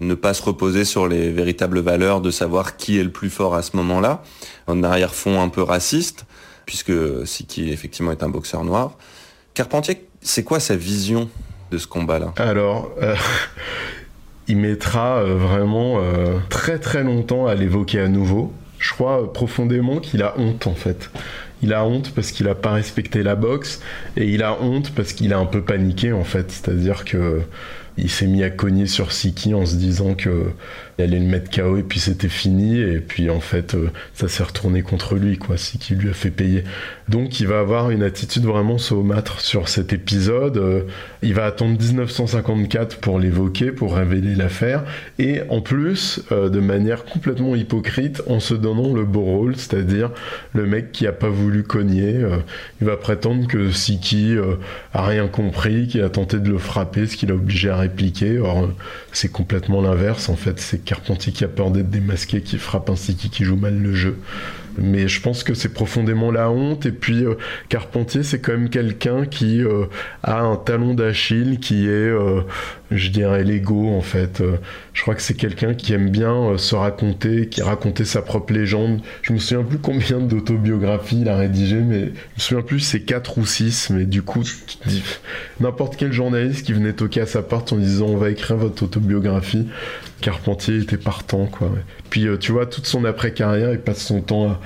ne 0.00 0.14
pas 0.14 0.34
se 0.34 0.42
reposer 0.42 0.84
sur 0.84 1.06
les 1.06 1.30
véritables 1.30 1.80
valeurs 1.80 2.20
de 2.20 2.30
savoir 2.30 2.76
qui 2.76 2.98
est 2.98 3.04
le 3.04 3.12
plus 3.12 3.30
fort 3.30 3.54
à 3.54 3.62
ce 3.62 3.76
moment-là, 3.76 4.22
un 4.66 4.82
arrière-fond 4.82 5.40
un 5.40 5.48
peu 5.48 5.62
raciste, 5.62 6.24
puisque 6.66 6.92
Siki 7.24 7.70
effectivement 7.70 8.10
est 8.10 8.22
un 8.22 8.28
boxeur 8.28 8.64
noir. 8.64 8.96
Carpentier, 9.54 10.06
c'est 10.20 10.42
quoi 10.42 10.58
sa 10.58 10.74
vision 10.74 11.28
de 11.70 11.78
ce 11.78 11.86
combat-là? 11.86 12.32
Alors, 12.36 12.90
il 14.48 14.56
mettra 14.56 15.18
euh, 15.18 15.36
vraiment 15.36 15.98
euh, 15.98 16.38
très 16.48 16.78
très 16.78 17.02
longtemps 17.02 17.46
à 17.46 17.54
l'évoquer 17.54 18.00
à 18.00 18.08
nouveau. 18.08 18.52
Je 18.78 18.90
crois 18.92 19.32
profondément 19.32 19.98
qu'il 19.98 20.22
a 20.22 20.34
honte 20.38 20.66
en 20.66 20.74
fait. 20.74 21.10
Il 21.62 21.72
a 21.72 21.84
honte 21.84 22.12
parce 22.14 22.32
qu'il 22.32 22.48
a 22.48 22.56
pas 22.56 22.72
respecté 22.72 23.22
la 23.22 23.36
boxe 23.36 23.80
et 24.16 24.26
il 24.26 24.42
a 24.42 24.60
honte 24.60 24.92
parce 24.94 25.12
qu'il 25.12 25.32
a 25.32 25.38
un 25.38 25.46
peu 25.46 25.62
paniqué 25.62 26.12
en 26.12 26.24
fait. 26.24 26.50
C'est-à-dire 26.50 27.04
que 27.04 27.42
il 27.98 28.10
s'est 28.10 28.26
mis 28.26 28.42
à 28.42 28.50
cogner 28.50 28.86
sur 28.86 29.12
Siki 29.12 29.54
en 29.54 29.66
se 29.66 29.76
disant 29.76 30.14
que 30.14 30.46
il 30.98 31.04
allait 31.04 31.18
le 31.18 31.26
mettre 31.26 31.50
KO 31.50 31.76
et 31.76 31.82
puis 31.82 32.00
c'était 32.00 32.28
fini 32.28 32.80
et 32.80 32.98
puis 32.98 33.30
en 33.30 33.40
fait 33.40 33.74
euh, 33.74 33.90
ça 34.14 34.28
s'est 34.28 34.42
retourné 34.42 34.82
contre 34.82 35.14
lui 35.14 35.38
quoi 35.38 35.56
Siki 35.56 35.94
lui 35.94 36.10
a 36.10 36.12
fait 36.12 36.30
payer 36.30 36.64
donc 37.08 37.40
il 37.40 37.46
va 37.46 37.60
avoir 37.60 37.90
une 37.90 38.02
attitude 38.02 38.44
vraiment 38.44 38.78
saumâtre 38.78 39.40
sur 39.40 39.68
cet 39.68 39.92
épisode 39.92 40.58
euh, 40.58 40.82
il 41.22 41.34
va 41.34 41.44
attendre 41.44 41.78
1954 41.78 42.98
pour 42.98 43.18
l'évoquer 43.18 43.72
pour 43.72 43.94
révéler 43.94 44.34
l'affaire 44.34 44.84
et 45.18 45.40
en 45.48 45.60
plus 45.60 46.22
euh, 46.32 46.48
de 46.48 46.60
manière 46.60 47.04
complètement 47.04 47.54
hypocrite 47.56 48.22
en 48.26 48.40
se 48.40 48.54
donnant 48.54 48.92
le 48.94 49.04
beau 49.04 49.22
rôle 49.22 49.56
c'est-à-dire 49.56 50.10
le 50.54 50.66
mec 50.66 50.92
qui 50.92 51.06
a 51.06 51.12
pas 51.12 51.28
voulu 51.28 51.62
cogner 51.62 52.20
il 52.80 52.86
va 52.86 52.96
prétendre 52.96 53.46
que 53.46 53.70
Siki 53.70 54.36
a 54.92 55.06
rien 55.06 55.28
compris 55.28 55.86
qu'il 55.86 56.02
a 56.02 56.10
tenté 56.10 56.38
de 56.38 56.48
le 56.48 56.58
frapper 56.58 57.06
ce 57.06 57.16
qu'il 57.16 57.30
a 57.30 57.34
obligé 57.34 57.70
à 57.70 57.76
répliquer. 57.76 58.38
Or, 58.38 58.70
c'est 59.12 59.30
complètement 59.30 59.82
l'inverse. 59.82 60.28
En 60.28 60.36
fait, 60.36 60.60
c'est 60.60 60.81
Carpentier 60.84 61.32
qui 61.32 61.44
a 61.44 61.48
peur 61.48 61.70
d'être 61.70 61.90
démasqué, 61.90 62.40
qui 62.40 62.58
frappe 62.58 62.90
Siki 62.96 63.30
qui 63.30 63.44
joue 63.44 63.56
mal 63.56 63.78
le 63.78 63.94
jeu. 63.94 64.18
Mais 64.78 65.06
je 65.06 65.20
pense 65.20 65.44
que 65.44 65.54
c'est 65.54 65.72
profondément 65.72 66.30
la 66.30 66.50
honte. 66.50 66.86
Et 66.86 66.92
puis 66.92 67.24
euh, 67.24 67.34
Carpentier, 67.68 68.22
c'est 68.22 68.40
quand 68.40 68.52
même 68.52 68.70
quelqu'un 68.70 69.26
qui 69.26 69.62
euh, 69.62 69.86
a 70.22 70.40
un 70.40 70.56
talon 70.56 70.94
d'Achille 70.94 71.58
qui 71.60 71.86
est, 71.86 71.90
euh, 71.90 72.42
je 72.96 73.10
dirais, 73.10 73.44
l'ego 73.44 73.88
en 73.88 74.00
fait. 74.00 74.42
je 74.92 75.02
crois 75.02 75.14
que 75.14 75.22
c'est 75.22 75.34
quelqu'un 75.34 75.74
qui 75.74 75.92
aime 75.92 76.10
bien 76.10 76.56
se 76.58 76.74
raconter, 76.74 77.48
qui 77.48 77.62
racontait 77.62 78.04
sa 78.04 78.22
propre 78.22 78.52
légende. 78.52 79.00
Je 79.22 79.32
me 79.32 79.38
souviens 79.38 79.64
plus 79.64 79.78
combien 79.78 80.18
d'autobiographies 80.18 81.20
il 81.22 81.28
a 81.28 81.36
rédigé, 81.36 81.76
mais 81.76 82.00
je 82.00 82.06
me 82.06 82.38
souviens 82.38 82.62
plus 82.62 82.80
c'est 82.80 83.00
quatre 83.00 83.38
ou 83.38 83.46
six. 83.46 83.90
Mais 83.90 84.04
du 84.04 84.22
coup, 84.22 84.42
n'importe 85.60 85.96
quel 85.96 86.12
journaliste 86.12 86.66
qui 86.66 86.72
venait 86.72 86.92
toquer 86.92 87.22
à 87.22 87.26
sa 87.26 87.42
porte 87.42 87.72
en 87.72 87.76
disant 87.76 88.06
on 88.06 88.16
va 88.16 88.30
écrire 88.30 88.56
votre 88.56 88.82
autobiographie, 88.82 89.68
Carpentier 90.20 90.78
était 90.78 90.96
partant 90.96 91.46
quoi. 91.46 91.70
Puis 92.10 92.26
tu 92.40 92.52
vois 92.52 92.66
toute 92.66 92.86
son 92.86 93.04
après 93.04 93.32
carrière, 93.32 93.72
il 93.72 93.80
passe 93.80 94.02
son 94.02 94.20
temps 94.20 94.50
à 94.50 94.60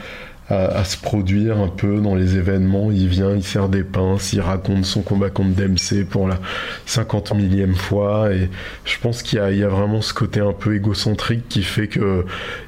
à, 0.48 0.84
se 0.84 0.96
produire 0.96 1.58
un 1.58 1.68
peu 1.68 2.00
dans 2.00 2.14
les 2.14 2.36
événements. 2.36 2.90
Il 2.90 3.08
vient, 3.08 3.34
il 3.34 3.42
sert 3.42 3.68
des 3.68 3.82
pinces, 3.82 4.32
il 4.32 4.40
raconte 4.40 4.84
son 4.84 5.02
combat 5.02 5.30
contre 5.30 5.54
DMC 5.56 6.04
pour 6.08 6.28
la 6.28 6.38
50 6.86 7.34
millième 7.34 7.74
fois. 7.74 8.32
Et 8.32 8.48
je 8.84 8.98
pense 9.00 9.22
qu'il 9.22 9.38
y, 9.38 9.56
y, 9.58 9.64
a 9.64 9.68
vraiment 9.68 10.00
ce 10.02 10.14
côté 10.14 10.40
un 10.40 10.52
peu 10.52 10.76
égocentrique 10.76 11.48
qui 11.48 11.62
fait 11.62 11.88
que 11.88 12.24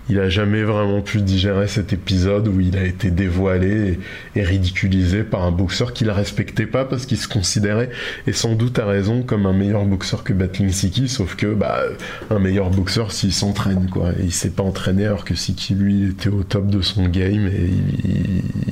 il 0.08 0.18
a 0.18 0.28
jamais 0.28 0.62
vraiment 0.62 1.02
pu 1.02 1.20
digérer 1.20 1.68
cet 1.68 1.92
épisode 1.92 2.48
où 2.48 2.60
il 2.60 2.76
a 2.76 2.84
été 2.84 3.10
dévoilé 3.10 3.98
et, 4.34 4.42
ridiculisé 4.42 5.22
par 5.22 5.44
un 5.44 5.50
boxeur 5.50 5.92
qu'il 5.92 6.10
respectait 6.10 6.66
pas 6.66 6.84
parce 6.84 7.04
qu'il 7.04 7.18
se 7.18 7.28
considérait 7.28 7.90
et 8.26 8.32
sans 8.32 8.54
doute 8.54 8.78
à 8.78 8.86
raison 8.86 9.22
comme 9.22 9.46
un 9.46 9.52
meilleur 9.52 9.84
boxeur 9.84 10.24
que 10.24 10.32
Battling 10.32 10.70
Siki 10.70 11.08
sauf 11.08 11.36
que 11.36 11.52
bah 11.52 11.82
un 12.30 12.38
meilleur 12.38 12.70
boxeur 12.70 13.12
s'il 13.12 13.32
s'entraîne 13.32 13.88
quoi. 13.90 14.10
Il 14.22 14.32
s'est 14.32 14.50
pas 14.50 14.62
entraîné 14.62 15.06
alors 15.06 15.24
que 15.24 15.34
Siki 15.34 15.74
lui 15.74 16.10
était 16.10 16.30
au 16.30 16.42
top 16.42 16.68
de 16.68 16.80
son 16.80 17.08
game 17.08 17.46
et 17.48 17.70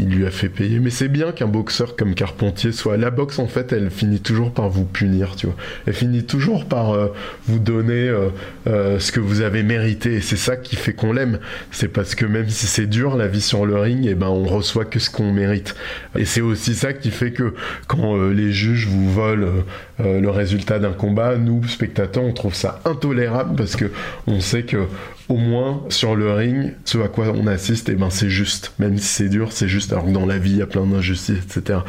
il, 0.01 0.09
lui 0.09 0.25
a 0.25 0.31
fait 0.31 0.49
payer. 0.49 0.79
Mais 0.79 0.91
c'est 0.91 1.09
bien 1.09 1.33
qu'un 1.33 1.49
boxeur 1.49 1.97
comme 1.97 2.15
Carpentier 2.15 2.73
soit. 2.73 2.97
La 2.97 3.11
boxe 3.11 3.39
en 3.39 3.49
fait 3.49 3.73
elle 3.73 3.91
finit 3.91 4.21
toujours 4.21 4.53
par 4.53 4.71
vous 4.71 4.85
punir 4.85 5.37
tu 5.37 5.47
vois. 5.47 5.57
Elle 5.87 5.95
finit 5.95 6.25
toujours 6.25 6.65
par 6.65 6.93
euh, 6.93 7.13
vous 7.47 7.59
donner 7.59 8.09
euh, 8.09 8.29
euh, 8.67 8.99
ce 8.99 9.13
que 9.13 9.21
vous 9.21 9.43
avez 9.43 9.63
mérité. 9.63 10.15
Et 10.15 10.21
c'est 10.21 10.37
ça 10.37 10.57
qui 10.57 10.77
fait 10.77 10.93
qu'on 10.93 11.13
l'aime 11.13 11.26
c'est 11.71 11.89
parce 11.89 12.15
que 12.15 12.27
même 12.27 12.49
si 12.49 12.67
c'est 12.67 12.87
dur, 12.87 13.17
la 13.17 13.29
vie 13.29 13.41
sur 13.41 13.67
le 13.67 13.77
ring, 13.77 14.07
et 14.07 14.11
eh 14.11 14.15
ben 14.15 14.29
on 14.29 14.45
reçoit 14.45 14.85
que 14.85 14.99
ce 14.99 15.11
qu'on 15.11 15.33
mérite. 15.33 15.75
Et 16.17 16.25
c'est 16.25 16.41
aussi 16.41 16.75
ça 16.75 16.93
qui 16.93 17.11
fait 17.11 17.33
que 17.33 17.55
quand 17.87 18.17
euh, 18.17 18.33
les 18.33 18.53
juges 18.53 18.87
vous 18.87 19.11
volent 19.11 19.65
euh, 20.01 20.21
le 20.21 20.31
résultat 20.31 20.79
d'un 20.79 20.93
combat, 20.93 21.37
nous 21.37 21.67
spectateurs, 21.67 22.25
on 22.25 22.33
trouve 22.33 22.55
ça 22.55 22.81
intolérable 22.85 23.57
parce 23.57 23.77
que 23.77 23.91
on 24.27 24.41
sait 24.41 24.65
que 24.65 24.87
au 25.29 25.37
moins 25.37 25.83
sur 25.89 26.15
le 26.15 26.33
ring, 26.33 26.75
ce 26.85 26.99
à 26.99 27.09
quoi 27.09 27.33
on 27.35 27.47
assiste, 27.47 27.89
et 27.89 27.93
eh 27.93 27.95
ben 27.97 28.11
c'est 28.11 28.31
juste. 28.31 28.73
Même 28.79 28.97
si 28.99 29.07
c'est 29.07 29.29
dur, 29.29 29.51
c'est 29.51 29.69
juste. 29.69 29.93
Alors 29.93 30.07
que 30.07 30.11
dans 30.11 30.27
la 30.27 30.39
vie, 30.39 30.53
il 30.53 30.59
y 30.59 30.63
a 30.63 30.67
plein 30.67 30.87
d'injustices, 30.87 31.39
etc. 31.39 31.81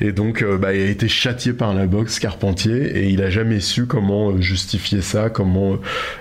Et 0.00 0.12
donc, 0.12 0.42
euh, 0.42 0.58
bah, 0.58 0.74
il 0.74 0.82
a 0.82 0.90
été 0.90 1.08
châtié 1.08 1.52
par 1.52 1.74
la 1.74 1.86
boxe, 1.86 2.18
Carpentier, 2.18 2.98
et 2.98 3.08
il 3.08 3.22
a 3.22 3.30
jamais 3.30 3.60
su 3.60 3.86
comment 3.86 4.30
euh, 4.30 4.40
justifier 4.40 5.00
ça, 5.00 5.30
comment 5.30 5.78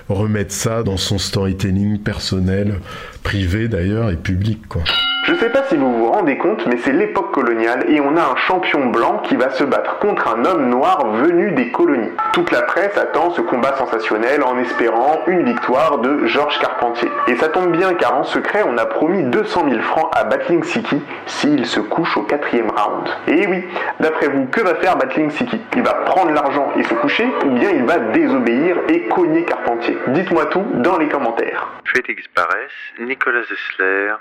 remettre 0.07 0.53
ça 0.53 0.83
dans 0.83 0.97
son 0.97 1.17
storytelling 1.17 1.99
personnel, 1.99 2.79
privé 3.23 3.67
d'ailleurs 3.67 4.09
et 4.09 4.17
public, 4.17 4.67
quoi. 4.67 4.83
Je 5.23 5.35
sais 5.35 5.49
pas 5.49 5.63
si 5.63 5.77
vous 5.77 5.89
vous 5.89 6.11
rendez 6.11 6.37
compte, 6.37 6.65
mais 6.65 6.75
c'est 6.75 6.91
l'époque 6.91 7.31
coloniale 7.31 7.89
et 7.89 8.01
on 8.01 8.17
a 8.17 8.21
un 8.21 8.35
champion 8.35 8.87
blanc 8.87 9.19
qui 9.19 9.37
va 9.37 9.51
se 9.51 9.63
battre 9.63 9.97
contre 9.99 10.27
un 10.27 10.43
homme 10.43 10.69
noir 10.69 11.07
venu 11.13 11.51
des 11.51 11.71
colonies. 11.71 12.11
Toute 12.33 12.51
la 12.51 12.63
presse 12.63 12.97
attend 12.97 13.29
ce 13.29 13.39
combat 13.39 13.73
sensationnel 13.77 14.43
en 14.43 14.57
espérant 14.57 15.21
une 15.27 15.45
victoire 15.45 15.99
de 15.99 16.25
Georges 16.25 16.59
Carpentier. 16.59 17.09
Et 17.27 17.37
ça 17.37 17.47
tombe 17.47 17.71
bien 17.71 17.93
car 17.93 18.17
en 18.17 18.25
secret 18.25 18.63
on 18.67 18.77
a 18.77 18.85
promis 18.85 19.23
200 19.23 19.69
000 19.69 19.81
francs 19.81 20.11
à 20.13 20.25
Battling 20.25 20.61
Siki 20.61 21.01
s'il 21.25 21.65
se 21.65 21.79
couche 21.79 22.17
au 22.17 22.23
quatrième 22.23 22.69
round. 22.69 23.07
Et 23.27 23.47
oui, 23.47 23.63
d'après 24.01 24.27
vous, 24.27 24.47
que 24.47 24.59
va 24.59 24.75
faire 24.75 24.97
Battling 24.97 25.29
Siki? 25.29 25.61
Il 25.77 25.83
va 25.83 25.93
prendre 25.93 26.31
l'argent 26.31 26.73
et 26.75 26.83
se 26.83 26.93
coucher 26.95 27.27
ou 27.45 27.49
bien 27.51 27.69
il 27.69 27.85
va 27.85 27.97
désobéir 27.97 28.75
et 28.89 29.07
cogner 29.07 29.45
Carpentier? 29.45 29.97
Dites-moi 30.07 30.47
tout 30.47 30.65
dans 30.73 30.97
les 30.97 31.07
commentaires. 31.07 31.69
Félix 31.85 32.25
Barès, 32.35 32.71
Nicolas 32.99 33.43
Zessler, 33.43 34.15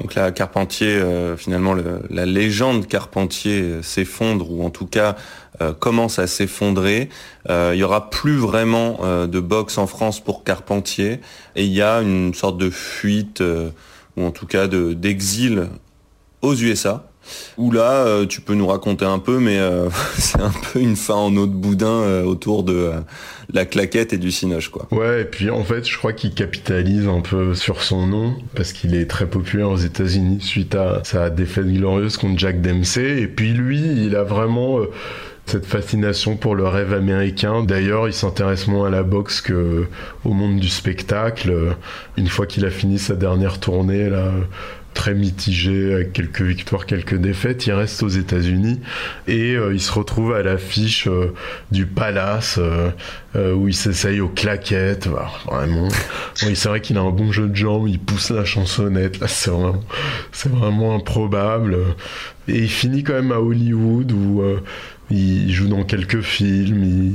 Donc 0.00 0.14
là, 0.14 0.32
Carpentier, 0.32 0.96
euh, 0.96 1.36
finalement, 1.36 1.76
la 2.10 2.26
légende 2.26 2.86
Carpentier 2.86 3.60
euh, 3.60 3.82
s'effondre, 3.82 4.50
ou 4.50 4.64
en 4.64 4.70
tout 4.70 4.86
cas 4.86 5.16
euh, 5.60 5.74
commence 5.74 6.18
à 6.18 6.26
s'effondrer. 6.26 7.08
il 7.48 7.76
y 7.76 7.84
aura 7.84 8.10
plus 8.10 8.36
vraiment 8.36 9.00
de 9.26 9.40
boxe 9.40 9.78
en 9.78 9.86
France 9.86 10.20
pour 10.20 10.44
Carpentier, 10.44 11.20
et 11.56 11.64
il 11.64 11.72
y 11.72 11.82
a 11.82 12.00
une 12.00 12.34
sorte 12.34 12.56
de 12.56 12.70
fuite, 12.70 13.42
ou 14.16 14.24
en 14.24 14.30
tout 14.30 14.46
cas 14.46 14.66
d'exil 14.66 15.68
aux 16.40 16.54
USA. 16.54 17.11
Où 17.56 17.70
là, 17.70 18.06
euh, 18.06 18.26
tu 18.26 18.40
peux 18.40 18.54
nous 18.54 18.66
raconter 18.66 19.04
un 19.04 19.18
peu, 19.18 19.38
mais 19.38 19.58
euh, 19.58 19.88
c'est 20.14 20.40
un 20.40 20.52
peu 20.72 20.80
une 20.80 20.96
fin 20.96 21.14
en 21.14 21.36
eau 21.36 21.46
de 21.46 21.52
boudin 21.52 21.86
euh, 21.86 22.24
autour 22.24 22.64
de 22.64 22.92
la 23.52 23.64
claquette 23.64 24.12
et 24.12 24.18
du 24.18 24.30
cinoche, 24.30 24.70
quoi. 24.70 24.88
Ouais, 24.90 25.22
et 25.22 25.24
puis 25.24 25.50
en 25.50 25.64
fait, 25.64 25.88
je 25.88 25.96
crois 25.96 26.12
qu'il 26.12 26.34
capitalise 26.34 27.06
un 27.06 27.20
peu 27.20 27.54
sur 27.54 27.82
son 27.82 28.06
nom, 28.06 28.36
parce 28.54 28.72
qu'il 28.72 28.94
est 28.94 29.08
très 29.08 29.26
populaire 29.26 29.70
aux 29.70 29.76
États-Unis 29.76 30.40
suite 30.40 30.74
à 30.74 31.00
sa 31.04 31.30
défaite 31.30 31.66
glorieuse 31.66 32.16
contre 32.16 32.38
Jack 32.38 32.60
Dempsey. 32.60 33.20
Et 33.20 33.26
puis 33.26 33.52
lui, 33.52 33.80
il 33.80 34.16
a 34.16 34.22
vraiment 34.22 34.78
cette 35.46 35.66
fascination 35.66 36.36
pour 36.36 36.54
le 36.54 36.66
rêve 36.66 36.94
américain. 36.94 37.62
D'ailleurs, 37.64 38.08
il 38.08 38.14
s'intéresse 38.14 38.68
moins 38.68 38.86
à 38.86 38.90
la 38.90 39.02
boxe 39.02 39.40
que 39.40 39.86
au 40.24 40.32
monde 40.32 40.58
du 40.58 40.68
spectacle. 40.68 41.76
Une 42.16 42.28
fois 42.28 42.46
qu'il 42.46 42.64
a 42.64 42.70
fini 42.70 42.98
sa 42.98 43.14
dernière 43.14 43.58
tournée, 43.58 44.08
là, 44.08 44.30
très 44.94 45.14
mitigé, 45.14 45.94
avec 45.94 46.12
quelques 46.12 46.42
victoires, 46.42 46.86
quelques 46.86 47.16
défaites. 47.16 47.66
Il 47.66 47.72
reste 47.72 48.02
aux 48.02 48.08
États-Unis 48.08 48.80
et 49.26 49.54
euh, 49.54 49.72
il 49.72 49.80
se 49.80 49.92
retrouve 49.92 50.34
à 50.34 50.42
l'affiche 50.42 51.06
euh, 51.08 51.32
du 51.70 51.86
Palace 51.86 52.58
euh, 52.58 53.54
où 53.54 53.68
il 53.68 53.74
s'essaye 53.74 54.20
aux 54.20 54.28
claquettes. 54.28 55.08
vraiment. 55.46 55.88
c'est 56.34 56.66
vrai 56.66 56.80
qu'il 56.80 56.98
a 56.98 57.00
un 57.00 57.10
bon 57.10 57.32
jeu 57.32 57.48
de 57.48 57.56
jambes, 57.56 57.88
il 57.88 57.98
pousse 57.98 58.30
la 58.30 58.44
chansonnette. 58.44 59.20
Là, 59.20 59.28
c'est 59.28 59.50
vraiment, 59.50 59.80
c'est 60.30 60.50
vraiment 60.50 60.94
improbable. 60.94 61.76
Et 62.48 62.58
il 62.58 62.70
finit 62.70 63.02
quand 63.02 63.14
même 63.14 63.32
à 63.32 63.40
Hollywood 63.40 64.12
où 64.12 64.42
il 65.12 65.52
joue 65.52 65.68
dans 65.68 65.84
quelques 65.84 66.20
films, 66.22 67.12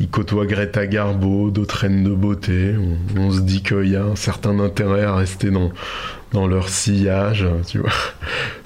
il, 0.00 0.08
côtoie 0.08 0.46
Greta 0.46 0.86
Garbo, 0.86 1.50
d'autres 1.50 1.76
reines 1.76 2.04
de 2.04 2.14
beauté. 2.14 2.74
On, 3.16 3.30
se 3.30 3.40
dit 3.40 3.62
qu'il 3.62 3.88
y 3.88 3.96
a 3.96 4.04
un 4.04 4.16
certain 4.16 4.58
intérêt 4.58 5.04
à 5.04 5.14
rester 5.14 5.50
dans, 5.50 5.70
dans 6.32 6.46
leur 6.46 6.68
sillage, 6.68 7.46
tu 7.66 7.78
vois. 7.78 7.90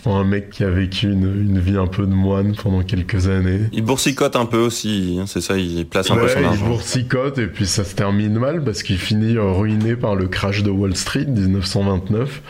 Pour 0.03 0.17
un 0.17 0.25
mec 0.25 0.51
qui 0.51 0.65
a 0.65 0.71
vécu 0.71 1.13
une, 1.13 1.59
vie 1.59 1.77
un 1.77 1.87
peu 1.87 2.07
de 2.07 2.15
moine 2.15 2.55
pendant 2.57 2.83
quelques 2.83 3.29
années. 3.29 3.61
Il 3.73 3.83
boursicote 3.83 4.35
un 4.35 4.47
peu 4.47 4.59
aussi, 4.59 5.19
hein, 5.21 5.25
c'est 5.27 5.43
ça, 5.43 5.59
il 5.59 5.87
place 5.87 6.11
un 6.11 6.17
peu 6.17 6.29
son 6.29 6.43
argent. 6.43 6.59
Il 6.59 6.69
boursicote 6.69 7.39
et 7.39 7.47
puis 7.47 7.67
ça 7.67 7.85
se 7.85 7.95
termine 7.95 8.39
mal 8.39 8.65
parce 8.65 8.83
qu'il 8.83 8.99
finit 8.99 9.37
ruiné 9.37 9.97
par 9.97 10.15
le 10.15 10.27
crash 10.27 10.63
de 10.63 10.71
Wall 10.71 10.97
Street 10.97 11.27
1929 11.27 12.43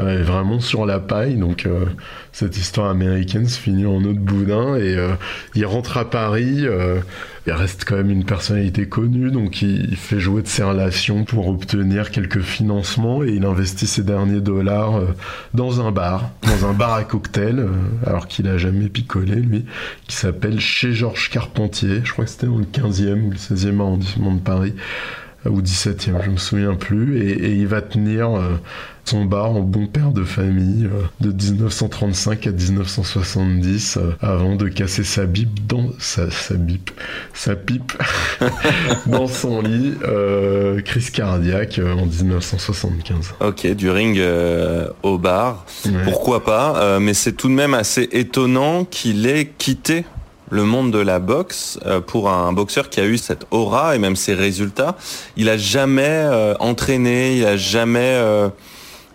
euh, 0.00 0.22
vraiment 0.22 0.60
sur 0.60 0.86
la 0.86 0.98
paille. 0.98 1.36
Donc 1.36 1.66
euh, 1.66 1.84
cette 2.32 2.56
histoire 2.56 2.90
américaine 2.90 3.46
se 3.46 3.58
finit 3.58 3.86
en 3.86 4.02
eau 4.04 4.12
de 4.12 4.18
boudin 4.18 4.76
et 4.76 4.94
euh, 4.96 5.12
il 5.54 5.66
rentre 5.66 5.96
à 5.96 6.08
Paris. 6.08 6.64
il 7.46 7.52
reste 7.52 7.84
quand 7.84 7.96
même 7.96 8.10
une 8.10 8.24
personnalité 8.24 8.86
connue, 8.86 9.30
donc 9.30 9.62
il, 9.62 9.96
fait 9.96 10.20
jouer 10.20 10.42
de 10.42 10.46
ses 10.46 10.62
relations 10.62 11.24
pour 11.24 11.48
obtenir 11.48 12.10
quelques 12.10 12.42
financements 12.42 13.24
et 13.24 13.30
il 13.30 13.44
investit 13.44 13.86
ses 13.86 14.02
derniers 14.02 14.40
dollars 14.40 15.00
dans 15.54 15.80
un 15.84 15.90
bar, 15.90 16.30
dans 16.42 16.68
un 16.68 16.72
bar 16.72 16.94
à 16.94 17.04
cocktail, 17.04 17.66
alors 18.06 18.28
qu'il 18.28 18.46
a 18.46 18.58
jamais 18.58 18.88
picolé 18.88 19.36
lui, 19.36 19.64
qui 20.06 20.16
s'appelle 20.16 20.60
Chez 20.60 20.92
Georges 20.92 21.30
Carpentier. 21.30 22.02
Je 22.04 22.12
crois 22.12 22.24
que 22.24 22.30
c'était 22.30 22.46
dans 22.46 22.58
le 22.58 22.64
15e 22.64 23.22
ou 23.22 23.30
le 23.30 23.36
16e 23.36 23.80
arrondissement 23.80 24.32
de 24.32 24.40
Paris 24.40 24.74
ou 25.46 25.62
17e, 25.62 26.22
je 26.22 26.30
me 26.30 26.36
souviens 26.36 26.74
plus, 26.74 27.18
et, 27.22 27.52
il 27.54 27.66
va 27.66 27.80
tenir 27.80 28.38
bar 29.18 29.50
en 29.50 29.60
bon 29.60 29.86
père 29.86 30.12
de 30.12 30.24
famille 30.24 30.86
euh, 30.86 31.02
de 31.20 31.32
1935 31.32 32.46
à 32.46 32.50
1970 32.50 33.98
euh, 33.98 34.12
avant 34.20 34.56
de 34.56 34.68
casser 34.68 35.04
sa 35.04 35.26
bip 35.26 35.66
dans 35.66 35.88
sa, 35.98 36.30
sa 36.30 36.54
bip 36.54 36.90
sa 37.34 37.56
pipe 37.56 37.92
dans 39.06 39.26
son 39.26 39.62
lit 39.62 39.94
euh, 40.04 40.80
crise 40.82 41.10
cardiaque 41.10 41.80
en 41.84 42.06
1975 42.06 43.34
ok 43.40 43.66
du 43.74 43.90
ring 43.90 44.20
au 45.02 45.18
bar. 45.18 45.64
Pourquoi 46.04 46.44
pas 46.44 46.98
mais 47.00 47.14
c'est 47.14 47.32
tout 47.32 47.48
de 47.48 47.54
même 47.54 47.74
assez 47.74 48.08
étonnant 48.12 48.84
qu'il 48.84 49.26
ait 49.26 49.52
quitté 49.58 50.04
le 50.50 50.64
monde 50.64 50.92
de 50.92 50.98
la 50.98 51.18
boxe 51.18 51.78
pour 52.06 52.30
un 52.30 52.52
boxeur 52.52 52.90
qui 52.90 53.00
a 53.00 53.06
eu 53.06 53.18
cette 53.18 53.46
aura 53.50 53.94
et 53.94 53.98
même 53.98 54.16
ses 54.16 54.34
résultats. 54.34 54.96
Il 55.36 55.48
a 55.48 55.56
jamais 55.56 56.26
entraîné, 56.58 57.36
il 57.36 57.46
a 57.46 57.56
jamais 57.56 58.20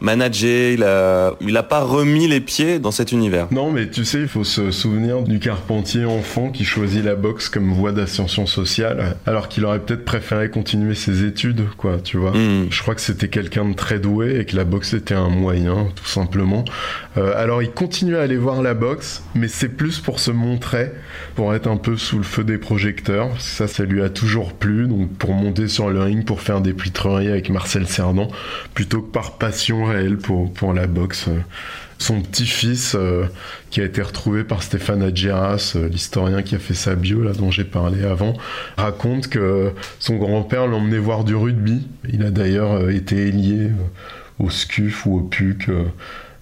managé, 0.02 0.74
il 0.74 0.84
a, 0.84 1.34
il 1.42 1.56
a 1.58 1.64
pas 1.64 1.82
remis 1.82 2.28
les 2.28 2.42
pieds 2.42 2.80
dans 2.80 2.92
cet 2.92 3.12
univers. 3.12 3.48
Non, 3.52 3.72
mais 3.72 3.90
tu 3.90 4.06
sais, 4.06 4.22
il 4.22 4.28
faut 4.28 4.44
se 4.44 4.72
souvenir 4.72 5.22
du 5.24 5.40
Carpentier 5.40 6.06
enfant 6.06 6.50
qui 6.50 6.66
choisit 6.66 7.04
la 7.04 7.16
boxe 7.16 7.50
comme 7.50 7.72
voie 7.72 7.92
d'ascension 7.92 8.46
sociale, 8.46 9.18
alors 9.26 9.48
qu'il 9.48 9.66
aurait 9.66 9.80
peut-être 9.80 10.06
préféré 10.06 10.50
continuer 10.50 10.96
ses 10.96 11.24
études, 11.24 11.66
quoi, 11.78 11.98
tu 12.04 12.18
vois. 12.18 12.32
Hmm. 12.32 12.68
Je 12.70 12.82
crois 12.82 12.96
que 12.96 13.02
c'était 13.02 13.30
quelqu'un 13.30 13.66
de 13.66 13.74
très 13.74 14.00
doué 14.00 14.40
et 14.40 14.46
que 14.46 14.56
la 14.56 14.64
boxe 14.64 14.94
était 14.94 15.16
un 15.16 15.30
moyen, 15.30 15.88
tout 15.96 16.06
simplement. 16.06 16.66
Euh, 17.18 17.34
alors 17.36 17.64
il 17.64 17.72
continue 17.72 18.18
à 18.18 18.22
aller 18.22 18.38
voir 18.38 18.62
la 18.62 18.74
boxe, 18.74 19.24
mais 19.34 19.48
c'est 19.48 19.70
plus 19.70 20.00
pour 20.00 20.20
se 20.20 20.32
montrer, 20.32 20.92
pour 21.36 21.54
être 21.54 21.68
un 21.68 21.78
peu 21.78 21.98
sous 21.98 22.18
le 22.18 22.24
feu 22.24 22.44
des 22.44 22.58
projecteurs. 22.58 23.30
Ça, 23.40 23.68
ça 23.68 23.84
lui 23.84 24.02
a 24.02 24.10
toujours 24.10 24.54
plu, 24.54 24.88
donc 24.88 25.10
pour 25.14 25.34
monter 25.34 25.68
sur 25.68 25.90
le 25.90 26.02
ring, 26.02 26.26
pour 26.26 26.42
faire 26.42 26.62
des 26.62 26.74
plitreries 26.74 27.30
avec 27.30 27.50
Marcel 27.50 27.88
Cerdan, 27.88 28.28
plutôt 28.74 29.02
que 29.02 29.12
par 29.12 29.34
passion 29.34 29.85
pour, 30.54 30.74
la 30.74 30.88
boxe. 30.88 31.30
Son 31.98 32.22
petit-fils, 32.22 32.96
euh, 32.96 33.26
qui 33.70 33.80
a 33.80 33.86
été 33.86 34.02
retrouvé 34.02 34.44
par 34.44 34.64
Stéphane 34.64 35.02
Adjeras, 35.02 35.74
euh, 35.76 35.88
l'historien 35.88 36.42
qui 36.42 36.56
a 36.56 36.60
fait 36.60 36.74
sa 36.74 36.96
bio, 36.96 37.24
dont 37.32 37.52
j'ai 37.52 37.64
parlé 37.64 38.04
avant, 38.04 38.34
raconte 38.76 39.30
que 39.30 39.72
son 40.00 40.18
grand-père 40.18 40.68
l'emmenait 40.68 40.98
voir 40.98 41.24
du 41.24 41.36
rugby. 41.36 41.88
Il 42.12 42.24
a 42.24 42.32
d'ailleurs 42.32 42.74
euh, 42.74 42.90
été 42.90 43.32
lié 43.32 43.70
au 44.40 44.50
SCUF 44.50 45.06
ou 45.06 45.20
au 45.20 45.22
PUC 45.22 45.70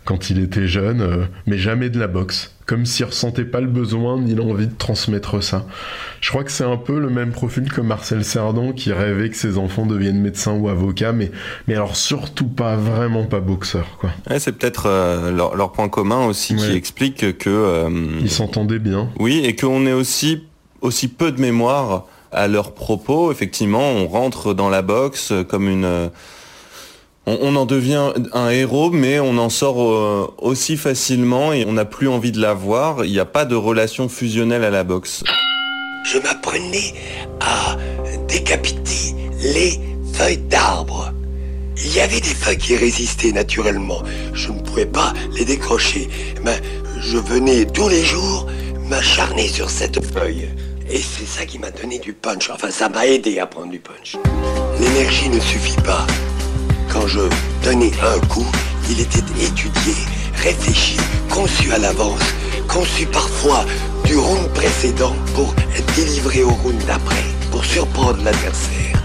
quand 0.05 0.29
il 0.29 0.39
était 0.39 0.67
jeune, 0.67 1.01
euh, 1.01 1.25
mais 1.47 1.57
jamais 1.57 1.89
de 1.89 1.99
la 1.99 2.07
boxe. 2.07 2.49
Comme 2.65 2.85
s'il 2.85 3.05
ressentait 3.05 3.43
pas 3.43 3.59
le 3.59 3.67
besoin 3.67 4.17
ni 4.19 4.35
l'envie 4.35 4.67
de 4.67 4.73
transmettre 4.77 5.43
ça. 5.43 5.65
Je 6.21 6.29
crois 6.29 6.45
que 6.45 6.51
c'est 6.51 6.63
un 6.63 6.77
peu 6.77 6.97
le 6.97 7.09
même 7.09 7.31
profil 7.31 7.69
que 7.69 7.81
Marcel 7.81 8.23
Cerdan 8.23 8.71
qui 8.71 8.93
rêvait 8.93 9.29
que 9.29 9.35
ses 9.35 9.57
enfants 9.57 9.85
deviennent 9.85 10.21
médecins 10.21 10.53
ou 10.53 10.69
avocats, 10.69 11.11
mais, 11.11 11.29
mais 11.67 11.75
alors 11.75 11.97
surtout 11.97 12.47
pas, 12.47 12.77
vraiment 12.77 13.25
pas 13.25 13.41
boxeurs, 13.41 13.97
quoi. 13.99 14.11
Ouais, 14.29 14.39
c'est 14.39 14.53
peut-être 14.53 14.85
euh, 14.85 15.31
leur, 15.31 15.57
leur 15.57 15.73
point 15.73 15.89
commun 15.89 16.25
aussi 16.25 16.55
qui 16.55 16.71
explique 16.71 17.37
que... 17.37 17.49
euh, 17.49 17.89
Ils 18.21 18.31
s'entendaient 18.31 18.79
bien. 18.79 19.09
Oui, 19.19 19.41
et 19.43 19.57
qu'on 19.57 19.85
ait 19.85 19.91
aussi, 19.91 20.43
aussi 20.79 21.09
peu 21.09 21.33
de 21.33 21.41
mémoire 21.41 22.05
à 22.31 22.47
leurs 22.47 22.73
propos. 22.73 23.29
Effectivement, 23.33 23.89
on 23.91 24.07
rentre 24.07 24.53
dans 24.53 24.69
la 24.69 24.81
boxe 24.81 25.33
comme 25.49 25.67
une... 25.67 26.09
On, 27.25 27.37
on 27.41 27.55
en 27.55 27.65
devient 27.65 28.11
un 28.33 28.49
héros, 28.49 28.89
mais 28.91 29.19
on 29.19 29.37
en 29.37 29.49
sort 29.49 29.81
euh, 29.81 30.33
aussi 30.39 30.75
facilement 30.75 31.53
et 31.53 31.65
on 31.65 31.73
n'a 31.73 31.85
plus 31.85 32.07
envie 32.07 32.31
de 32.31 32.41
la 32.41 32.53
voir. 32.53 33.05
Il 33.05 33.11
n'y 33.11 33.19
a 33.19 33.25
pas 33.25 33.45
de 33.45 33.55
relation 33.55 34.09
fusionnelle 34.09 34.63
à 34.63 34.69
la 34.69 34.83
boxe. 34.83 35.23
Je 36.03 36.17
m'apprenais 36.19 36.93
à 37.39 37.77
décapiter 38.27 39.15
les 39.41 39.79
feuilles 40.13 40.37
d'arbres. 40.37 41.13
Il 41.77 41.93
y 41.95 42.01
avait 42.01 42.19
des 42.19 42.35
feuilles 42.35 42.57
qui 42.57 42.75
résistaient 42.75 43.31
naturellement. 43.31 44.03
Je 44.33 44.51
ne 44.51 44.59
pouvais 44.59 44.85
pas 44.85 45.13
les 45.33 45.45
décrocher. 45.45 46.09
Mais 46.43 46.61
je 46.99 47.17
venais 47.17 47.65
tous 47.65 47.87
les 47.87 48.03
jours 48.03 48.47
m'acharner 48.89 49.47
sur 49.47 49.69
cette 49.69 50.03
feuille. 50.13 50.49
Et 50.89 50.97
c'est 50.97 51.25
ça 51.25 51.45
qui 51.45 51.57
m'a 51.57 51.71
donné 51.71 51.99
du 51.99 52.13
punch. 52.13 52.49
Enfin, 52.49 52.69
ça 52.69 52.89
m'a 52.89 53.07
aidé 53.07 53.39
à 53.39 53.47
prendre 53.47 53.71
du 53.71 53.79
punch. 53.79 54.17
L'énergie 54.79 55.29
ne 55.29 55.39
suffit 55.39 55.81
pas. 55.81 56.05
Quand 56.93 57.07
je 57.07 57.21
donnais 57.63 57.91
un 58.03 58.19
coup, 58.27 58.45
il 58.87 59.01
était 59.01 59.25
étudié, 59.43 59.95
réfléchi, 60.35 60.97
conçu 61.27 61.71
à 61.73 61.79
l'avance, 61.79 62.21
conçu 62.67 63.07
parfois 63.07 63.65
du 64.05 64.15
round 64.15 64.47
précédent 64.49 65.15
pour 65.33 65.55
être 65.75 65.95
délivré 65.95 66.43
au 66.43 66.51
round 66.51 66.77
d'après, 66.85 67.23
pour 67.49 67.65
surprendre 67.65 68.23
l'adversaire. 68.23 69.03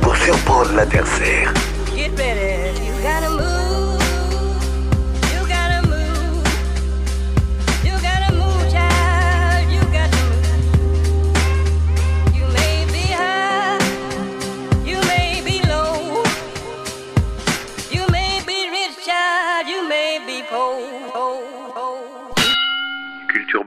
Pour 0.00 0.16
surprendre 0.16 0.72
l'adversaire. 0.72 1.52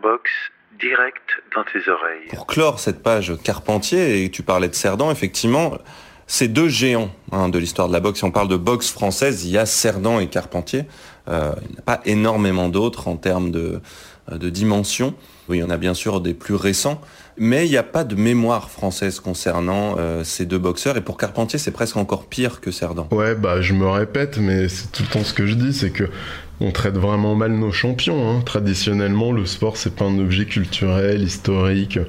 Box, 0.01 0.29
direct 0.79 1.21
dans 1.55 1.63
tes 1.63 1.89
oreilles. 1.89 2.27
Pour 2.29 2.47
clore 2.47 2.79
cette 2.79 3.03
page 3.03 3.33
Carpentier, 3.43 4.23
et 4.23 4.31
tu 4.31 4.43
parlais 4.43 4.69
de 4.69 4.75
Cerdan, 4.75 5.11
effectivement, 5.11 5.77
ces 6.27 6.47
deux 6.47 6.69
géants 6.69 7.11
hein, 7.31 7.49
de 7.49 7.59
l'histoire 7.59 7.87
de 7.87 7.93
la 7.93 7.99
boxe, 7.99 8.19
si 8.19 8.23
on 8.23 8.31
parle 8.31 8.47
de 8.47 8.55
boxe 8.55 8.89
française, 8.89 9.43
il 9.45 9.51
y 9.51 9.57
a 9.57 9.65
Cerdan 9.65 10.19
et 10.19 10.27
Carpentier. 10.27 10.85
Euh, 11.27 11.51
il 11.61 11.71
n'y 11.71 11.75
en 11.75 11.79
a 11.79 11.81
pas 11.81 12.01
énormément 12.05 12.69
d'autres 12.69 13.07
en 13.07 13.17
termes 13.17 13.51
de, 13.51 13.81
euh, 14.31 14.37
de 14.37 14.49
dimension. 14.49 15.13
Oui, 15.49 15.57
il 15.57 15.59
y 15.59 15.63
en 15.63 15.69
a 15.69 15.77
bien 15.77 15.93
sûr 15.93 16.21
des 16.21 16.33
plus 16.33 16.55
récents, 16.55 17.01
mais 17.37 17.67
il 17.67 17.69
n'y 17.69 17.77
a 17.77 17.83
pas 17.83 18.03
de 18.03 18.15
mémoire 18.15 18.71
française 18.71 19.19
concernant 19.19 19.95
euh, 19.97 20.23
ces 20.23 20.45
deux 20.45 20.57
boxeurs. 20.57 20.95
Et 20.95 21.01
pour 21.01 21.17
Carpentier, 21.17 21.59
c'est 21.59 21.71
presque 21.71 21.97
encore 21.97 22.27
pire 22.27 22.61
que 22.61 22.71
Cerdan. 22.71 23.07
Ouais, 23.11 23.35
bah 23.35 23.61
je 23.61 23.73
me 23.73 23.87
répète, 23.87 24.37
mais 24.37 24.69
c'est 24.69 24.91
tout 24.91 25.03
le 25.03 25.09
temps 25.09 25.23
ce 25.23 25.33
que 25.33 25.45
je 25.45 25.55
dis, 25.55 25.73
c'est 25.73 25.91
que 25.91 26.05
on 26.61 26.71
traite 26.71 26.95
vraiment 26.95 27.35
mal 27.35 27.51
nos 27.51 27.71
champions. 27.71 28.29
hein. 28.29 28.41
Traditionnellement, 28.45 29.31
le 29.31 29.45
sport 29.45 29.77
c'est 29.77 29.95
pas 29.95 30.05
un 30.05 30.17
objet 30.19 30.45
culturel, 30.45 31.21
historique 31.23 31.99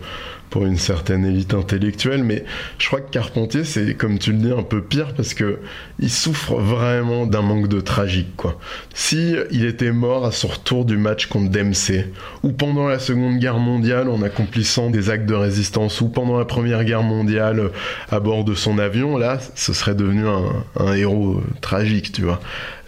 pour 0.51 0.67
une 0.67 0.77
certaine 0.77 1.25
élite 1.25 1.55
intellectuelle, 1.55 2.25
mais 2.25 2.45
je 2.77 2.87
crois 2.87 3.01
que 3.01 3.11
Carpentier 3.11 3.65
c'est 3.65 3.95
comme 3.95 4.19
tu 4.19 4.33
le 4.33 4.39
dis 4.39 4.53
un 4.53 4.63
peu 4.63 4.83
pire 4.83 5.15
parce 5.17 5.33
que 5.33 5.61
il 5.99 6.11
souffre 6.11 6.57
vraiment 6.57 7.25
d'un 7.25 7.41
manque 7.41 7.69
de 7.69 7.81
tragique 7.81 8.37
quoi. 8.37 8.59
Si 8.93 9.35
il 9.51 9.65
était 9.65 9.93
mort 9.93 10.27
à 10.27 10.31
son 10.31 10.49
retour 10.49 10.85
du 10.85 10.99
match 10.99 11.25
contre 11.25 11.51
Dempsey 11.51 12.13
ou 12.43 12.53
pendant 12.53 12.87
la 12.87 12.99
Seconde 12.99 13.39
Guerre 13.39 13.57
mondiale 13.57 14.11
en 14.11 14.21
accomplissant 14.21 14.91
des 14.91 15.09
actes 15.09 15.25
de 15.25 15.33
résistance 15.35 16.03
ou 16.03 16.11
pendant 16.11 16.39
la 16.39 16.45
Première 16.45 16.85
Guerre 16.85 17.03
mondiale 17.03 17.71
à 18.11 18.21
bord 18.21 18.45
de 18.45 18.53
son 18.53 18.79
avion, 18.79 19.17
là 19.17 19.39
ce 19.55 19.73
serait 19.73 19.95
devenu 19.95 20.27
un, 20.27 20.53
un 20.79 20.93
héros 20.93 21.39
euh, 21.39 21.43
tragique, 21.63 22.13
tu 22.13 22.25
vois. 22.25 22.41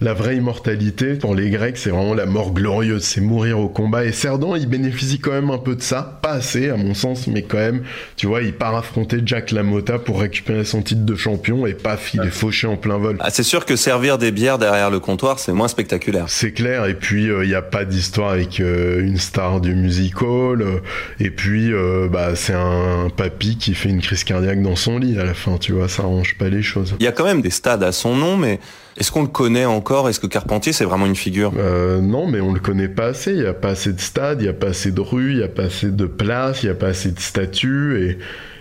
La 0.04 0.12
vraie 0.12 0.36
immortalité 0.36 1.14
pour 1.14 1.34
les 1.34 1.48
Grecs, 1.48 1.78
c'est 1.78 1.88
vraiment 1.88 2.12
la 2.12 2.26
mort 2.26 2.52
glorieuse, 2.52 3.04
c'est 3.04 3.22
mourir 3.22 3.58
au 3.58 3.70
combat. 3.70 4.04
Et 4.04 4.12
Cerdan, 4.12 4.54
il 4.54 4.66
bénéficie 4.66 5.18
quand 5.18 5.32
même 5.32 5.48
un 5.48 5.56
peu 5.56 5.74
de 5.74 5.80
ça, 5.80 6.18
pas 6.20 6.32
assez 6.32 6.68
à 6.68 6.76
mon 6.76 6.92
sens, 6.92 7.26
mais 7.26 7.40
quand 7.40 7.56
même, 7.56 7.84
tu 8.14 8.26
vois, 8.26 8.42
il 8.42 8.52
part 8.52 8.76
affronter 8.76 9.22
Jack 9.24 9.50
LaMotta 9.50 9.98
pour 9.98 10.20
récupérer 10.20 10.66
son 10.66 10.82
titre 10.82 11.06
de 11.06 11.14
champion 11.14 11.66
et 11.66 11.72
paf, 11.72 12.12
il 12.12 12.20
est 12.20 12.30
fauché 12.30 12.66
en 12.66 12.76
plein 12.76 12.98
vol. 12.98 13.16
Ah, 13.20 13.30
c'est 13.30 13.42
sûr 13.42 13.64
que 13.64 13.76
servir 13.76 14.18
des 14.18 14.30
bières 14.30 14.58
derrière 14.58 14.90
le 14.90 15.00
comptoir, 15.00 15.38
c'est 15.38 15.52
moins 15.52 15.68
spectaculaire. 15.68 16.26
C'est 16.28 16.52
clair, 16.52 16.84
et 16.84 16.96
puis 16.96 17.24
il 17.24 17.48
n'y 17.48 17.54
a 17.54 17.62
pas 17.62 17.86
d'histoire 17.86 18.32
avec 18.32 18.60
euh, 18.60 19.00
une 19.00 19.16
star 19.16 19.62
du 19.62 19.74
music 19.74 20.20
hall, 20.20 20.60
euh, 20.60 20.80
et 21.18 21.30
puis 21.30 21.72
euh, 21.72 22.08
bah, 22.12 22.36
c'est 22.36 22.52
un 22.52 23.08
papy 23.08 23.56
qui 23.56 23.72
fait 23.72 23.88
une 23.88 24.02
crise 24.02 24.24
cardiaque 24.24 24.60
dans 24.60 24.76
son 24.76 24.98
lit 24.98 25.18
à 25.18 25.24
la 25.24 25.32
fin, 25.32 25.56
tu 25.56 25.72
vois, 25.72 25.88
ça 25.88 26.02
arrange 26.02 26.36
pas 26.36 26.50
les 26.50 26.62
choses. 26.62 26.94
Il 27.00 27.04
y 27.04 27.08
a 27.08 27.12
quand 27.12 27.24
même 27.24 27.40
des 27.40 27.48
stades 27.48 27.82
à 27.82 27.92
son 27.92 28.14
nom, 28.14 28.36
mais 28.36 28.60
est-ce 28.96 29.10
qu'on 29.10 29.22
le 29.22 29.28
connaît 29.28 29.64
encore? 29.64 30.08
Est-ce 30.08 30.20
que 30.20 30.26
Carpentier, 30.26 30.72
c'est 30.72 30.84
vraiment 30.84 31.06
une 31.06 31.16
figure? 31.16 31.52
Euh, 31.58 32.00
non, 32.00 32.26
mais 32.26 32.40
on 32.40 32.52
le 32.52 32.60
connaît 32.60 32.88
pas 32.88 33.06
assez. 33.06 33.32
Il 33.32 33.42
y 33.42 33.46
a 33.46 33.54
pas 33.54 33.70
assez 33.70 33.92
de 33.92 34.00
stades, 34.00 34.40
il 34.40 34.46
y 34.46 34.48
a 34.48 34.52
pas 34.52 34.68
assez 34.68 34.92
de 34.92 35.00
rues, 35.00 35.32
il 35.32 35.38
y 35.38 35.42
a 35.42 35.48
pas 35.48 35.64
assez 35.64 35.90
de 35.90 36.06
places, 36.06 36.62
il 36.62 36.66
y 36.66 36.70
a 36.70 36.74
pas 36.74 36.88
assez 36.88 37.10
de 37.10 37.18
statues 37.18 38.00
et 38.02 38.18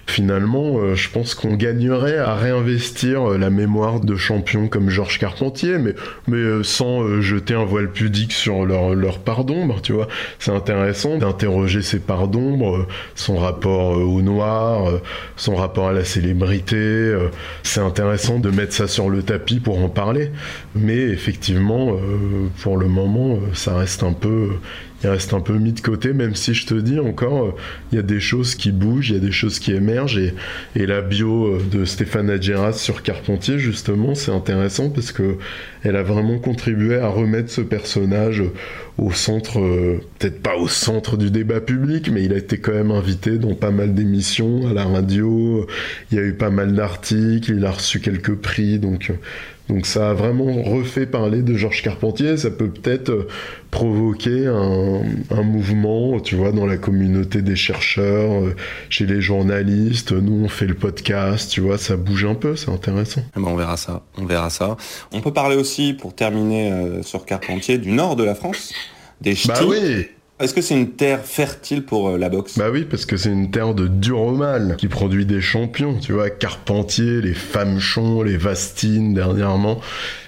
finalement, 0.08 0.78
euh, 0.78 0.96
je 0.96 1.10
pense 1.10 1.34
qu'on 1.34 1.56
gagnerait 1.56 2.18
à 2.18 2.36
réinvestir 2.36 3.32
euh, 3.32 3.38
la 3.38 3.50
mémoire 3.50 4.00
de 4.00 4.16
champions 4.16 4.68
comme 4.68 4.90
Georges 4.90 5.18
Carpentier, 5.18 5.78
mais, 5.78 5.94
euh, 6.38 6.64
sans 6.64 7.22
jeter 7.22 7.54
un 7.54 7.64
voile 7.64 7.90
pudique 7.90 8.34
sur 8.34 8.66
leur, 8.66 8.96
leur 8.96 9.20
part 9.20 9.46
d'ombre, 9.46 9.82
tu 9.82 9.94
vois. 9.94 10.08
C'est 10.40 10.52
intéressant 10.52 11.18
d'interroger 11.18 11.82
ses 11.82 12.00
parts 12.00 12.28
d'ombre, 12.28 12.88
son 13.16 13.38
rapport 13.38 13.98
au 13.98 14.22
noir, 14.22 14.92
son 15.36 15.56
rapport 15.56 15.88
à 15.88 15.94
la 15.94 16.04
célébrité. 16.04 17.16
c'est 17.64 17.80
intéressant 17.80 18.40
de 18.40 18.50
mettre 18.50 18.74
ça 18.74 18.88
sur 18.88 19.10
le 19.10 19.24
tapis 19.24 19.60
pour 19.60 19.84
en 19.84 19.90
parler. 19.90 20.32
Mais 20.76 20.98
effectivement, 20.98 21.98
pour 22.62 22.78
le 22.78 22.88
moment, 22.88 23.40
ça 23.54 23.76
reste 23.76 24.04
un 24.04 24.14
peu 24.14 24.50
il 25.04 25.10
reste 25.10 25.34
un 25.34 25.42
peu 25.42 25.54
mis 25.54 25.74
de 25.74 25.82
côté, 25.82 26.14
même 26.14 26.36
si 26.36 26.54
je 26.54 26.66
te 26.66 26.74
dis 26.74 27.00
encore, 27.00 27.46
euh, 27.46 27.52
il 27.92 27.96
y 27.96 28.00
a 28.00 28.04
des 28.04 28.20
choses 28.20 28.56
qui 28.56 28.72
bougent, 28.72 29.10
il 29.10 29.14
y 29.16 29.18
a 29.18 29.22
des 29.22 29.32
choses 29.32 29.60
qui 29.60 29.74
émergent, 29.74 30.18
et, 30.18 30.34
et 30.76 30.86
la 30.86 31.02
bio 31.02 31.48
euh, 31.48 31.62
de 31.72 31.86
Stéphane 31.86 32.30
Adjeras 32.30 32.74
sur 32.74 33.04
Carpentier, 33.04 33.60
justement, 33.60 34.16
c'est 34.16 34.32
intéressant 34.32 34.90
parce 34.90 35.12
que 35.12 35.38
elle 35.84 35.98
a 35.98 36.04
vraiment 36.04 36.40
contribué 36.40 36.98
à 36.98 37.10
remettre 37.10 37.52
ce 37.52 37.62
personnage 37.62 38.44
au 38.98 39.12
centre, 39.12 39.60
euh, 39.60 40.00
peut-être 40.20 40.42
pas 40.42 40.56
au 40.56 40.68
centre 40.68 41.18
du 41.18 41.32
débat 41.32 41.60
public, 41.60 42.10
mais 42.12 42.24
il 42.24 42.34
a 42.34 42.38
été 42.38 42.60
quand 42.60 42.74
même 42.74 42.92
invité 42.92 43.38
dans 43.38 43.56
pas 43.56 43.72
mal 43.72 43.94
d'émissions 43.94 44.68
à 44.68 44.74
la 44.74 44.86
radio, 44.86 45.68
il 46.12 46.18
y 46.18 46.22
a 46.22 46.24
eu 46.24 46.34
pas 46.34 46.52
mal 46.52 46.74
d'articles, 46.74 47.54
il 47.58 47.66
a 47.66 47.72
reçu 47.72 48.00
quelques 48.00 48.36
prix, 48.36 48.80
donc 48.80 49.10
euh, 49.10 49.14
Donc 49.70 49.86
ça 49.86 50.10
a 50.10 50.14
vraiment 50.14 50.62
refait 50.62 51.06
parler 51.06 51.42
de 51.42 51.56
Georges 51.56 51.82
Carpentier. 51.82 52.36
Ça 52.38 52.52
peut 52.52 52.70
peut-être 52.70 53.10
euh, 53.10 53.28
provoquer 53.72 54.48
un, 54.48 55.02
un 55.32 55.44
mouvement, 55.44 56.20
tu 56.20 56.36
vois, 56.36 56.52
dans 56.52 56.66
la 56.66 56.78
communauté 56.78 57.42
des 57.42 57.56
chercheurs, 57.56 58.44
euh, 58.44 58.56
chez 58.90 59.06
les 59.06 59.22
journalistes. 59.22 60.12
Nous, 60.12 60.44
on 60.44 60.50
fait 60.50 60.66
le 60.66 60.74
podcast, 60.74 61.50
tu 61.50 61.62
vois, 61.62 61.78
ça 61.78 61.96
bouge 61.96 62.26
un 62.26 62.36
peu, 62.36 62.56
c'est 62.56 62.72
intéressant. 62.72 63.22
Eh 63.38 63.40
ben, 63.40 63.48
on 63.48 63.56
verra 63.56 63.78
ça, 63.78 64.04
on 64.18 64.26
verra 64.26 64.50
ça. 64.50 64.76
On 65.14 65.22
peut 65.22 65.34
parler 65.34 65.56
aussi, 65.56 65.94
pour 65.94 66.14
terminer 66.14 66.72
euh, 66.72 67.02
sur 67.02 67.26
Carpentier, 67.26 67.78
du 67.78 67.92
nord 67.92 68.16
de 68.18 68.24
la 68.24 68.36
France, 68.36 68.74
des 69.22 69.34
ch'tis. 69.34 69.48
Bah 69.48 69.60
oui 69.66 70.08
Est-ce 70.44 70.54
que 70.54 70.60
c'est 70.60 70.78
une 70.78 70.92
terre 70.92 71.22
fertile 71.24 71.86
pour 71.86 72.10
euh, 72.10 72.18
la 72.18 72.28
boxe? 72.28 72.58
Bah 72.58 72.70
oui, 72.70 72.84
parce 72.84 73.06
que 73.06 73.16
c'est 73.16 73.30
une 73.30 73.50
terre 73.50 73.74
de 73.74 73.88
dur 73.88 74.20
au 74.20 74.36
mal 74.36 74.76
qui 74.78 74.90
produit 74.90 75.26
des 75.26 75.40
champions, 75.40 75.98
tu 75.98 76.12
vois, 76.12 76.30
Carpentier, 76.30 77.22
les 77.22 77.34
Famechon, 77.34 78.24
les 78.24 78.36
Vastines 78.36 79.14
dernièrement. 79.14 79.80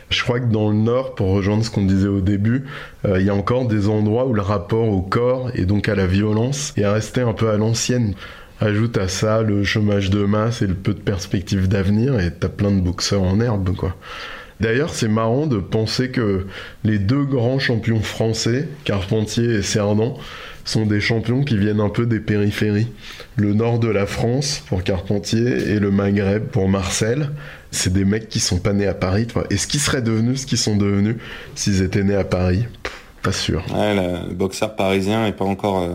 Je 0.10 0.24
crois 0.24 0.40
que 0.40 0.46
dans 0.46 0.70
le 0.70 0.78
Nord, 0.78 1.16
pour 1.16 1.32
rejoindre 1.32 1.66
ce 1.66 1.70
qu'on 1.70 1.84
disait 1.84 2.08
au 2.08 2.22
début, 2.22 2.64
euh, 3.04 3.20
il 3.20 3.26
y 3.26 3.30
a 3.30 3.36
encore 3.36 3.68
des 3.68 3.90
endroits 3.90 4.26
où 4.26 4.34
le 4.34 4.42
rapport 4.42 4.88
au 4.88 5.02
corps 5.02 5.52
et 5.54 5.66
donc 5.66 5.90
à 5.90 5.96
la 5.96 6.08
violence 6.08 6.74
est 6.78 6.88
resté 6.88 7.20
un 7.20 7.34
peu 7.34 7.50
à 7.50 7.58
l'ancienne. 7.58 8.14
Ajoute 8.62 8.98
à 8.98 9.10
ça 9.10 9.42
le 9.42 9.66
chômage 9.66 10.12
de 10.12 10.24
masse 10.24 10.62
et 10.62 10.68
le 10.68 10.76
peu 10.76 10.94
de 10.94 11.02
perspectives 11.02 11.68
d'avenir 11.68 12.22
et 12.22 12.32
t'as 12.32 12.48
plein 12.48 12.72
de 12.72 12.80
boxeurs 12.80 13.24
en 13.24 13.42
herbe, 13.42 13.76
quoi. 13.76 13.98
D'ailleurs, 14.62 14.94
c'est 14.94 15.08
marrant 15.10 15.48
de 15.48 15.58
penser 15.58 16.12
que 16.12 16.46
les 16.84 16.98
deux 17.00 17.24
grands 17.26 17.60
champions 17.60 18.00
français, 18.02 18.70
Carpentier 18.86 19.56
et 19.56 19.62
Cerdan, 19.62 20.16
sont 20.64 20.86
des 20.86 21.00
champions 21.02 21.44
qui 21.44 21.58
viennent 21.58 21.80
un 21.82 21.90
peu 21.90 22.06
des 22.06 22.20
périphéries. 22.20 22.88
Le 23.36 23.54
nord 23.54 23.80
de 23.80 23.88
la 23.90 24.06
France 24.08 24.64
pour 24.68 24.82
Carpentier 24.84 25.46
et 25.70 25.80
le 25.80 25.92
Maghreb 25.92 26.46
pour 26.48 26.68
Marcel. 26.70 27.30
C'est 27.72 27.92
des 27.94 28.06
mecs 28.06 28.30
qui 28.30 28.40
sont 28.40 28.58
pas 28.60 28.74
nés 28.74 28.88
à 28.88 28.94
Paris. 28.96 29.28
tu 29.28 29.34
vois. 29.34 29.44
Est-ce 29.50 29.68
qu'ils 29.68 29.80
seraient 29.82 30.02
devenus 30.02 30.42
ce 30.42 30.46
qu'ils 30.48 30.58
sont 30.58 30.76
devenus 30.78 31.18
s'ils 31.54 31.82
étaient 31.84 32.04
nés 32.04 32.16
à 32.16 32.24
Paris? 32.24 32.66
Pas 33.22 33.32
sûr. 33.34 33.64
Ouais, 33.76 33.94
le 34.28 34.34
boxeur 34.34 34.76
parisien 34.76 35.28
est 35.28 35.34
pas 35.34 35.46
encore, 35.46 35.84
euh, 35.84 35.94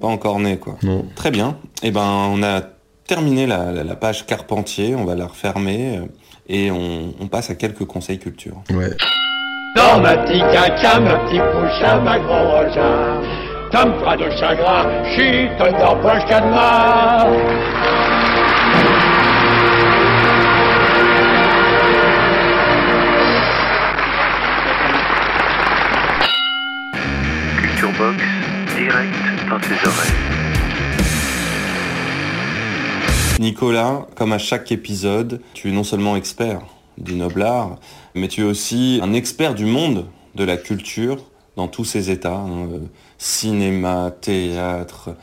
pas 0.00 0.08
encore 0.08 0.40
né, 0.40 0.58
quoi. 0.58 0.76
Non. 0.82 1.06
Très 1.14 1.30
bien. 1.30 1.56
Eh 1.82 1.90
ben, 1.90 2.02
on 2.02 2.42
a 2.42 2.62
terminé 3.06 3.46
la, 3.46 3.70
la- 3.72 3.84
la 3.84 3.94
page 3.96 4.26
Carpentier, 4.26 4.94
on 4.94 5.04
va 5.04 5.14
la 5.14 5.26
refermer 5.26 6.00
et 6.48 6.70
on, 6.70 7.14
on 7.20 7.26
passe 7.28 7.50
à 7.50 7.54
quelques 7.54 7.84
conseils 7.84 8.18
culture. 8.18 8.62
Ouais. 8.70 8.90
Dans 9.76 10.00
ma 10.00 10.16
petit 10.18 10.40
caca, 10.40 11.00
ma 11.00 11.14
petit 11.20 11.38
poussin, 11.38 12.00
ma 12.00 12.18
grand 12.18 12.50
rogin. 12.50 13.20
Tom 13.70 13.94
pas 14.04 14.16
de 14.16 14.28
chagrin, 14.30 14.86
chute 15.14 15.56
dans 15.58 15.96
poche 15.96 16.24
cadenas. 16.28 17.26
Culture 27.56 27.92
Box, 27.98 28.22
direct 28.76 29.14
dans 29.48 29.58
tes 29.58 29.88
oreilles. 29.88 30.31
Nicolas, 33.42 34.06
comme 34.14 34.32
à 34.32 34.38
chaque 34.38 34.70
épisode, 34.70 35.40
tu 35.52 35.68
es 35.68 35.72
non 35.72 35.82
seulement 35.82 36.14
expert 36.14 36.60
du 36.96 37.16
noble 37.16 37.42
art, 37.42 37.80
mais 38.14 38.28
tu 38.28 38.42
es 38.42 38.44
aussi 38.44 39.00
un 39.02 39.12
expert 39.14 39.56
du 39.56 39.64
monde 39.64 40.06
de 40.36 40.44
la 40.44 40.56
culture 40.56 41.24
dans 41.56 41.66
tous 41.66 41.84
ses 41.84 42.10
états. 42.10 42.36
hein, 42.36 42.68
euh, 42.70 42.78
cinéma, 43.18 44.12
théâtre, 44.20 45.16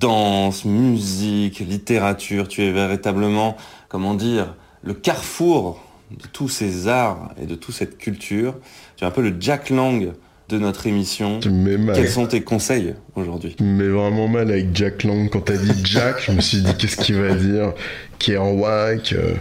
danse, 0.00 0.64
musique, 0.64 1.60
littérature. 1.60 2.48
Tu 2.48 2.64
es 2.64 2.72
véritablement, 2.72 3.56
comment 3.88 4.14
dire, 4.14 4.56
le 4.82 4.94
carrefour 4.94 5.80
de 6.10 6.26
tous 6.26 6.48
ces 6.48 6.88
arts 6.88 7.30
et 7.40 7.46
de 7.46 7.54
toute 7.54 7.76
cette 7.76 7.98
culture. 7.98 8.56
Tu 8.96 9.04
es 9.04 9.06
un 9.06 9.12
peu 9.12 9.22
le 9.22 9.36
Jack 9.38 9.70
Lang 9.70 10.12
de 10.50 10.58
notre 10.58 10.86
émission. 10.86 11.40
Tu 11.40 11.50
me 11.50 11.70
mets 11.70 11.78
mal. 11.78 11.96
Quels 11.96 12.08
sont 12.08 12.26
tes 12.26 12.42
conseils 12.42 12.94
aujourd'hui 13.14 13.54
Tu 13.56 13.62
me 13.62 13.82
mets 13.84 13.88
vraiment 13.88 14.28
mal 14.28 14.50
avec 14.50 14.74
Jack 14.74 15.04
Lang. 15.04 15.30
Quand 15.30 15.42
t'as 15.42 15.56
dit 15.56 15.72
Jack, 15.84 16.16
je 16.26 16.32
me 16.32 16.40
suis 16.40 16.60
dit 16.60 16.74
qu'est-ce 16.76 16.96
qu'il 16.96 17.16
va 17.16 17.34
dire? 17.34 17.72
Kerouac, 18.18 19.12
euh, 19.12 19.34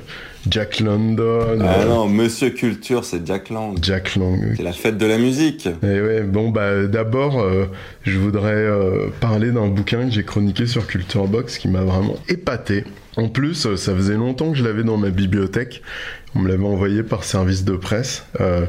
Jack 0.49 0.79
London. 0.79 1.59
Ah 1.61 1.81
euh, 1.81 1.85
non, 1.87 2.07
Monsieur 2.07 2.49
Culture, 2.49 3.03
c'est 3.05 3.25
Jack 3.25 3.49
Lang. 3.49 3.77
Jack 3.81 4.15
Lang. 4.15 4.53
C'est 4.55 4.63
la 4.63 4.73
fête 4.73 4.97
de 4.97 5.05
la 5.05 5.17
musique. 5.17 5.67
Et 5.83 6.01
ouais, 6.01 6.21
bon 6.23 6.49
bah 6.49 6.85
d'abord, 6.85 7.39
euh, 7.39 7.65
je 8.03 8.17
voudrais 8.17 8.53
euh, 8.53 9.07
parler 9.19 9.51
d'un 9.51 9.67
bouquin 9.67 10.05
que 10.05 10.11
j'ai 10.11 10.23
chroniqué 10.23 10.65
sur 10.65 10.87
Culture 10.87 11.27
Box 11.27 11.57
qui 11.57 11.67
m'a 11.67 11.81
vraiment 11.81 12.17
épaté. 12.27 12.83
En 13.17 13.27
plus, 13.27 13.65
euh, 13.65 13.75
ça 13.75 13.93
faisait 13.93 14.15
longtemps 14.15 14.51
que 14.51 14.57
je 14.57 14.63
l'avais 14.63 14.83
dans 14.83 14.97
ma 14.97 15.09
bibliothèque. 15.09 15.81
On 16.35 16.39
me 16.39 16.47
l'avait 16.47 16.63
envoyé 16.63 17.03
par 17.03 17.23
service 17.23 17.65
de 17.65 17.75
presse. 17.75 18.25
Euh, 18.39 18.65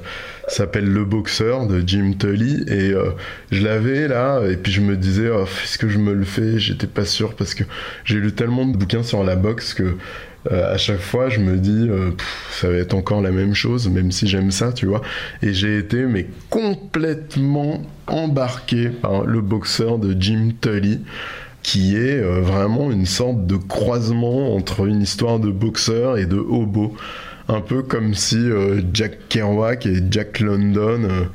s'appelle 0.48 0.86
Le 0.86 1.04
Boxeur 1.04 1.66
de 1.66 1.82
Jim 1.86 2.14
Tully 2.18 2.64
et 2.66 2.90
euh, 2.90 3.10
je 3.52 3.62
l'avais 3.62 4.08
là 4.08 4.42
et 4.48 4.56
puis 4.56 4.72
je 4.72 4.80
me 4.80 4.96
disais 4.96 5.30
oh, 5.32 5.44
est-ce 5.44 5.78
que 5.78 5.88
je 5.88 5.98
me 5.98 6.12
le 6.12 6.24
fais? 6.24 6.58
J'étais 6.58 6.88
pas 6.88 7.04
sûr 7.04 7.34
parce 7.36 7.54
que 7.54 7.62
j'ai 8.04 8.16
lu 8.16 8.32
tellement 8.32 8.66
de 8.66 8.76
bouquins 8.76 9.04
sur 9.04 9.22
la 9.22 9.36
boxe 9.36 9.74
que 9.74 9.96
euh, 10.50 10.74
à 10.74 10.78
chaque 10.78 11.00
fois, 11.00 11.28
je 11.28 11.40
me 11.40 11.56
dis, 11.56 11.86
euh, 11.88 12.12
ça 12.50 12.68
va 12.68 12.76
être 12.76 12.94
encore 12.94 13.20
la 13.20 13.30
même 13.30 13.54
chose, 13.54 13.88
même 13.88 14.10
si 14.10 14.26
j'aime 14.26 14.50
ça, 14.50 14.72
tu 14.72 14.86
vois. 14.86 15.02
Et 15.42 15.52
j'ai 15.52 15.78
été, 15.78 16.04
mais 16.06 16.26
complètement 16.48 17.82
embarqué 18.06 18.88
par 18.88 19.24
le 19.24 19.40
boxeur 19.40 19.98
de 19.98 20.16
Jim 20.18 20.50
Tully, 20.60 21.00
qui 21.62 21.96
est 21.96 22.22
euh, 22.22 22.40
vraiment 22.40 22.90
une 22.90 23.06
sorte 23.06 23.46
de 23.46 23.56
croisement 23.56 24.54
entre 24.54 24.86
une 24.86 25.02
histoire 25.02 25.40
de 25.40 25.50
boxeur 25.50 26.16
et 26.16 26.24
de 26.24 26.38
hobo. 26.38 26.96
Un 27.48 27.60
peu 27.60 27.82
comme 27.82 28.14
si 28.14 28.38
Jack 28.94 29.28
Kerouac 29.28 29.84
et 29.84 30.00
Jack 30.08 30.38
London 30.38 31.26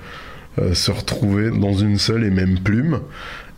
se 0.71 0.89
retrouvaient 0.89 1.51
dans 1.51 1.73
une 1.73 1.97
seule 1.97 2.23
et 2.23 2.29
même 2.29 2.57
plume. 2.59 3.01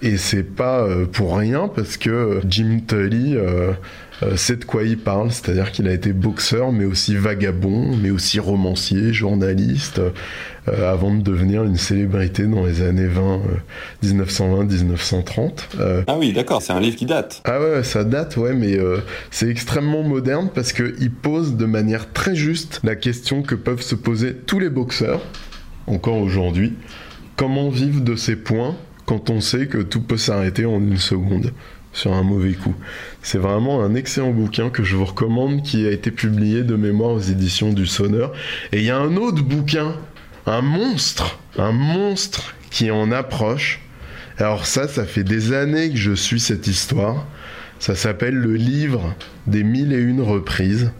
Et 0.01 0.17
c'est 0.17 0.41
pas 0.41 0.87
pour 1.11 1.37
rien 1.37 1.67
parce 1.67 1.97
que 1.97 2.41
Jim 2.49 2.79
Tully 2.87 3.37
sait 4.35 4.55
de 4.55 4.65
quoi 4.65 4.83
il 4.83 4.97
parle, 4.97 5.31
c'est-à-dire 5.31 5.71
qu'il 5.71 5.87
a 5.87 5.93
été 5.93 6.11
boxeur, 6.13 6.71
mais 6.71 6.85
aussi 6.85 7.15
vagabond, 7.15 7.95
mais 7.95 8.09
aussi 8.09 8.39
romancier, 8.39 9.13
journaliste, 9.13 9.99
euh, 10.67 10.91
avant 10.91 11.13
de 11.13 11.21
devenir 11.21 11.63
une 11.63 11.77
célébrité 11.77 12.43
dans 12.47 12.65
les 12.65 12.81
années 12.81 13.07
20, 13.07 13.21
euh, 13.35 13.39
1920-1930. 14.03 15.51
Euh, 15.79 16.03
Ah 16.07 16.17
oui, 16.17 16.33
d'accord, 16.33 16.61
c'est 16.61 16.73
un 16.73 16.79
livre 16.79 16.95
qui 16.95 17.05
date. 17.05 17.41
ah 17.45 17.59
ouais, 17.59 17.83
ça 17.83 18.03
date, 18.03 18.37
ouais, 18.37 18.53
mais 18.53 18.77
euh, 18.77 18.97
c'est 19.31 19.49
extrêmement 19.49 20.03
moderne 20.03 20.49
parce 20.53 20.73
qu'il 20.73 21.11
pose 21.11 21.55
de 21.55 21.65
manière 21.65 22.11
très 22.11 22.35
juste 22.35 22.79
la 22.83 22.95
question 22.95 23.41
que 23.43 23.55
peuvent 23.55 23.81
se 23.81 23.95
poser 23.95 24.33
tous 24.33 24.59
les 24.59 24.69
boxeurs, 24.69 25.21
encore 25.85 26.17
aujourd'hui. 26.17 26.73
Comment 27.35 27.69
vivre 27.69 28.01
de 28.01 28.15
ces 28.15 28.35
points 28.35 28.75
quand 29.05 29.29
on 29.29 29.41
sait 29.41 29.67
que 29.67 29.77
tout 29.77 30.01
peut 30.01 30.17
s'arrêter 30.17 30.65
en 30.65 30.79
une 30.79 30.97
seconde? 30.97 31.51
Sur 31.97 32.13
un 32.13 32.21
mauvais 32.21 32.53
coup 32.53 32.75
C'est 33.23 33.39
vraiment 33.39 33.83
un 33.83 33.95
excellent 33.95 34.29
bouquin 34.29 34.69
que 34.69 34.83
je 34.83 34.95
vous 34.95 35.05
recommande 35.05 35.63
qui 35.63 35.87
a 35.87 35.91
été 35.91 36.11
publié 36.11 36.61
de 36.61 36.75
mémoire 36.75 37.11
aux 37.11 37.19
éditions 37.19 37.73
du 37.73 37.87
Sonneur. 37.87 38.33
Et 38.71 38.77
il 38.79 38.83
y 38.85 38.91
a 38.91 38.97
un 38.97 39.17
autre 39.17 39.41
bouquin, 39.41 39.95
un 40.45 40.61
monstre, 40.61 41.39
un 41.57 41.71
monstre 41.71 42.53
qui 42.69 42.91
en 42.91 43.11
approche. 43.11 43.81
Alors 44.37 44.67
ça, 44.67 44.87
ça 44.87 45.05
fait 45.05 45.23
des 45.23 45.53
années 45.53 45.89
que 45.89 45.97
je 45.97 46.13
suis 46.13 46.39
cette 46.39 46.67
histoire. 46.67 47.25
Ça 47.79 47.95
s'appelle 47.95 48.35
le 48.35 48.53
livre 48.53 49.15
des 49.47 49.63
mille 49.63 49.91
et 49.91 49.97
une 49.97 50.21
reprises. 50.21 50.91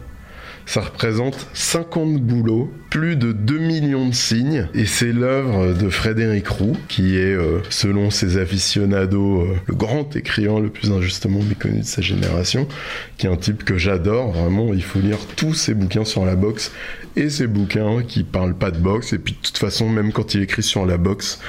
Ça 0.68 0.82
représente 0.82 1.48
50 1.54 2.20
boulots, 2.20 2.70
plus 2.90 3.16
de 3.16 3.32
2 3.32 3.58
millions 3.58 4.06
de 4.06 4.14
signes, 4.14 4.68
et 4.74 4.84
c'est 4.84 5.14
l'œuvre 5.14 5.72
de 5.72 5.88
Frédéric 5.88 6.46
Roux, 6.46 6.76
qui 6.88 7.16
est, 7.16 7.32
euh, 7.32 7.62
selon 7.70 8.10
ses 8.10 8.36
aficionados, 8.36 9.40
euh, 9.40 9.56
le 9.64 9.74
grand 9.74 10.14
écrivain 10.14 10.60
le 10.60 10.68
plus 10.68 10.92
injustement 10.92 11.40
méconnu 11.42 11.78
de 11.78 11.86
sa 11.86 12.02
génération, 12.02 12.68
qui 13.16 13.26
est 13.26 13.30
un 13.30 13.36
type 13.36 13.64
que 13.64 13.78
j'adore, 13.78 14.32
vraiment, 14.32 14.74
il 14.74 14.82
faut 14.82 15.00
lire 15.00 15.16
tous 15.36 15.54
ses 15.54 15.72
bouquins 15.72 16.04
sur 16.04 16.26
la 16.26 16.36
boxe, 16.36 16.70
et 17.16 17.30
ses 17.30 17.46
bouquins 17.46 18.02
qui 18.06 18.22
parlent 18.22 18.54
pas 18.54 18.70
de 18.70 18.78
boxe, 18.78 19.14
et 19.14 19.18
puis 19.18 19.32
de 19.32 19.38
toute 19.38 19.56
façon, 19.56 19.88
même 19.88 20.12
quand 20.12 20.34
il 20.34 20.42
écrit 20.42 20.62
sur 20.62 20.84
la 20.84 20.98
boxe, 20.98 21.40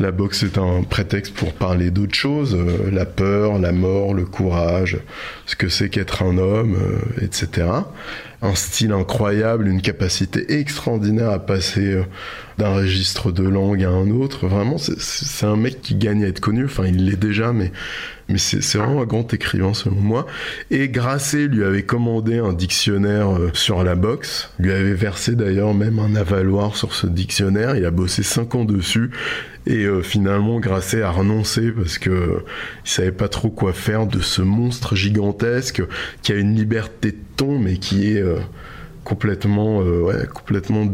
la 0.00 0.10
boxe 0.10 0.42
est 0.42 0.58
un 0.58 0.82
prétexte 0.82 1.32
pour 1.34 1.52
parler 1.52 1.92
d'autres 1.92 2.16
choses, 2.16 2.56
euh, 2.56 2.90
la 2.90 3.06
peur, 3.06 3.60
la 3.60 3.70
mort, 3.70 4.14
le 4.14 4.24
courage, 4.24 4.98
ce 5.46 5.54
que 5.54 5.68
c'est 5.68 5.90
qu'être 5.90 6.24
un 6.24 6.38
homme, 6.38 6.76
etc 7.22 7.66
un 8.44 8.54
style 8.54 8.92
incroyable, 8.92 9.68
une 9.68 9.80
capacité 9.80 10.58
extraordinaire 10.58 11.30
à 11.30 11.38
passer 11.38 11.94
euh, 11.94 12.04
d'un 12.58 12.74
registre 12.74 13.32
de 13.32 13.42
langue 13.42 13.82
à 13.84 13.90
un 13.90 14.10
autre. 14.10 14.46
Vraiment, 14.46 14.78
c'est- 14.78 15.44
un 15.46 15.56
mec 15.56 15.82
qui 15.82 15.94
gagne 15.96 16.24
à 16.24 16.28
être 16.28 16.40
connu. 16.40 16.64
Enfin, 16.64 16.86
il 16.86 17.04
l'est 17.06 17.16
déjà, 17.16 17.52
mais, 17.52 17.72
c'est 18.36 18.62
vraiment 18.78 19.02
un 19.02 19.06
grand 19.06 19.32
écrivain 19.34 19.74
selon 19.74 19.96
moi. 20.00 20.26
Et 20.70 20.88
Grasset 20.88 21.48
lui 21.48 21.64
avait 21.64 21.82
commandé 21.82 22.38
un 22.38 22.52
dictionnaire 22.52 23.36
euh, 23.36 23.50
sur 23.52 23.84
la 23.84 23.94
boxe, 23.94 24.50
lui 24.58 24.72
avait 24.72 24.94
versé 24.94 25.34
d'ailleurs 25.34 25.74
même 25.74 25.98
un 25.98 26.14
avaloir 26.14 26.76
sur 26.76 26.94
ce 26.94 27.06
dictionnaire. 27.06 27.76
Il 27.76 27.84
a 27.84 27.90
bossé 27.90 28.22
cinq 28.22 28.54
ans 28.54 28.64
dessus. 28.64 29.10
Et 29.66 29.84
euh, 29.84 30.02
finalement, 30.02 30.60
Grasset 30.60 31.02
a 31.02 31.10
renoncé 31.10 31.70
parce 31.72 31.98
que 31.98 32.42
il 32.84 32.90
savait 32.90 33.12
pas 33.12 33.28
trop 33.28 33.48
quoi 33.50 33.72
faire 33.72 34.06
de 34.06 34.20
ce 34.20 34.42
monstre 34.42 34.94
gigantesque 34.94 35.82
qui 36.22 36.32
a 36.32 36.36
une 36.36 36.54
liberté 36.54 37.12
de 37.12 37.16
ton, 37.36 37.58
mais 37.58 37.78
qui 37.78 38.12
est 38.12 38.20
euh, 38.20 38.38
complètement, 39.04 39.82
euh, 39.82 40.00
ouais, 40.00 40.26
complètement 40.32 40.86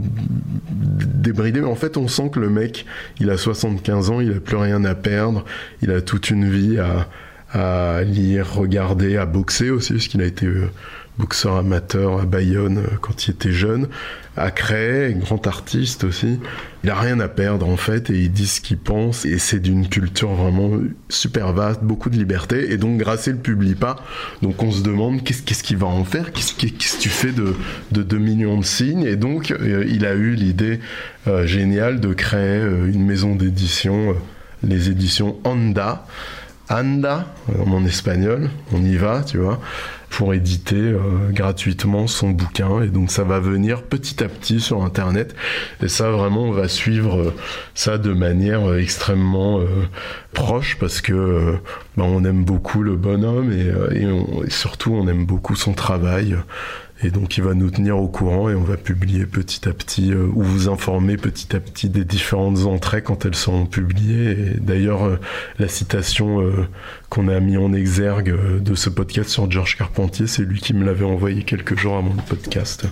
débridé. 0.71 1.61
Mais 1.61 1.69
en 1.69 1.75
fait, 1.75 1.97
on 1.97 2.09
sent 2.09 2.31
que 2.31 2.41
le 2.41 2.51
mec, 2.51 2.85
il 3.21 3.31
a 3.31 3.37
75 3.37 4.11
ans, 4.11 4.21
il 4.21 4.33
a 4.33 4.41
plus 4.41 4.57
rien 4.57 4.85
à 4.85 4.95
perdre, 4.95 5.45
il 5.83 5.91
a 5.91 6.01
toute 6.01 6.31
une 6.31 6.49
vie 6.49 6.79
à, 6.79 7.09
à 7.53 8.03
lire, 8.03 8.55
regarder, 8.55 9.17
à 9.17 9.27
boxer 9.27 9.71
aussi, 9.71 9.95
parce 9.95 10.09
qu'il 10.09 10.21
a 10.23 10.27
été 10.27 10.47
euh, 10.47 10.69
boxeur 11.21 11.57
amateur 11.57 12.21
à 12.21 12.25
Bayonne 12.25 12.79
euh, 12.79 12.97
quand 13.01 13.27
il 13.27 13.33
était 13.33 13.53
jeune, 13.53 13.89
à 14.37 14.51
Créé, 14.51 15.13
grand 15.15 15.47
artiste 15.47 16.05
aussi. 16.05 16.41
Il 16.83 16.91
a 16.91 16.99
rien 16.99 17.21
à 17.21 17.29
perdre 17.29 17.69
en 17.69 17.77
fait 17.77 18.09
et 18.09 18.15
il 18.15 18.33
dit 18.33 18.47
ce 18.47 18.61
qu'il 18.61 18.79
pense 18.79 19.27
et 19.27 19.39
c'est 19.39 19.61
d'une 19.61 19.89
culture 19.89 20.33
vraiment 20.33 20.79
super 21.11 21.53
vaste, 21.53 21.83
beaucoup 21.83 22.09
de 22.09 22.17
liberté 22.17 22.73
et 22.73 22.79
donc 22.79 22.99
Grasset 22.99 23.33
le 23.33 23.39
publie 23.39 23.75
pas. 23.75 23.97
Donc 24.41 24.63
on 24.63 24.73
se 24.73 24.83
demande 24.83 25.23
qu'est-ce 25.23 25.63
qu'il 25.63 25.77
va 25.77 25.89
en 25.89 26.05
faire, 26.05 26.33
qu'est-ce 26.33 26.55
que 26.55 27.01
tu 27.01 27.09
fais 27.11 27.33
de, 27.33 27.55
de 27.93 28.03
2 28.03 28.19
millions 28.19 28.59
de 28.59 28.65
signes? 28.65 29.03
Et 29.03 29.17
donc 29.17 29.51
euh, 29.51 29.85
il 29.87 30.07
a 30.07 30.15
eu 30.15 30.35
l'idée 30.35 30.81
euh, 31.29 31.47
géniale 31.47 32.01
de 32.01 32.15
créer 32.15 32.63
une 32.63 33.05
maison 33.05 33.37
d'édition, 33.37 34.17
les 34.63 34.89
éditions 34.89 35.37
Anda. 35.45 36.07
Anda, 36.71 37.27
en 37.67 37.85
espagnol, 37.85 38.49
on 38.73 38.85
y 38.85 38.95
va, 38.95 39.25
tu 39.25 39.39
vois, 39.39 39.61
pour 40.11 40.35
éditer 40.35 40.77
euh, 40.77 40.99
gratuitement 41.31 42.07
son 42.07 42.31
bouquin. 42.31 42.83
Et 42.83 42.89
donc 42.89 43.11
ça 43.11 43.25
va 43.25 43.41
venir 43.41 43.83
petit 43.85 44.23
à 44.23 44.29
petit 44.29 44.61
sur 44.61 44.83
Internet. 44.85 45.35
Et 45.83 45.89
ça, 45.89 46.11
vraiment, 46.11 46.43
on 46.45 46.53
va 46.53 46.69
suivre 46.69 47.21
euh, 47.21 47.35
ça 47.75 47.97
de 47.97 48.13
manière 48.13 48.69
euh, 48.69 48.79
extrêmement 48.79 49.61
proche 50.33 50.77
parce 50.79 51.01
que 51.01 51.55
ben, 51.97 52.05
on 52.05 52.25
aime 52.25 52.45
beaucoup 52.45 52.83
le 52.83 52.97
bonhomme 52.97 53.53
et, 53.53 54.01
et 54.01 54.07
on- 54.07 54.45
et 54.45 54.51
surtout 54.51 54.93
on 54.93 55.09
aime 55.09 55.25
beaucoup 55.27 55.55
son 55.57 55.73
travail. 55.73 56.37
Et 57.03 57.11
donc 57.11 57.37
il 57.39 57.45
va 57.45 57.55
nous 57.55 57.71
tenir 57.71 57.99
au 57.99 58.09
courant 58.09 58.51
et 58.51 58.55
on 58.55 58.63
va 58.63 58.77
publier 58.77 59.25
petit 59.25 59.69
à 59.69 59.73
petit 59.73 60.13
euh, 60.13 60.27
ou 60.35 60.43
vous 60.43 60.69
informer 60.69 61.17
petit 61.17 61.57
à 61.57 61.61
petit 61.61 61.89
des 61.89 62.05
différentes 62.05 62.67
entrées 62.67 63.03
quand 63.03 63.25
elles 63.25 63.35
seront 63.35 63.67
publiées. 63.67 64.55
D'ailleurs 64.61 65.07
euh, 65.07 65.19
la 65.59 65.69
citation 65.69 66.41
euh, 66.41 66.67
qu'on 67.11 67.27
a 67.27 67.41
mis 67.41 67.57
en 67.57 67.73
exergue 67.73 68.31
euh, 68.31 68.61
de 68.61 68.75
ce 68.77 68.89
podcast 68.89 69.29
sur 69.29 69.51
Georges 69.51 69.77
Carpentier, 69.77 70.29
c'est 70.29 70.43
lui 70.43 70.61
qui 70.61 70.73
me 70.73 70.85
l'avait 70.85 71.05
envoyé 71.05 71.43
quelques 71.43 71.77
jours 71.77 71.97
avant 71.97 72.15
le 72.15 72.23
podcast. 72.23 72.87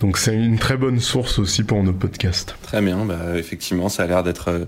Donc 0.00 0.18
c'est 0.18 0.34
une 0.34 0.58
très 0.58 0.76
bonne 0.76 0.98
source 0.98 1.38
aussi 1.38 1.62
pour 1.62 1.82
nos 1.84 1.92
podcasts. 1.92 2.56
Très 2.62 2.82
bien, 2.82 3.04
bah, 3.04 3.38
effectivement, 3.38 3.88
ça 3.88 4.02
a 4.02 4.06
l'air 4.08 4.24
d'être 4.24 4.48
euh, 4.48 4.64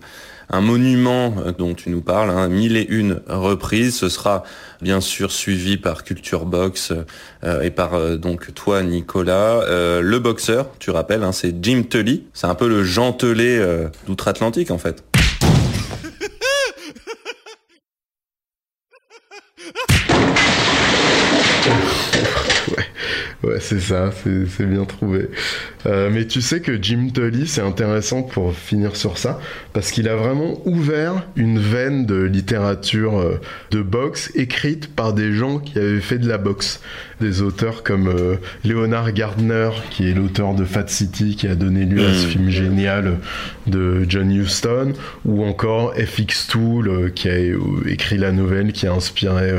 un 0.50 0.60
monument 0.60 1.34
euh, 1.44 1.52
dont 1.52 1.74
tu 1.74 1.90
nous 1.90 2.00
parles, 2.00 2.30
hein, 2.30 2.48
mille 2.48 2.76
et 2.76 2.86
une 2.88 3.20
reprises. 3.28 3.96
Ce 3.96 4.08
sera 4.08 4.44
bien 4.80 5.00
sûr 5.00 5.32
suivi 5.32 5.76
par 5.76 6.04
Culture 6.04 6.44
Box 6.46 6.92
euh, 7.44 7.62
et 7.62 7.70
par 7.70 7.94
euh, 7.94 8.16
donc 8.16 8.52
toi, 8.54 8.82
Nicolas. 8.82 9.62
Le 10.00 10.18
boxeur, 10.18 10.68
tu 10.78 10.90
rappelles, 10.90 11.22
hein, 11.22 11.32
c'est 11.32 11.54
Jim 11.62 11.82
Tully. 11.88 12.24
C'est 12.32 12.46
un 12.46 12.54
peu 12.54 12.68
le 12.68 12.84
Jean 12.84 13.16
d'outre-Atlantique 14.06 14.70
en 14.70 14.78
fait. 14.78 15.13
Ouais, 23.44 23.60
c'est 23.60 23.80
ça, 23.80 24.10
c'est 24.22 24.66
bien 24.66 24.84
trouvé. 24.84 25.28
Euh, 25.86 26.08
mais 26.10 26.26
tu 26.26 26.40
sais 26.40 26.60
que 26.60 26.80
Jim 26.82 27.08
Tully, 27.12 27.46
c'est 27.46 27.60
intéressant 27.60 28.22
pour 28.22 28.54
finir 28.54 28.96
sur 28.96 29.18
ça, 29.18 29.38
parce 29.74 29.90
qu'il 29.90 30.08
a 30.08 30.16
vraiment 30.16 30.66
ouvert 30.66 31.26
une 31.36 31.58
veine 31.58 32.06
de 32.06 32.22
littérature 32.22 33.18
euh, 33.18 33.40
de 33.70 33.82
boxe 33.82 34.30
écrite 34.34 34.94
par 34.94 35.12
des 35.12 35.32
gens 35.32 35.58
qui 35.58 35.78
avaient 35.78 36.00
fait 36.00 36.18
de 36.18 36.28
la 36.28 36.38
boxe. 36.38 36.80
Des 37.20 37.42
auteurs 37.42 37.82
comme 37.82 38.08
euh, 38.08 38.36
Leonard 38.64 39.12
Gardner, 39.12 39.70
qui 39.90 40.08
est 40.08 40.14
l'auteur 40.14 40.54
de 40.54 40.64
Fat 40.64 40.88
City, 40.88 41.36
qui 41.36 41.46
a 41.46 41.54
donné 41.54 41.84
lieu 41.84 42.04
à 42.04 42.12
ce 42.12 42.26
Mm. 42.26 42.30
film 42.30 42.50
génial 42.50 43.18
de 43.66 44.04
John 44.08 44.30
Huston, 44.30 44.92
ou 45.24 45.44
encore 45.44 45.94
FX 45.94 46.48
Tool, 46.48 47.12
qui 47.14 47.28
a 47.28 47.32
euh, 47.32 47.58
écrit 47.86 48.18
la 48.18 48.32
nouvelle 48.32 48.72
qui 48.72 48.86
a 48.86 48.92
inspiré 48.92 49.50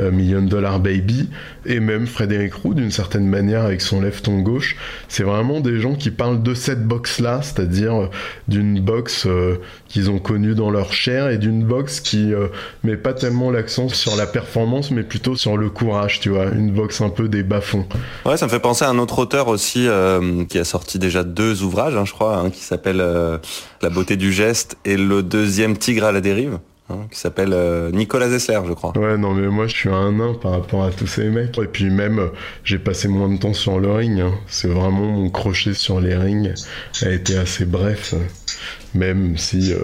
euh, 0.00 0.10
Million 0.12 0.42
Dollar 0.42 0.80
Baby, 0.80 1.28
et 1.66 1.80
même 1.80 2.06
Frédéric 2.06 2.54
Roux, 2.54 2.74
d'une 2.74 2.90
certaine 2.90 3.26
manière, 3.26 3.64
avec 3.64 3.80
son 3.80 4.00
lève-ton 4.00 4.40
gauche. 4.40 4.76
C'est 5.08 5.24
vraiment 5.24 5.60
des 5.60 5.80
gens 5.80 5.94
qui 5.94 6.10
parlent 6.10 6.42
de 6.42 6.54
cette 6.54 6.86
boxe-là, 6.86 7.40
c'est-à-dire 7.42 8.10
d'une 8.46 8.78
euh, 9.26 9.56
qu'ils 9.88 10.10
ont 10.10 10.18
connue 10.18 10.54
dans 10.54 10.70
leur 10.70 10.92
chair, 10.92 11.30
et 11.30 11.38
d'une 11.38 11.64
boxe 11.64 12.00
qui 12.00 12.32
euh, 12.32 12.48
met 12.84 12.96
pas 12.96 13.14
tellement 13.14 13.50
l'accent 13.50 13.88
sur 13.88 14.16
la 14.16 14.26
performance, 14.26 14.90
mais 14.90 15.02
plutôt 15.02 15.36
sur 15.36 15.56
le 15.56 15.70
courage, 15.70 16.20
tu 16.20 16.28
vois, 16.28 16.46
une 16.46 16.70
boxe 16.70 17.00
un 17.00 17.10
peu 17.10 17.28
des 17.28 17.42
bas-fonds. 17.42 17.86
Ouais, 18.26 18.36
ça 18.36 18.46
me 18.46 18.50
fait 18.50 18.60
penser 18.60 18.84
à 18.84 18.90
un 18.90 18.98
autre 18.98 19.18
auteur 19.18 19.48
aussi 19.48 19.86
euh, 19.88 20.44
qui 20.44 20.58
a 20.58 20.64
sorti 20.64 20.98
déjà 20.98 21.24
deux 21.24 21.62
ouvrages, 21.62 21.96
hein, 21.96 22.04
je 22.04 22.12
crois, 22.12 22.36
hein, 22.36 22.50
qui 22.50 22.60
s'appelle 22.60 23.00
euh, 23.00 23.38
La 23.82 23.90
beauté 23.90 24.16
du 24.16 24.32
geste 24.32 24.76
et 24.84 24.96
le 24.96 25.22
deuxième 25.22 25.76
Tigre 25.76 26.04
à 26.04 26.12
la 26.12 26.20
dérive, 26.20 26.58
hein, 26.90 27.06
qui 27.10 27.18
s'appelle 27.18 27.52
euh, 27.52 27.90
Nicolas 27.90 28.28
Zessler, 28.28 28.60
je 28.66 28.72
crois. 28.72 28.96
Ouais, 28.96 29.16
non, 29.16 29.34
mais 29.34 29.48
moi, 29.48 29.66
je 29.66 29.74
suis 29.74 29.88
un 29.88 30.12
nain 30.12 30.34
par 30.34 30.52
rapport 30.52 30.84
à 30.84 30.90
tous 30.90 31.06
ces 31.06 31.28
mecs. 31.28 31.56
Et 31.58 31.66
puis 31.66 31.90
même, 31.90 32.30
j'ai 32.64 32.78
passé 32.78 33.08
moins 33.08 33.28
de 33.28 33.38
temps 33.38 33.54
sur 33.54 33.78
le 33.80 33.90
ring. 33.90 34.20
hein. 34.20 34.32
C'est 34.46 34.68
vraiment 34.68 35.06
mon 35.06 35.30
crochet 35.30 35.74
sur 35.74 36.00
les 36.00 36.14
rings 36.16 36.52
a 37.02 37.10
été 37.10 37.36
assez 37.36 37.64
bref, 37.64 38.14
même 38.94 39.36
si 39.36 39.72
euh, 39.72 39.78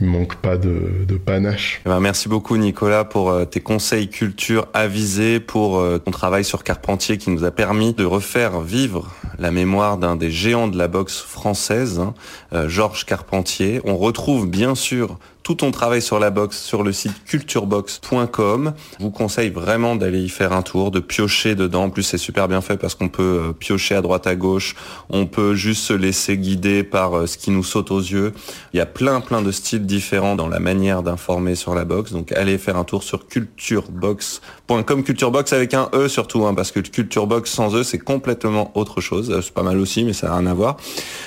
il 0.00 0.06
manque 0.06 0.36
pas 0.36 0.56
de, 0.56 1.04
de 1.06 1.16
panache. 1.16 1.80
Eh 1.86 1.88
ben, 1.88 2.00
merci 2.00 2.28
beaucoup 2.28 2.56
Nicolas 2.56 3.04
pour 3.04 3.30
euh, 3.30 3.44
tes 3.44 3.60
conseils 3.60 4.08
culture 4.08 4.66
avisés, 4.74 5.40
pour 5.40 5.78
euh, 5.78 5.98
ton 5.98 6.10
travail 6.10 6.44
sur 6.44 6.64
Carpentier 6.64 7.18
qui 7.18 7.30
nous 7.30 7.44
a 7.44 7.50
permis 7.50 7.92
de 7.94 8.04
refaire 8.04 8.60
vivre 8.60 9.14
la 9.38 9.50
mémoire 9.50 9.98
d'un 9.98 10.16
des 10.16 10.30
géants 10.30 10.68
de 10.68 10.78
la 10.78 10.88
boxe 10.88 11.20
française, 11.20 11.98
hein, 12.00 12.14
euh, 12.52 12.68
Georges 12.68 13.04
Carpentier. 13.04 13.80
On 13.84 13.96
retrouve 13.96 14.48
bien 14.48 14.74
sûr 14.74 15.18
tout 15.44 15.54
ton 15.54 15.70
travail 15.70 16.00
sur 16.00 16.18
la 16.18 16.30
boxe 16.30 16.58
sur 16.58 16.82
le 16.82 16.90
site 16.90 17.22
culturebox.com. 17.26 18.72
Je 18.98 19.04
vous 19.04 19.10
conseille 19.10 19.50
vraiment 19.50 19.94
d'aller 19.94 20.22
y 20.22 20.30
faire 20.30 20.54
un 20.54 20.62
tour, 20.62 20.90
de 20.90 21.00
piocher 21.00 21.54
dedans. 21.54 21.84
En 21.84 21.90
plus, 21.90 22.02
c'est 22.02 22.18
super 22.18 22.48
bien 22.48 22.62
fait 22.62 22.78
parce 22.78 22.94
qu'on 22.94 23.10
peut 23.10 23.40
euh, 23.48 23.52
piocher 23.52 23.94
à 23.94 24.00
droite 24.00 24.26
à 24.26 24.36
gauche. 24.36 24.74
On 25.10 25.26
peut 25.26 25.54
juste 25.54 25.82
se 25.82 25.92
laisser 25.92 26.38
guider 26.38 26.82
par 26.82 27.14
euh, 27.14 27.26
ce 27.26 27.36
qui 27.36 27.50
nous 27.50 27.62
saute 27.62 27.90
aux 27.90 28.00
yeux. 28.00 28.32
Il 28.72 28.78
y 28.78 28.80
a 28.80 28.86
plein 28.86 29.20
plein 29.20 29.42
de 29.42 29.52
styles 29.52 29.84
différents 29.84 30.34
dans 30.34 30.48
la 30.48 30.60
manière 30.60 31.02
d'informer 31.02 31.56
sur 31.56 31.74
la 31.74 31.84
boxe. 31.84 32.12
Donc 32.12 32.32
allez 32.32 32.56
faire 32.56 32.78
un 32.78 32.84
tour 32.84 33.02
sur 33.02 33.28
culturebox.com. 33.28 35.04
Culturebox 35.04 35.52
avec 35.52 35.74
un 35.74 35.90
E 35.92 36.08
surtout, 36.08 36.46
hein, 36.46 36.54
parce 36.54 36.72
que 36.72 36.80
Culturebox 36.80 37.50
sans 37.50 37.76
E, 37.76 37.82
c'est 37.82 37.98
complètement 37.98 38.72
autre 38.74 39.02
chose. 39.02 39.30
Euh, 39.30 39.42
C'est 39.42 39.52
pas 39.52 39.62
mal 39.62 39.78
aussi, 39.78 40.04
mais 40.04 40.14
ça 40.14 40.28
n'a 40.28 40.38
rien 40.38 40.46
à 40.46 40.54
voir. 40.54 40.78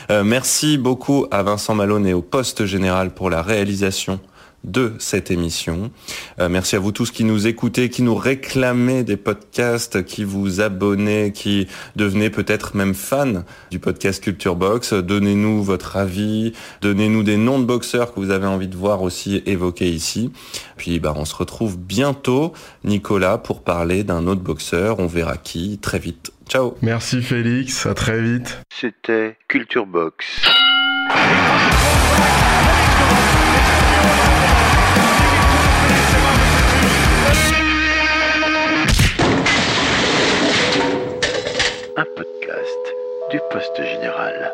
Merci 0.10 0.78
beaucoup 0.78 1.28
à 1.32 1.44
Vincent 1.44 1.76
Malone 1.76 2.08
et 2.08 2.14
au 2.14 2.22
poste 2.22 2.66
général 2.66 3.14
pour 3.14 3.30
la 3.30 3.42
réalisation 3.42 4.07
de 4.64 4.94
cette 5.00 5.32
émission. 5.32 5.92
Euh, 6.40 6.50
merci 6.50 6.76
à 6.76 6.80
vous 6.80 6.92
tous 6.92 7.12
qui 7.12 7.24
nous 7.24 7.48
écoutez, 7.48 7.90
qui 7.90 8.02
nous 8.02 8.16
réclamez 8.16 9.04
des 9.04 9.18
podcasts, 9.18 10.04
qui 10.04 10.24
vous 10.24 10.62
abonnez, 10.62 11.32
qui 11.32 11.68
devenez 11.96 12.30
peut-être 12.30 12.76
même 12.76 12.94
fans 12.94 13.44
du 13.72 13.80
podcast 13.80 14.24
Culture 14.24 14.56
Box. 14.56 14.94
Donnez-nous 14.94 15.64
votre 15.64 15.98
avis, 15.98 16.54
donnez-nous 16.82 17.24
des 17.24 17.38
noms 17.38 17.60
de 17.60 17.66
boxeurs 17.66 18.14
que 18.14 18.20
vous 18.20 18.32
avez 18.32 18.48
envie 18.48 18.68
de 18.68 18.76
voir 18.76 19.02
aussi 19.02 19.42
évoqués 19.46 19.90
ici. 19.90 20.32
Puis 20.76 21.00
bah, 21.00 21.14
on 21.16 21.26
se 21.26 21.36
retrouve 21.36 21.78
bientôt, 21.78 22.54
Nicolas, 22.84 23.38
pour 23.38 23.64
parler 23.64 24.04
d'un 24.04 24.28
autre 24.28 24.42
boxeur. 24.42 25.00
On 25.00 25.08
verra 25.08 25.38
qui 25.38 25.78
très 25.78 26.00
vite. 26.00 26.32
Ciao 26.50 26.76
Merci 26.82 27.22
Félix, 27.22 27.86
à 27.86 27.94
très 27.94 28.22
vite. 28.22 28.60
C'était 28.70 29.38
Culture 29.48 29.86
Box. 29.86 30.26
Un 42.00 42.06
podcast 42.06 42.94
du 43.32 43.40
Poste 43.50 43.82
Général. 43.84 44.54